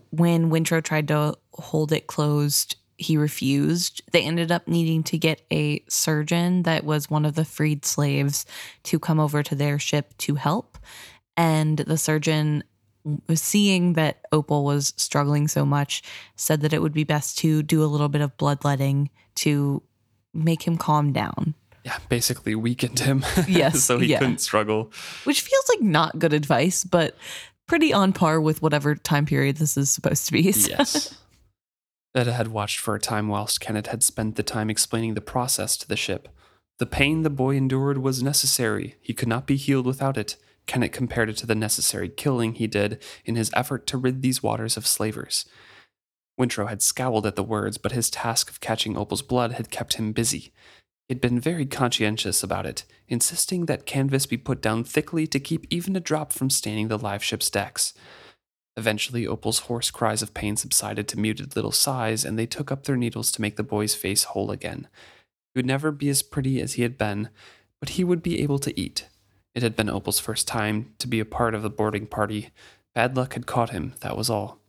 [0.09, 4.01] when Wintrow tried to hold it closed, he refused.
[4.11, 8.45] They ended up needing to get a surgeon that was one of the freed slaves
[8.83, 10.79] to come over to their ship to help.
[11.35, 12.63] And the surgeon,
[13.35, 16.01] seeing that Opal was struggling so much,
[16.35, 19.83] said that it would be best to do a little bit of bloodletting to
[20.33, 21.53] make him calm down,
[21.87, 23.23] Yeah, basically weakened him.
[23.47, 24.19] Yes, so he yeah.
[24.19, 24.91] couldn't struggle.
[25.23, 27.15] which feels like not good advice, but
[27.65, 30.51] pretty on par with whatever time period this is supposed to be.
[30.51, 31.15] So- Yes.
[32.13, 35.77] Etta had watched for a time whilst Kennit had spent the time explaining the process
[35.77, 36.27] to the ship.
[36.79, 38.95] The pain the boy endured was necessary.
[38.99, 40.35] He could not be healed without it.
[40.65, 44.43] Kennit compared it to the necessary killing he did in his effort to rid these
[44.43, 45.45] waters of slavers.
[46.39, 49.93] Wintrow had scowled at the words, but his task of catching Opal's blood had kept
[49.95, 50.51] him busy.
[51.07, 55.65] He'd been very conscientious about it, insisting that canvas be put down thickly to keep
[55.69, 57.93] even a drop from staining the live ship's decks.
[58.75, 62.83] Eventually, Opal's hoarse cries of pain subsided to muted little sighs, and they took up
[62.83, 64.87] their needles to make the boy's face whole again.
[65.53, 67.29] He would never be as pretty as he had been,
[67.79, 69.07] but he would be able to eat.
[69.55, 72.49] It had been Opal's first time to be a part of the boarding party.
[72.93, 74.59] Bad luck had caught him, that was all.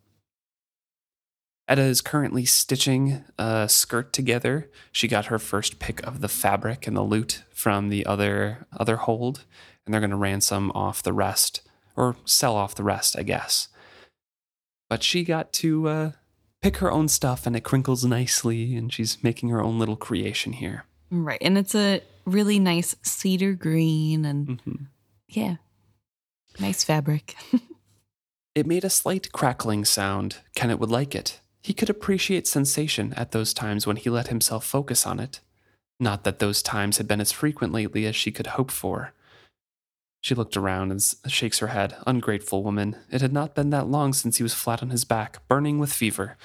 [1.68, 4.70] Etta is currently stitching a skirt together.
[4.90, 8.96] She got her first pick of the fabric and the loot from the other other
[8.96, 9.44] hold,
[9.84, 11.60] and they're going to ransom off the rest
[11.94, 13.68] or sell off the rest, I guess.
[14.88, 16.12] But she got to uh,
[16.62, 20.54] pick her own stuff, and it crinkles nicely, and she's making her own little creation
[20.54, 20.84] here.
[21.10, 21.38] Right.
[21.42, 24.84] And it's a really nice cedar green and hmm
[25.30, 25.56] yeah,
[26.58, 27.34] nice fabric.
[28.58, 30.38] It made a slight crackling sound.
[30.56, 31.40] Kennit would like it.
[31.68, 35.40] He could appreciate sensation at those times when he let himself focus on it.
[36.00, 39.12] Not that those times had been as frequent lately as she could hope for.
[40.22, 41.94] She looked around and shakes her head.
[42.06, 42.96] Ungrateful woman.
[43.10, 45.92] It had not been that long since he was flat on his back, burning with
[45.92, 46.38] fever.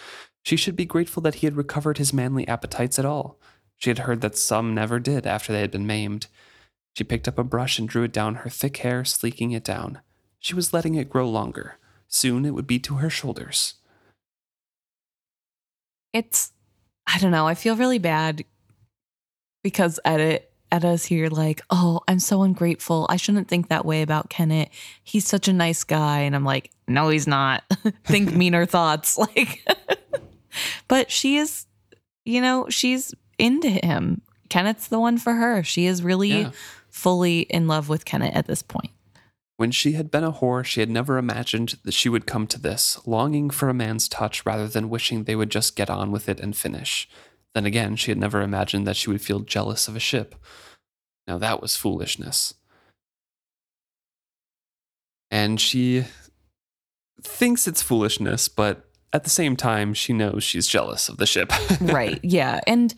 [0.44, 3.40] She should be grateful that he had recovered his manly appetites at all.
[3.78, 6.28] She had heard that some never did after they had been maimed.
[6.98, 10.02] She picked up a brush and drew it down her thick hair, sleeking it down.
[10.40, 11.78] She was letting it grow longer.
[12.10, 13.76] Soon it would be to her shoulders.
[16.14, 16.52] It's
[17.08, 17.48] I don't know.
[17.48, 18.46] I feel really bad
[19.64, 23.06] because Edit Edda's here like, oh, I'm so ungrateful.
[23.10, 24.70] I shouldn't think that way about Kennit.
[25.04, 26.22] He's such a nice guy.
[26.22, 27.64] And I'm like, no, he's not.
[28.06, 29.18] think meaner thoughts.
[29.36, 29.66] Like
[30.88, 31.66] but she is,
[32.26, 34.22] you know, she's into him.
[34.50, 35.64] Kennit's the one for her.
[35.64, 36.52] She is really Yeah.
[36.90, 38.92] fully in love with Kennit at this point.
[39.58, 42.60] When she had been a whore, she had never imagined that she would come to
[42.60, 46.28] this, longing for a man's touch rather than wishing they would just get on with
[46.28, 47.08] it and finish.
[47.54, 50.36] Then again, she had never imagined that she would feel jealous of a ship.
[51.28, 52.56] Now that was foolishness.
[55.30, 56.06] And she
[57.22, 61.52] thinks it's foolishness, but at the same time, she knows she's jealous of the ship.
[61.82, 62.20] right.
[62.24, 62.60] Yeah.
[62.66, 62.94] And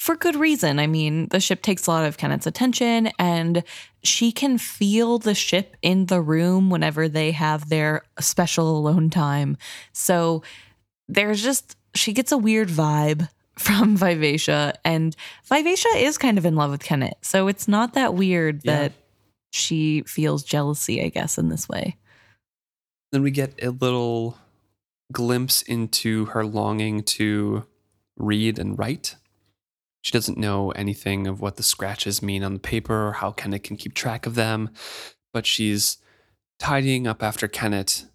[0.00, 0.78] for good reason.
[0.78, 3.62] I mean, the ship takes a lot of Kennit's attention, and
[4.02, 9.58] she can feel the ship in the room whenever they have their special alone time.
[9.92, 10.42] So
[11.06, 13.28] there's just, she gets a weird vibe
[13.58, 15.14] from Vivacia, and
[15.44, 17.18] Vivacia is kind of in love with Kennit.
[17.20, 18.76] So it's not that weird Yeah.
[18.78, 18.92] that
[19.52, 21.96] she feels jealousy, I guess, in this way.
[23.12, 24.38] then we get a little
[25.12, 27.66] glimpse into her longing to
[28.16, 29.16] read and write.
[30.02, 33.64] She doesn't know anything of what the scratches mean on the paper or how Kennit
[33.64, 34.70] can keep track of them,
[35.32, 35.98] but she's
[36.58, 38.06] tidying up after Kennit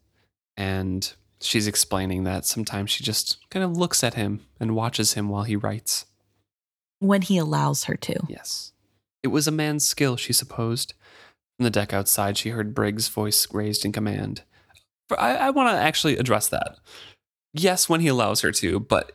[0.57, 5.29] and she's explaining that sometimes she just kind of looks at him and watches him
[5.29, 6.05] while he writes.
[6.99, 8.15] When he allows her to.
[8.27, 8.71] Yes.
[9.21, 10.93] It was a man's skill, she supposed.
[11.57, 14.43] From the deck outside, she heard Brig's voice raised in command.
[15.17, 16.77] I, I want to actually address that.
[17.53, 19.13] Yes, when he allows her to, but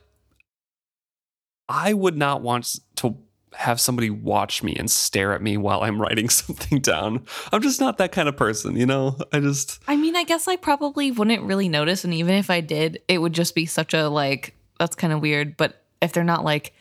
[1.71, 3.15] I would not want to
[3.53, 7.25] have somebody watch me and stare at me while I'm writing something down.
[7.51, 9.17] I'm just not that kind of person, you know?
[9.33, 12.03] I just, I mean, I guess I probably wouldn't really notice.
[12.03, 15.21] And even if I did, it would just be such a like, that's kind of
[15.21, 15.57] weird.
[15.57, 16.73] But if they're not like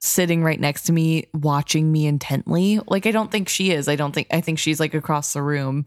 [0.00, 3.88] sitting right next to me, watching me intently, like, I don't think she is.
[3.88, 5.86] I don't think, I think she's like across the room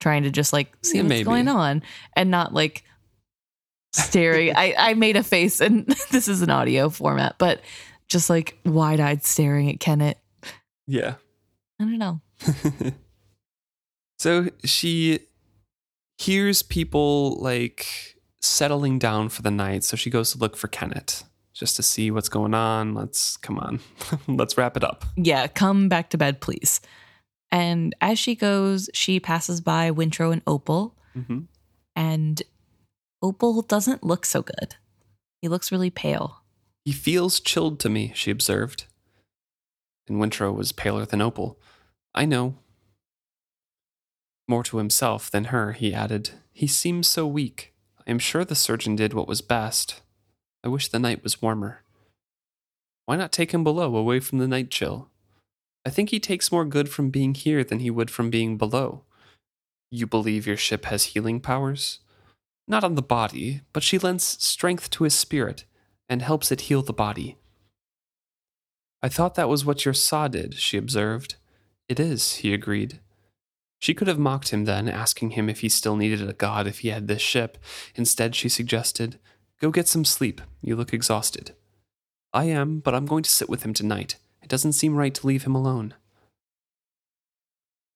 [0.00, 1.24] trying to just like see Yeah, what's maybe.
[1.24, 1.82] going on
[2.14, 2.84] and not like
[3.92, 4.52] staring.
[4.56, 7.60] I, I made a face and this is an audio format, but
[8.08, 10.16] just like wide eyed staring at Kennit.
[10.86, 11.14] yeah.
[11.80, 12.20] I don't know.
[14.18, 15.20] so she
[16.18, 19.84] hears people like settling down for the night.
[19.84, 21.22] So she goes to look for Kennit
[21.54, 22.94] just to see what's going on.
[22.94, 23.80] Let's come on,
[24.28, 25.04] let's wrap it up.
[25.16, 26.80] yeah, come back to bed, please.
[27.50, 31.40] And as she goes, she passes by Wintrow and Opal, hmm
[31.96, 32.40] and
[33.22, 34.76] Opal doesn't look so good.
[35.42, 36.42] He looks really pale.
[36.88, 38.86] He feels chilled to me, she observed.
[40.08, 41.60] And Wintrow was paler than Opal.
[42.14, 42.54] I know.
[44.48, 46.30] More to himself than her, he added.
[46.50, 47.74] He seems so weak.
[48.06, 50.00] I am sure the surgeon did what was best.
[50.64, 51.82] I wish the night was warmer.
[53.04, 55.10] Why not take him below, away from the night chill?
[55.84, 59.02] I think he takes more good from being here than he would from being below.
[59.90, 61.98] You believe your ship has healing powers?
[62.66, 65.66] Not on the body, but she lends strength to his spirit
[66.08, 67.36] and helps it heal the body.
[69.02, 71.36] I thought that was what your Sa did, she observed.
[71.88, 73.00] It is, he agreed.
[73.78, 76.80] She could have mocked him then, asking him if he still needed a god if
[76.80, 77.58] he had this ship.
[77.94, 79.18] Instead, she suggested,
[79.60, 80.40] Go get some sleep.
[80.60, 81.54] You look exhausted.
[82.32, 85.26] I am, but I'm going to sit with him tonight, It doesn't seem right to
[85.26, 85.94] leave him alone.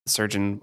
[0.05, 0.61] The surgeon,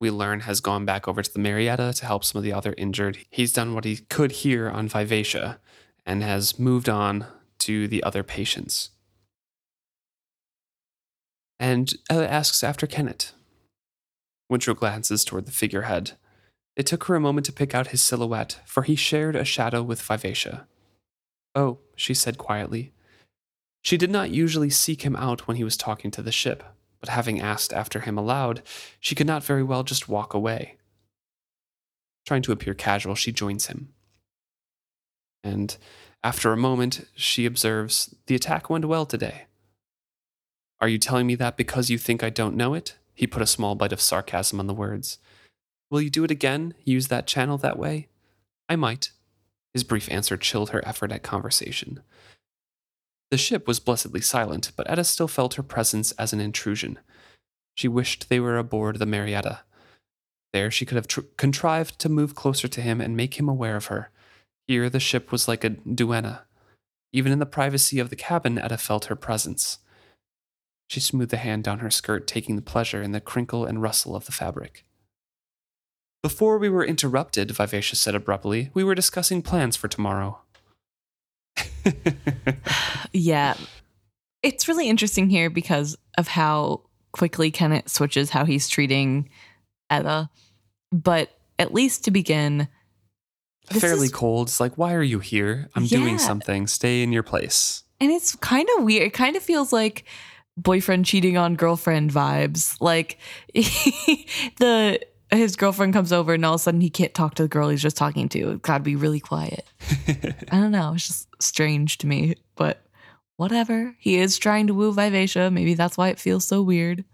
[0.00, 2.74] we learn, has gone back over to the Marietta to help some of the other
[2.78, 3.18] injured.
[3.30, 5.60] He's done what he could here on Vivacia
[6.04, 7.26] and has moved on
[7.60, 8.90] to the other patients.
[11.60, 13.32] And Ella asks after Kennit.
[14.50, 16.12] Wintrow glances toward the figurehead.
[16.76, 19.82] It took her a moment to pick out his silhouette, for he shared a shadow
[19.82, 20.66] with Vivacia.
[21.54, 22.92] Oh, she said quietly.
[23.82, 26.62] She did not usually seek him out when he was talking to the ship,
[27.00, 28.62] but having asked after him aloud,
[29.00, 30.76] she could not very well just walk away.
[32.26, 33.92] Trying to appear casual, she joins him.
[35.44, 35.76] And
[36.22, 39.46] after a moment, she observes, The attack went well today.
[40.80, 42.96] Are you telling me that because you think I don't know it?
[43.14, 45.18] He put a small bite of sarcasm on the words.
[45.90, 46.74] Will you do it again?
[46.84, 48.08] Use that channel that way?
[48.68, 49.12] I might.
[49.74, 52.02] His brief answer chilled her effort at conversation.
[53.30, 56.98] The ship was blessedly silent, but Etta still felt her presence as an intrusion.
[57.74, 59.60] She wished they were aboard the Marietta.
[60.52, 63.76] There she could have tr- contrived to move closer to him and make him aware
[63.76, 64.10] of her.
[64.66, 66.42] Here the ship was like a duenna.
[67.12, 69.78] Even in the privacy of the cabin, Etta felt her presence.
[70.88, 74.14] She smoothed the hand down her skirt, taking the pleasure in the crinkle and rustle
[74.14, 74.84] of the fabric.
[76.22, 80.40] Before we were interrupted, Vivacia said abruptly, we were discussing plans for tomorrow.
[83.12, 83.56] yeah.
[84.42, 86.82] It's really interesting here because of how
[87.12, 89.28] quickly Kennit switches how he's treating
[89.90, 90.30] Etta.
[90.92, 92.68] But at least to begin,
[93.80, 94.48] fairly is, cold.
[94.48, 95.68] It's like, why are you here?
[95.74, 95.98] I'm yeah.
[95.98, 96.66] doing something.
[96.66, 97.82] Stay in your place.
[98.00, 99.04] And it's kind of weird.
[99.04, 100.04] It kind of feels like
[100.56, 102.76] boyfriend cheating on girlfriend vibes.
[102.80, 103.18] Like
[103.54, 105.00] the
[105.30, 107.68] his girlfriend comes over and all of a sudden he can't talk to the girl
[107.70, 108.50] he's just talking to.
[108.50, 109.66] It's gotta be really quiet.
[110.08, 110.92] I don't know.
[110.94, 112.84] It's just strange to me, but
[113.36, 113.94] whatever.
[113.98, 115.50] He is trying to woo Vivacia.
[115.50, 117.04] Maybe that's why it feels so weird.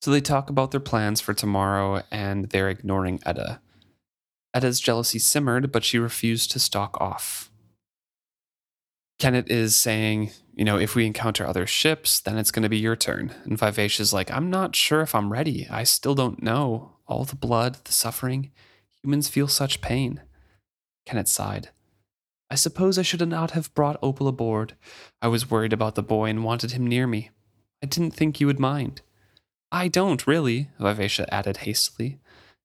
[0.00, 3.60] So they talk about their plans for tomorrow and they're ignoring Etta.
[4.54, 7.50] Etta's jealousy simmered, but she refused to stalk off.
[9.18, 12.78] Kennit is saying, you know, if we encounter other ships, then it's going to be
[12.78, 13.32] your turn.
[13.44, 15.66] And Vivacia's like, I'm not sure if I'm ready.
[15.68, 16.92] I still don't know.
[17.06, 18.50] All the blood, the suffering.
[19.02, 20.22] Humans feel such pain.
[21.04, 21.70] Kennit sighed.
[22.50, 24.74] I suppose I should not have brought Opal aboard.
[25.20, 27.30] I was worried about the boy and wanted him near me.
[27.82, 29.02] I didn't think you would mind.
[29.70, 32.18] I don't, really, Vivacia added hastily.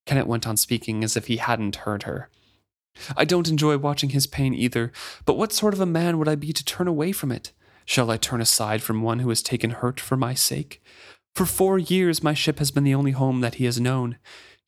[0.06, 2.30] Kennit went on speaking as if he hadn't heard her.
[3.18, 4.92] I don't enjoy watching his pain either,
[5.26, 7.52] but what sort of a man would I be to turn away from it?
[7.86, 10.82] Shall I turn aside from one who has taken hurt for my sake?
[11.36, 14.18] For four years my ship has been the only home that he has known.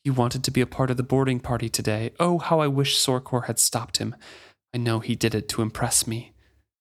[0.03, 2.11] He wanted to be a part of the boarding party today.
[2.19, 4.15] Oh, how I wish Sorcor had stopped him.
[4.73, 6.33] I know he did it to impress me.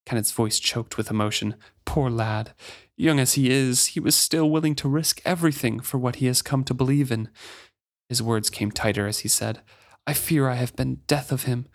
[0.06, 1.54] Kennit's voice choked with emotion.
[1.84, 2.52] Poor lad.
[2.96, 6.42] Young as he is, he was still willing to risk everything for what he has
[6.42, 7.28] come to believe in.
[8.08, 9.60] His words came tighter as he said,
[10.06, 11.66] I fear I have been death of him.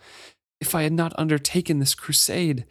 [0.60, 2.64] If I had not undertaken this crusade.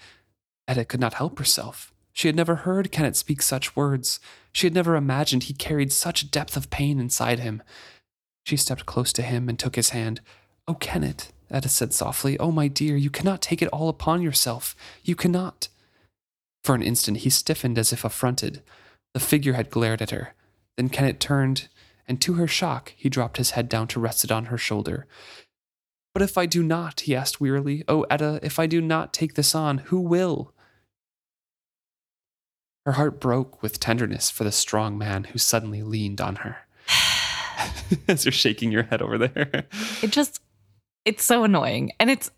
[0.67, 1.91] Etta could not help herself.
[2.13, 4.19] She had never heard Kennit speak such words.
[4.51, 7.63] She had never imagined he carried such depth of pain inside him.
[8.45, 10.21] She stepped close to him and took his hand.
[10.67, 12.37] Oh, Kennit, Etta said softly.
[12.37, 14.75] Oh, my dear, you cannot take it all upon yourself.
[15.03, 15.69] You cannot.
[16.63, 18.61] For an instant, he stiffened as if affronted.
[19.13, 20.35] The figure had glared at her.
[20.77, 21.67] Then Kennit turned,
[22.09, 25.05] and to her shock, he dropped his head down to rest it on her shoulder.
[26.13, 29.35] But if I do not, he asked wearily, Oh, Etta, if I do not take
[29.35, 30.51] this on, who will?
[32.85, 36.57] Her heart broke with tenderness for the strong man who suddenly leaned on her.
[38.07, 39.67] As you're shaking your head over there.
[40.01, 40.41] It just,
[41.05, 41.91] it's so annoying.
[41.99, 42.31] And it's,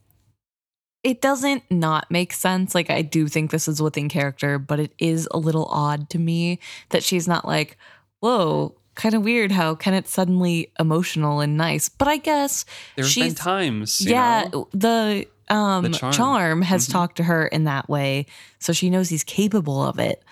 [1.03, 2.76] it doesn't not make sense.
[2.76, 6.19] Like, I do think this is within character, but it is a little odd to
[6.19, 7.77] me that she's not like,
[8.19, 11.89] whoa, kind of weird how Kennit's suddenly emotional and nice.
[11.89, 12.65] But I guess
[12.95, 13.99] there's she's, been times.
[13.99, 14.67] yeah, know?
[14.73, 16.13] the um, the charm.
[16.13, 16.61] charm.
[16.61, 16.91] has mm-hmm.
[16.93, 18.27] talked to her in that way,
[18.59, 20.23] so she knows he's capable of it,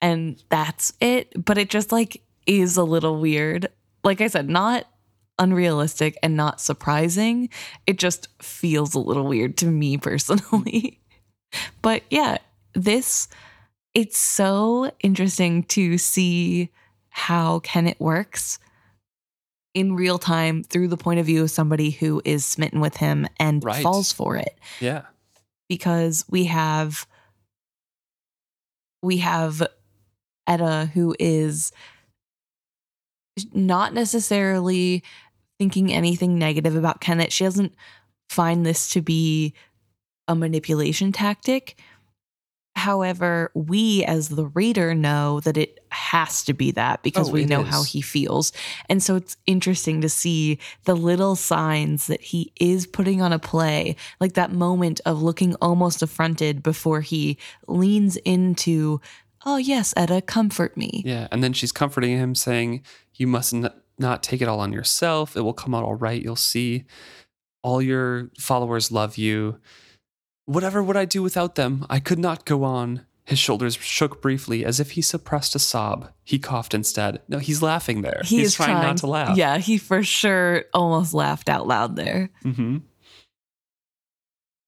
[0.00, 1.32] and that's it.
[1.44, 3.66] But it just like is a little weird.
[4.04, 4.86] Like I said, not
[5.40, 7.48] unrealistic and not surprising.
[7.84, 11.00] It just feels a little weird to me personally.
[11.82, 12.38] but yeah,
[12.74, 13.26] this
[13.92, 16.70] it's so interesting to see
[17.14, 18.58] how Kennit works
[19.72, 23.26] in real time through the point of view of somebody who is smitten with him
[23.38, 23.84] and right.
[23.84, 24.58] falls for it.
[24.80, 25.02] Yeah.
[25.68, 27.06] Because we have
[29.00, 29.64] we have
[30.48, 31.70] Etta who is
[33.52, 35.04] not necessarily
[35.58, 37.30] thinking anything negative about Kennit.
[37.30, 37.74] She doesn't
[38.28, 39.54] find this to be
[40.26, 41.78] a manipulation tactic.
[42.76, 47.44] However, we as the reader know that it has to be that because Oh, we
[47.44, 47.68] know is.
[47.68, 48.52] how he feels.
[48.88, 53.38] And so it's interesting to see the little signs that he is putting on a
[53.38, 57.38] play, like that moment of looking almost affronted before he
[57.68, 59.00] leans into,
[59.46, 61.02] oh, yes, Etta, comfort me.
[61.06, 61.28] Yeah.
[61.30, 62.82] And then she's comforting him, saying,
[63.14, 63.54] You must
[63.98, 65.36] not take it all on yourself.
[65.36, 66.20] It will come out all right.
[66.20, 66.84] You'll see.
[67.62, 69.58] All your followers love you.
[70.46, 71.86] Whatever would I do without them?
[71.88, 73.06] I could not go on.
[73.24, 76.10] His shoulders shook briefly as if he suppressed a sob.
[76.22, 77.22] He coughed instead.
[77.26, 78.20] No, he's laughing there.
[78.24, 79.36] He he's is trying, not to laugh.
[79.38, 82.28] Yeah, he for sure almost laughed out loud there.
[82.42, 82.78] hmm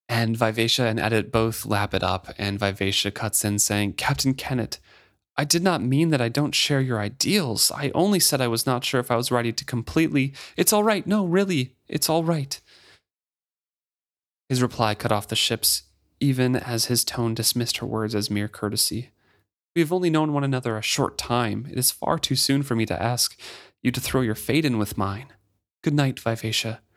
[0.08, 4.78] And Vivacia and Etta both lap it up, and Vivacia cuts in saying, Captain Kennit,
[5.36, 7.70] I did not mean that I don't share your ideals.
[7.70, 10.32] I only said I was not sure if I was ready to completely.
[10.56, 11.06] It's all right.
[11.06, 12.58] No, really, it's all right.
[14.48, 15.82] His reply cut off the ships,
[16.20, 19.10] even as his tone dismissed her words as mere courtesy.
[19.74, 21.66] We have only known one another a short time.
[21.70, 23.38] It is far too soon for me to ask
[23.82, 25.26] you to throw your fate in with mine.
[25.82, 26.80] Good night, Vivacia.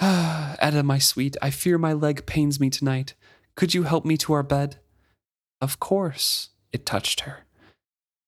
[0.00, 3.14] Ah, Etta, my sweet, I fear my leg pains me tonight.
[3.56, 4.78] Could you help me to our bed?
[5.60, 7.46] Of course, it touched her.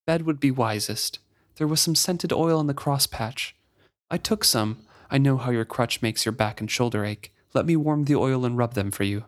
[0.04, 1.20] Bed would be wisest.
[1.56, 3.52] There was some scented oil on the Crosspatch.
[4.10, 4.78] I took some.
[5.10, 7.32] I know how your crutch makes your back and shoulder ache.
[7.54, 9.24] Let me warm the oil and rub them for you.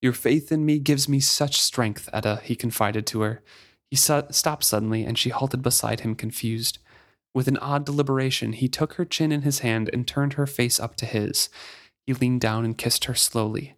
[0.00, 3.42] Your faith in me gives me such strength, Etta, he confided to her.
[3.90, 6.78] He su- stopped suddenly, and she halted beside him, confused.
[7.34, 10.80] With an odd deliberation, he took her chin in his hand and turned her face
[10.80, 11.48] up to his.
[12.06, 13.74] He leaned down and kissed her slowly.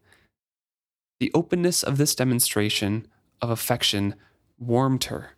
[1.20, 3.06] The openness of this demonstration
[3.40, 4.14] of affection
[4.58, 5.36] warmed her.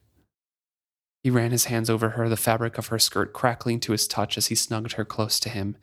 [1.23, 4.39] He ran his hands over her, the fabric of her skirt crackling to his touch
[4.39, 5.77] as he snugged her close to him.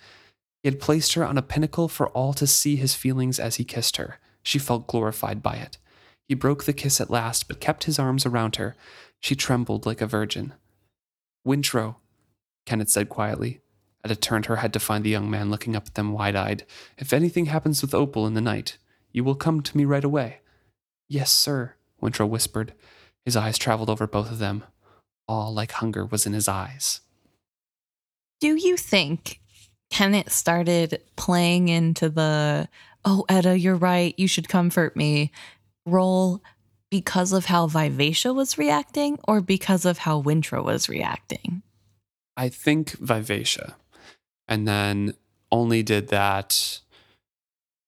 [0.63, 3.65] He had placed her on a pinnacle for all to see his feelings as he
[3.65, 4.17] kissed her.
[4.41, 5.77] She felt glorified by it.
[6.27, 8.75] He broke the kiss at last, but kept his arms around her.
[9.19, 10.53] She trembled like a virgin.
[11.45, 11.97] Wintrow,
[12.65, 13.59] Kennit said quietly.
[14.05, 16.65] Etta turned her head to find the young man looking up at them wide eyed.
[16.97, 18.77] If anything happens with Opal in the night,
[19.11, 20.39] you will come to me right away.
[21.09, 22.73] Yes, sir, Wintrow whispered.
[23.25, 24.63] His eyes traveled over both of them.
[25.27, 27.01] All like hunger was in his eyes.
[28.41, 29.39] Do you think
[29.93, 32.67] Kennit started playing into the,
[33.05, 35.31] oh, Etta, you're right, you should comfort me
[35.85, 36.41] role
[36.89, 41.61] because of how Vivacia was reacting or because of how Wintrow was reacting?
[42.35, 43.75] I think Vivacia.
[44.47, 45.13] And then
[45.51, 46.79] only did that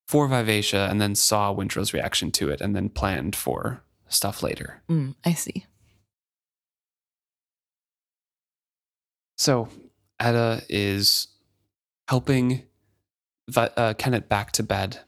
[0.08, 4.84] for Vivacia and then saw Wintrow's reaction to it and then planned for stuff later.
[4.88, 5.66] Mm, I see.
[9.38, 9.70] So
[10.20, 11.30] Etta is
[12.08, 12.64] helping
[13.50, 15.00] Vi- uh, Kennit back to bed,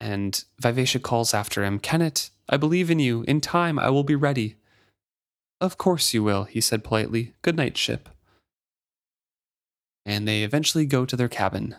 [0.00, 3.24] and Vivacia calls after him Kennit, I believe in you.
[3.26, 4.56] In time, I will be ready.
[5.60, 7.34] Of course you will, he said politely.
[7.42, 8.08] Good night, ship.
[10.04, 11.76] And they eventually go to their cabin.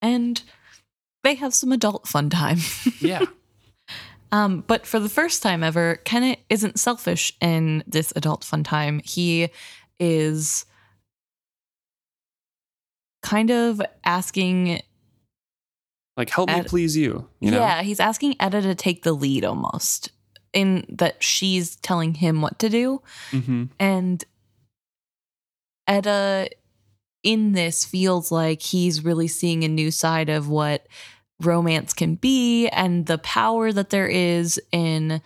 [0.00, 0.42] And
[1.22, 2.58] they have some adult fun time.
[3.00, 3.24] Yeah.
[4.32, 9.00] Um, but for the first time ever, Kennit isn't selfish in this adult fun time.
[9.04, 9.50] He
[10.00, 10.66] is
[13.26, 14.80] kind of asking,
[16.16, 17.28] like, help me please you.
[17.40, 17.58] You know?
[17.58, 20.10] yeah, he's asking Etta to take the lead almost
[20.52, 23.02] in that she's telling him what to do.
[23.30, 24.24] hmm And
[25.88, 26.48] Etta
[27.22, 30.86] in this feels like he's really seeing a new side of what
[31.42, 35.20] romance can be and the power that there is in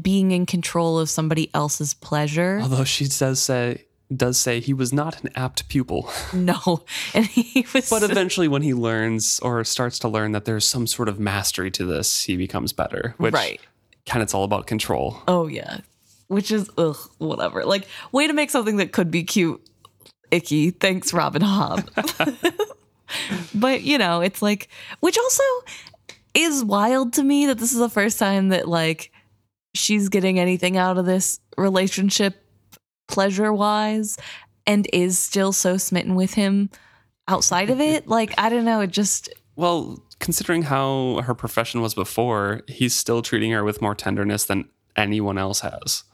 [0.00, 2.60] being in control of somebody else's pleasure.
[2.62, 6.10] Although she does say does say he was not an apt pupil.
[6.32, 6.84] no.
[7.14, 10.86] And he was But eventually, when he learns or starts to learn that there's some
[10.86, 13.14] sort of mastery to this, he becomes better.
[13.18, 13.60] Which right.
[14.06, 15.20] kind of it's all about control.
[15.28, 15.80] Oh yeah.
[16.28, 17.64] Which is ugh, whatever.
[17.64, 19.62] Like, way to make something that could be cute
[20.30, 20.70] icky.
[20.70, 21.88] Thanks, Robin Hobb.
[23.54, 24.68] but you know, it's like
[25.00, 25.44] which also
[26.34, 29.12] is wild to me that this is the first time that like
[29.74, 32.44] she's getting anything out of this relationship
[33.08, 34.16] pleasure wise
[34.66, 36.70] and is still so smitten with him
[37.26, 38.06] outside of it.
[38.06, 43.22] Like, I don't know, it just Well, considering how her profession was before, he's still
[43.22, 46.04] treating her with more tenderness than anyone else has.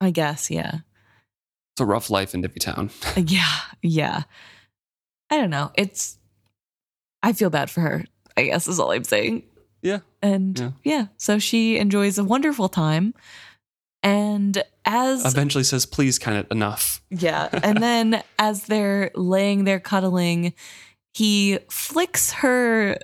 [0.00, 0.78] I guess, yeah.
[1.74, 2.90] It's a rough life in Divvytown.
[3.16, 4.22] Uh, yeah, yeah.
[5.30, 5.70] I don't know.
[5.74, 6.18] It's
[7.22, 8.04] I feel bad for her,
[8.36, 9.44] I guess is all I'm saying.
[9.82, 10.00] Yeah.
[10.22, 10.70] And Yeah.
[10.84, 13.14] yeah, so she enjoys a wonderful time.
[14.04, 17.02] And as Eventually says, please, kind of enough.
[17.10, 20.52] yeah, and then as they're laying there cuddling,
[21.14, 22.98] he flicks her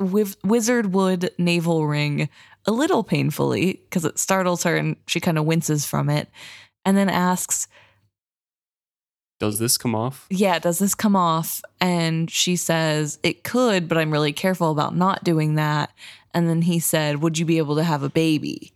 [0.00, 2.28] wiv- wizard wood navel ring
[2.64, 6.28] a little painfully because it startles her and she kind of winces from it
[6.84, 7.68] and then asks,
[9.38, 10.26] Does this come off?
[10.30, 11.60] Yeah, does this come off?
[11.80, 15.90] And she says, It could, but I'm really careful about not doing that.
[16.32, 18.71] And then he said, Would you be able to have a baby?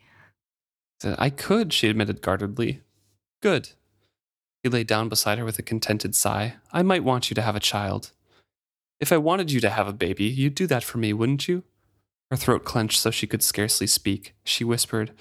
[1.05, 2.81] I could, she admitted guardedly.
[3.43, 3.71] Good.
[4.63, 6.55] He lay down beside her with a contented sigh.
[6.73, 8.13] I might want you to have a child.
[8.99, 11.63] If I wanted you to have a baby, you'd do that for me, wouldn't you?
[12.31, 14.35] Her throat clenched so she could scarcely speak.
[14.45, 15.13] She whispered,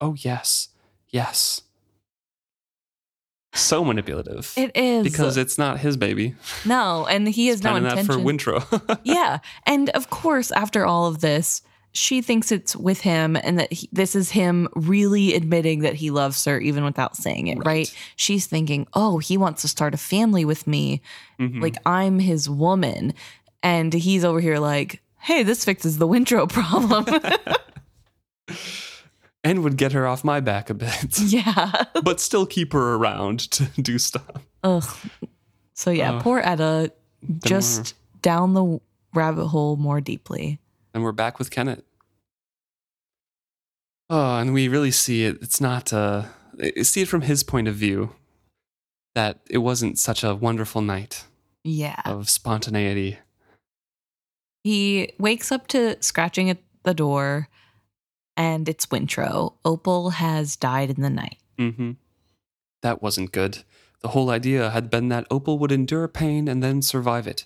[0.00, 0.68] Oh, yes,
[1.08, 1.62] yes.
[3.54, 4.52] So manipulative.
[4.56, 5.02] It is.
[5.02, 6.36] because it's not his baby.
[6.64, 8.98] no, and he is not that for Wintrow.
[9.04, 9.38] yeah.
[9.66, 11.62] And of course, after all of this,
[11.92, 16.10] she thinks it's with him and that he, this is him really admitting that he
[16.10, 17.66] loves her even without saying it, right?
[17.66, 17.96] Right.
[18.16, 21.00] She's thinking, oh, he wants to start a family with me.
[21.40, 21.60] Mhm.
[21.62, 23.14] Like, I'm his woman.
[23.62, 27.06] And he's over here like, hey, this fixes the Wintrow problem.
[29.44, 31.84] and would get her off my back a bit, yeah.
[32.02, 34.24] but still keep her around to do stuff.
[34.62, 34.84] Ugh.
[35.74, 36.92] So, yeah, Uh, poor Etta
[37.44, 38.80] just down the
[39.14, 40.58] rabbit hole more deeply.
[40.98, 41.84] And we're back with Kennit.
[44.10, 45.38] Oh, and we really see it.
[45.40, 46.24] It's not, uh,
[46.82, 48.16] see it from his point of view
[49.14, 51.24] that it wasn't such a wonderful night
[51.62, 52.02] Yeah.
[52.04, 53.18] of spontaneity.
[54.64, 57.46] He wakes up to scratching at the door,
[58.36, 59.54] and it's Wintrow.
[59.64, 61.38] Opal has died in the night.
[61.56, 61.92] hmm
[62.82, 63.62] That wasn't good.
[64.00, 67.44] The whole idea had been that Opal would endure pain and then survive it.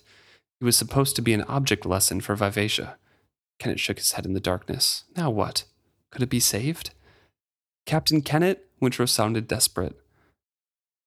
[0.59, 2.97] It was supposed to be an object lesson for Vivacia.
[3.59, 5.03] Kennit shook his head in the darkness.
[5.15, 5.65] Now what?
[6.11, 6.91] Could it be saved?
[7.85, 8.67] Captain Kennit?
[8.81, 9.99] Wintrow sounded desperate.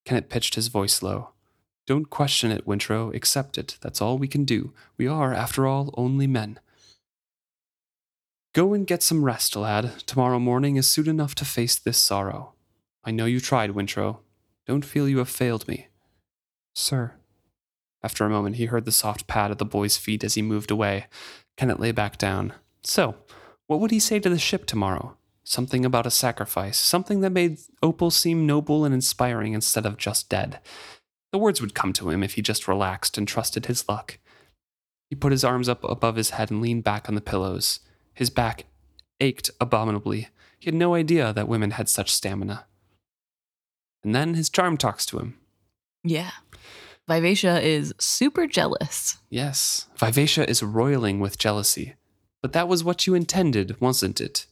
[0.05, 1.31] Kennit pitched his voice low.
[1.87, 3.15] Don't question it, Wintrow.
[3.15, 3.77] Accept it.
[3.81, 4.73] That's all we can do.
[4.97, 6.59] We are, after all, only men.
[8.55, 9.93] Go and get some rest, lad.
[10.07, 12.55] Tomorrow morning is soon enough to face this sorrow.
[13.05, 14.19] I know you tried, Wintrow.
[14.67, 15.89] Don't feel you have failed me.
[16.75, 17.13] Sir.
[18.03, 20.71] After a moment, he heard the soft pad of the boy's feet as he moved
[20.71, 21.07] away.
[21.57, 22.53] Kennit lay back down.
[22.83, 23.17] So,
[23.67, 25.17] what would he say to the ship tomorrow?
[25.45, 30.29] Something about a sacrifice, something that made Opal seem noble and inspiring instead of just
[30.29, 30.61] dead.
[31.33, 34.19] The words would come to him if he just relaxed and trusted his luck.
[35.09, 37.81] He put his arms up above his head and leaned back on the pillows.
[38.15, 38.65] His back
[39.21, 40.29] ached abominably.
[40.59, 42.67] He had no idea that women had such stamina.
[44.03, 45.39] And then his charm talks to him.
[46.03, 46.31] Yeah.
[47.09, 49.19] Vivacia is super jealous.
[49.31, 51.95] Yes, Vivacia is roiling with jealousy.
[52.43, 54.47] But that was what you intended, wasn't it?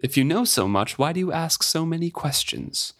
[0.00, 2.94] If you know so much, why do you ask so many questions?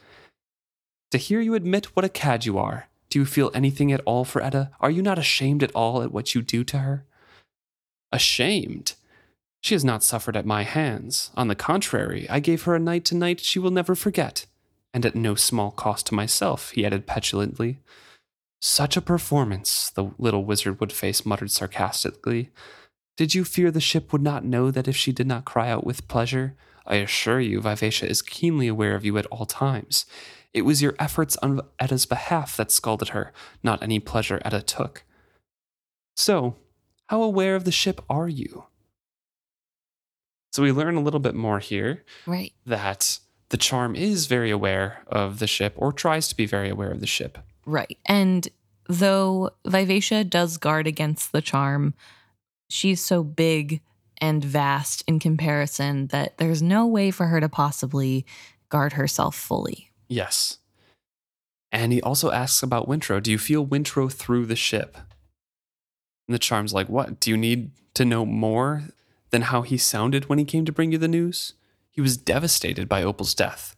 [1.12, 4.24] To hear you admit what a cad you are, do you feel anything at all
[4.24, 4.70] for Etta?
[4.80, 7.04] Are you not ashamed at all at what you do to her?
[8.12, 8.94] Ashamed?
[9.62, 11.30] She has not suffered at my hands.
[11.36, 14.46] On the contrary, I gave her a night to night she will never forget.
[14.92, 17.78] And at no small cost to myself, he added petulantly.
[18.60, 22.50] Such a performance, the little wizardwood face muttered sarcastically.
[23.16, 25.86] Did you fear the ship would not know that if she did not cry out
[25.86, 26.54] with pleasure?
[26.86, 30.06] I assure you, Vivacia is keenly aware of you at all times.
[30.54, 35.04] It was your efforts on Etta's behalf that scalded her, not any pleasure Etta took.
[36.16, 36.56] So,
[37.08, 38.64] how aware of the ship are you?
[40.52, 42.52] So we learn a little bit more here Right.
[42.64, 43.18] that
[43.50, 47.00] the charm is very aware of the ship, or tries to be very aware of
[47.00, 47.38] the ship.
[47.66, 47.98] Right.
[48.06, 48.48] And
[48.88, 51.94] though Vivacia does guard against the charm,
[52.70, 53.80] she's so big
[54.18, 58.24] and vast in comparison that there's no way for her to possibly
[58.68, 59.90] guard herself fully.
[60.08, 60.58] Yes.
[61.72, 63.22] And he also asks about Wintrow.
[63.22, 64.96] Do you feel Wintrow through the ship?
[66.26, 67.20] And the charm's like, What?
[67.20, 68.84] Do you need to know more
[69.30, 71.54] than how he sounded when he came to bring you the news?
[71.90, 73.76] He was devastated by Opal's death.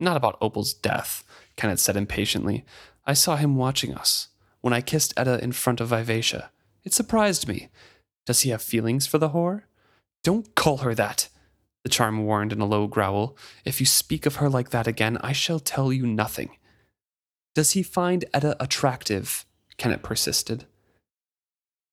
[0.00, 1.24] Not about Opal's death,
[1.56, 2.64] Kennit said impatiently.
[3.06, 4.28] I saw him watching us
[4.60, 6.50] when I kissed Etta in front of Vivacia.
[6.84, 7.68] It surprised me.
[8.26, 9.62] Does he have feelings for the whore?
[10.22, 11.28] Don't call her that,
[11.82, 13.36] the charm warned in a low growl.
[13.64, 16.56] If you speak of her like that again, I shall tell you nothing.
[17.54, 19.44] Does he find Etta attractive?
[19.76, 20.64] Kennit persisted.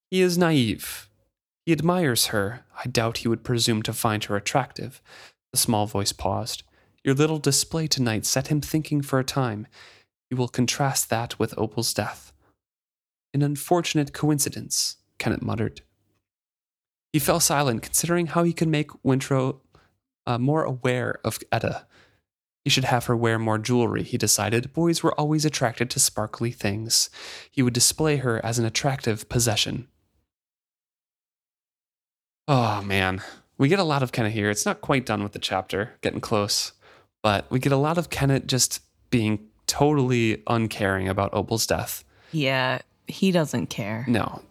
[0.10, 1.10] He is naive.
[1.66, 2.66] He admires her.
[2.84, 5.02] I doubt he would presume to find her attractive.
[5.52, 6.64] The small voice paused.
[7.04, 9.68] Your little display tonight set him thinking for a time.
[10.32, 12.32] You will contrast that with Opal's death.
[13.34, 15.82] An unfortunate coincidence, Kennit muttered.
[17.12, 19.60] He fell silent, considering how he could make Wintrow
[20.26, 21.86] uh, more aware of Etta.
[22.64, 24.72] He should have her wear more jewelry, he decided.
[24.72, 27.10] Boys were always attracted to sparkly things.
[27.50, 29.88] He would display her as an attractive possession.
[32.48, 33.22] Oh man,
[33.58, 34.50] we get a lot of Kennit here.
[34.50, 36.72] It's not quite done with the chapter, getting close,
[37.22, 42.04] but we get a lot of Kennit just being totally uncaring about Opal's death.
[42.34, 44.04] Yeah, he doesn't care.
[44.08, 44.42] No,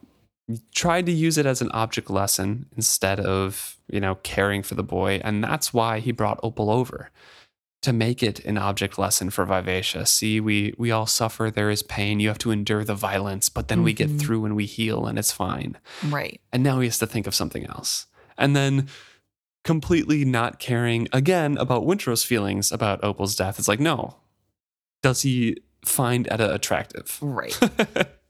[0.74, 4.82] tried to use it as an object lesson instead of you know caring for the
[4.82, 7.10] boy, and that's why he brought Opal over
[7.82, 10.04] to make it an object lesson for Vivacia.
[10.06, 11.50] See, we we all suffer.
[11.50, 12.18] There is pain.
[12.20, 14.20] You have to endure the violence, but then we get Mhm.
[14.20, 15.76] through and we heal, and it's fine.
[16.04, 16.40] Right.
[16.52, 18.06] And now he has to think of something else.
[18.38, 18.88] And then
[19.64, 23.58] completely not caring again about Wintrow's feelings about Opal's death.
[23.58, 24.16] It's like, no.
[25.02, 27.18] Does he find Etta attractive?
[27.20, 27.58] Right.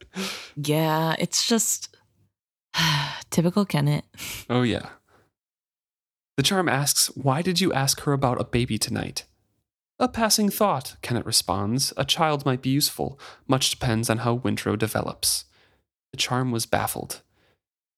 [0.57, 1.97] yeah, it's just
[3.31, 4.03] typical Kennit.
[4.49, 4.91] oh, yeah.
[6.37, 9.25] The charm asks, Why did you ask her about a baby tonight?
[9.99, 11.93] A passing thought, Kennit responds.
[11.99, 13.21] A child might be useful.
[13.47, 15.45] Much depends on how Wintrow develops.
[16.13, 17.21] The charm was baffled.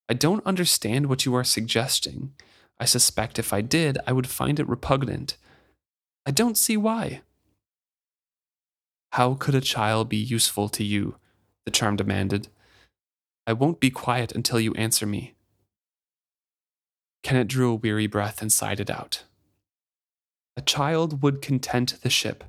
[0.08, 2.32] I don't understand what you are suggesting.
[2.80, 5.36] I suspect if I did, I would find it repugnant.
[6.26, 7.20] I don't see why.
[9.12, 11.16] How could a child be useful to you?
[11.66, 12.48] The charm demanded.
[13.47, 15.34] I won't be quiet until you answer me.
[17.22, 19.24] Kennit drew a weary breath and sighed it out.
[20.56, 22.44] A child would content the ship.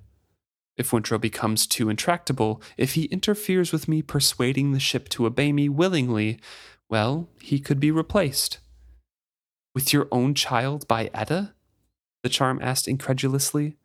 [0.77, 5.51] If Wintrow becomes too intractable, if he interferes with me persuading the ship to obey
[5.51, 6.39] me willingly,
[6.89, 8.59] well, he could be replaced.
[9.75, 11.53] With your own child by Etta?
[12.23, 13.75] The charm asked incredulously.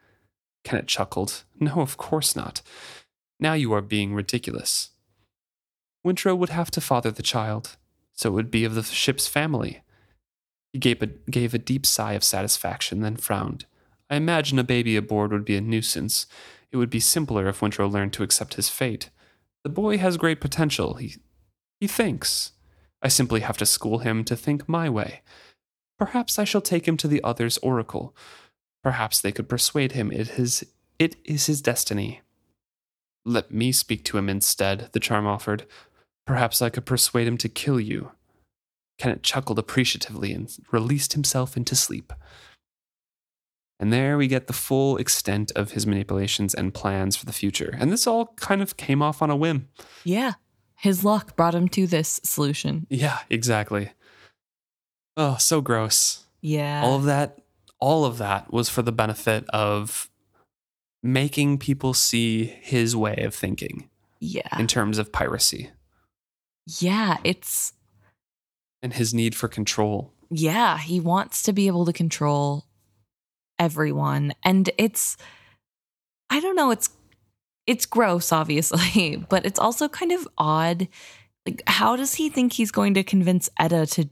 [0.65, 1.45] Kennit chuckled.
[1.59, 2.63] No, of course not.
[3.41, 4.91] Now you are being ridiculous.
[6.07, 7.77] Wintrow would have to father the child,
[8.13, 9.83] so it would be of the ship's family.
[10.73, 13.67] He gave a, gave a deep sigh of satisfaction, then frowned.
[14.11, 16.27] I imagine a baby aboard would be a nuisance.
[16.71, 19.11] It would be simpler if Wintrow learned to accept his fate.
[19.65, 20.95] The boy has great potential.
[20.95, 21.17] He,
[21.81, 22.53] he thinks.
[23.03, 25.23] I simply have to school him to think my way.
[25.99, 28.15] Perhaps I shall take him to the other's oracle.
[28.83, 30.65] Perhaps they could persuade him it is,
[30.99, 32.23] it is his destiny.
[33.25, 35.67] Let me speak to him instead, the charm offered.
[36.27, 38.13] Perhaps I could persuade him to kill you.
[38.99, 42.13] Kennit chuckled appreciatively and released himself into sleep.
[43.81, 47.77] And there we get the full extent of his manipulations and plans for the future.
[47.79, 49.69] And this all kind of came off on a whim.
[50.05, 50.33] Yeah.
[50.75, 52.87] His luck brought him to this solution.
[52.91, 53.93] Yeah, exactly.
[55.17, 56.25] Oh, so gross.
[56.41, 56.83] Yeah.
[56.85, 57.41] all of that
[57.81, 60.11] all of that was for the benefit of
[61.03, 63.89] making people see his way of thinking
[64.21, 64.59] yeah.
[64.59, 65.71] in terms of piracy
[66.81, 67.19] Yeah.
[67.25, 67.73] It's,
[68.83, 70.13] and his need for control.
[70.31, 70.79] yeah.
[70.79, 72.65] He wants to be able to control
[73.59, 74.33] everyone.
[74.43, 75.17] And it's,
[76.31, 76.91] I don't know, it's,
[77.67, 80.89] it's gross, obviously, but it's also kind of odd.
[81.47, 84.09] Like, how does he think he's going to convince Etta to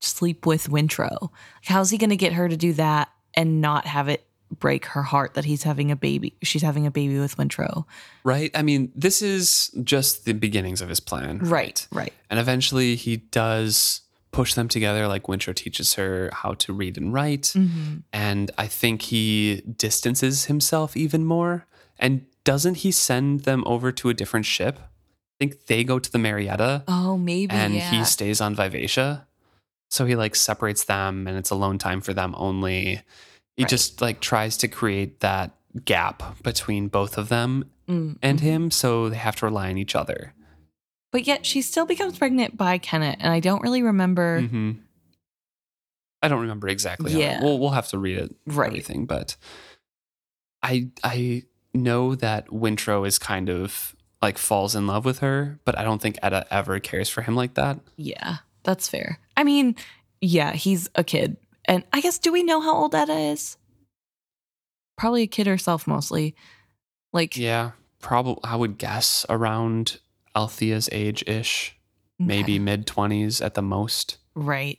[0.00, 1.20] sleep with Wintrow?
[1.22, 1.30] Like,
[1.66, 4.26] how's he going to get her to do that and not have it
[4.58, 6.34] break her heart that he's having a baby?
[6.42, 7.84] She's having a baby with Wintrow.
[8.24, 8.50] Right?
[8.54, 11.38] I mean, this is just the beginnings of his plan.
[11.38, 11.86] Right.
[11.92, 12.12] Right.
[12.28, 14.00] And eventually he does
[14.32, 17.42] push them together like Wintrow teaches her how to read and write.
[17.54, 17.96] Mm-hmm.
[18.12, 21.66] And I think he distances himself even more.
[21.98, 24.78] And doesn't he send them over to a different ship?
[24.78, 27.52] I think they go to the Marietta Oh, maybe.
[27.52, 27.90] and yeah.
[27.90, 29.26] he stays on Vivacia.
[29.90, 33.02] So he like separates them and it's alone time for them only.
[33.56, 33.68] He Right.
[33.68, 35.50] just like tries to create that
[35.84, 38.42] gap between both of them Mm, and mhm.
[38.42, 40.32] him so they have to rely on each other.
[41.12, 44.42] But yet she still becomes pregnant by Kennit, and I don't really remember.
[44.42, 44.72] hmm
[46.22, 47.12] I don't remember exactly.
[47.18, 47.42] Yeah.
[47.42, 48.68] we'll we'll have to read it Right.
[48.68, 49.36] everything, but
[50.62, 51.44] I I
[51.74, 56.00] know that Wintrow is kind of like falls in love with her, but I don't
[56.00, 57.80] think Etta ever cares for him like that.
[57.96, 59.18] Yeah, that's fair.
[59.40, 59.74] I mean,
[60.20, 61.38] yeah, he's a kid.
[61.64, 63.56] And I guess, do we know how old Etta is?
[64.98, 66.34] Probably a kid herself, mostly.
[67.14, 69.98] Like, Yeah, probably I would guess around
[70.36, 71.74] Althea's age ish,
[72.20, 74.18] okay, maybe mid twenties at the most.
[74.34, 74.78] Right.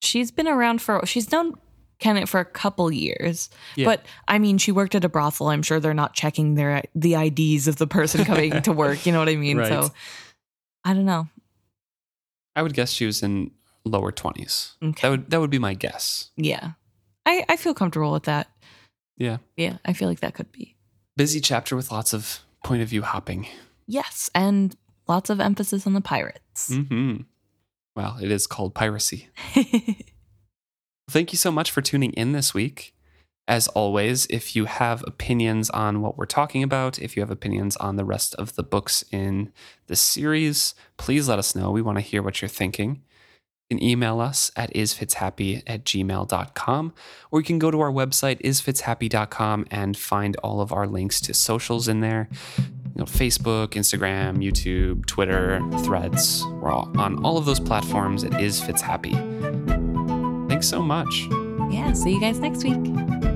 [0.00, 1.52] She's been around for, she's known
[1.98, 3.50] Kennit for a couple years.
[3.76, 3.84] Yeah.
[3.84, 5.48] But I mean, she worked at a brothel.
[5.48, 9.04] I'm sure they're not checking their the IDs of the person coming to work.
[9.04, 9.58] You know what I mean?
[9.58, 9.68] Right.
[9.68, 9.92] So
[10.86, 11.28] I don't know.
[12.56, 13.50] I would guess she was in
[13.84, 14.76] lower twenties.
[14.82, 15.02] Okay.
[15.02, 16.30] That would that would be my guess.
[16.36, 16.72] Yeah.
[17.26, 18.48] I, I feel comfortable with that.
[19.16, 19.38] Yeah.
[19.56, 20.76] Yeah, I feel like that could be.
[21.16, 23.46] Busy chapter with lots of point of view hopping.
[23.86, 26.70] Yes, and lots of emphasis on the pirates.
[26.70, 27.22] Mm-hmm.
[27.96, 29.28] Well, it is called piracy.
[31.08, 32.94] Thank you so much for tuning in this week.
[33.46, 37.76] As always, if you have opinions on what we're talking about, if you have opinions
[37.76, 39.52] on the rest of the books in
[39.86, 41.70] the series, please let us know.
[41.70, 43.02] We want to hear what you're thinking.
[43.70, 46.94] Can email us at isfitshappy at gmail.com,
[47.30, 51.32] or you can go to our website, isfitshappy.com, and find all of our links to
[51.32, 52.28] socials in there.
[52.58, 56.44] You know, Facebook, Instagram, YouTube, Twitter, Threads.
[56.60, 60.48] We're all on all of those platforms at isfitshappy.
[60.48, 61.26] Thanks so much.
[61.70, 63.33] Yeah, see you guys next week.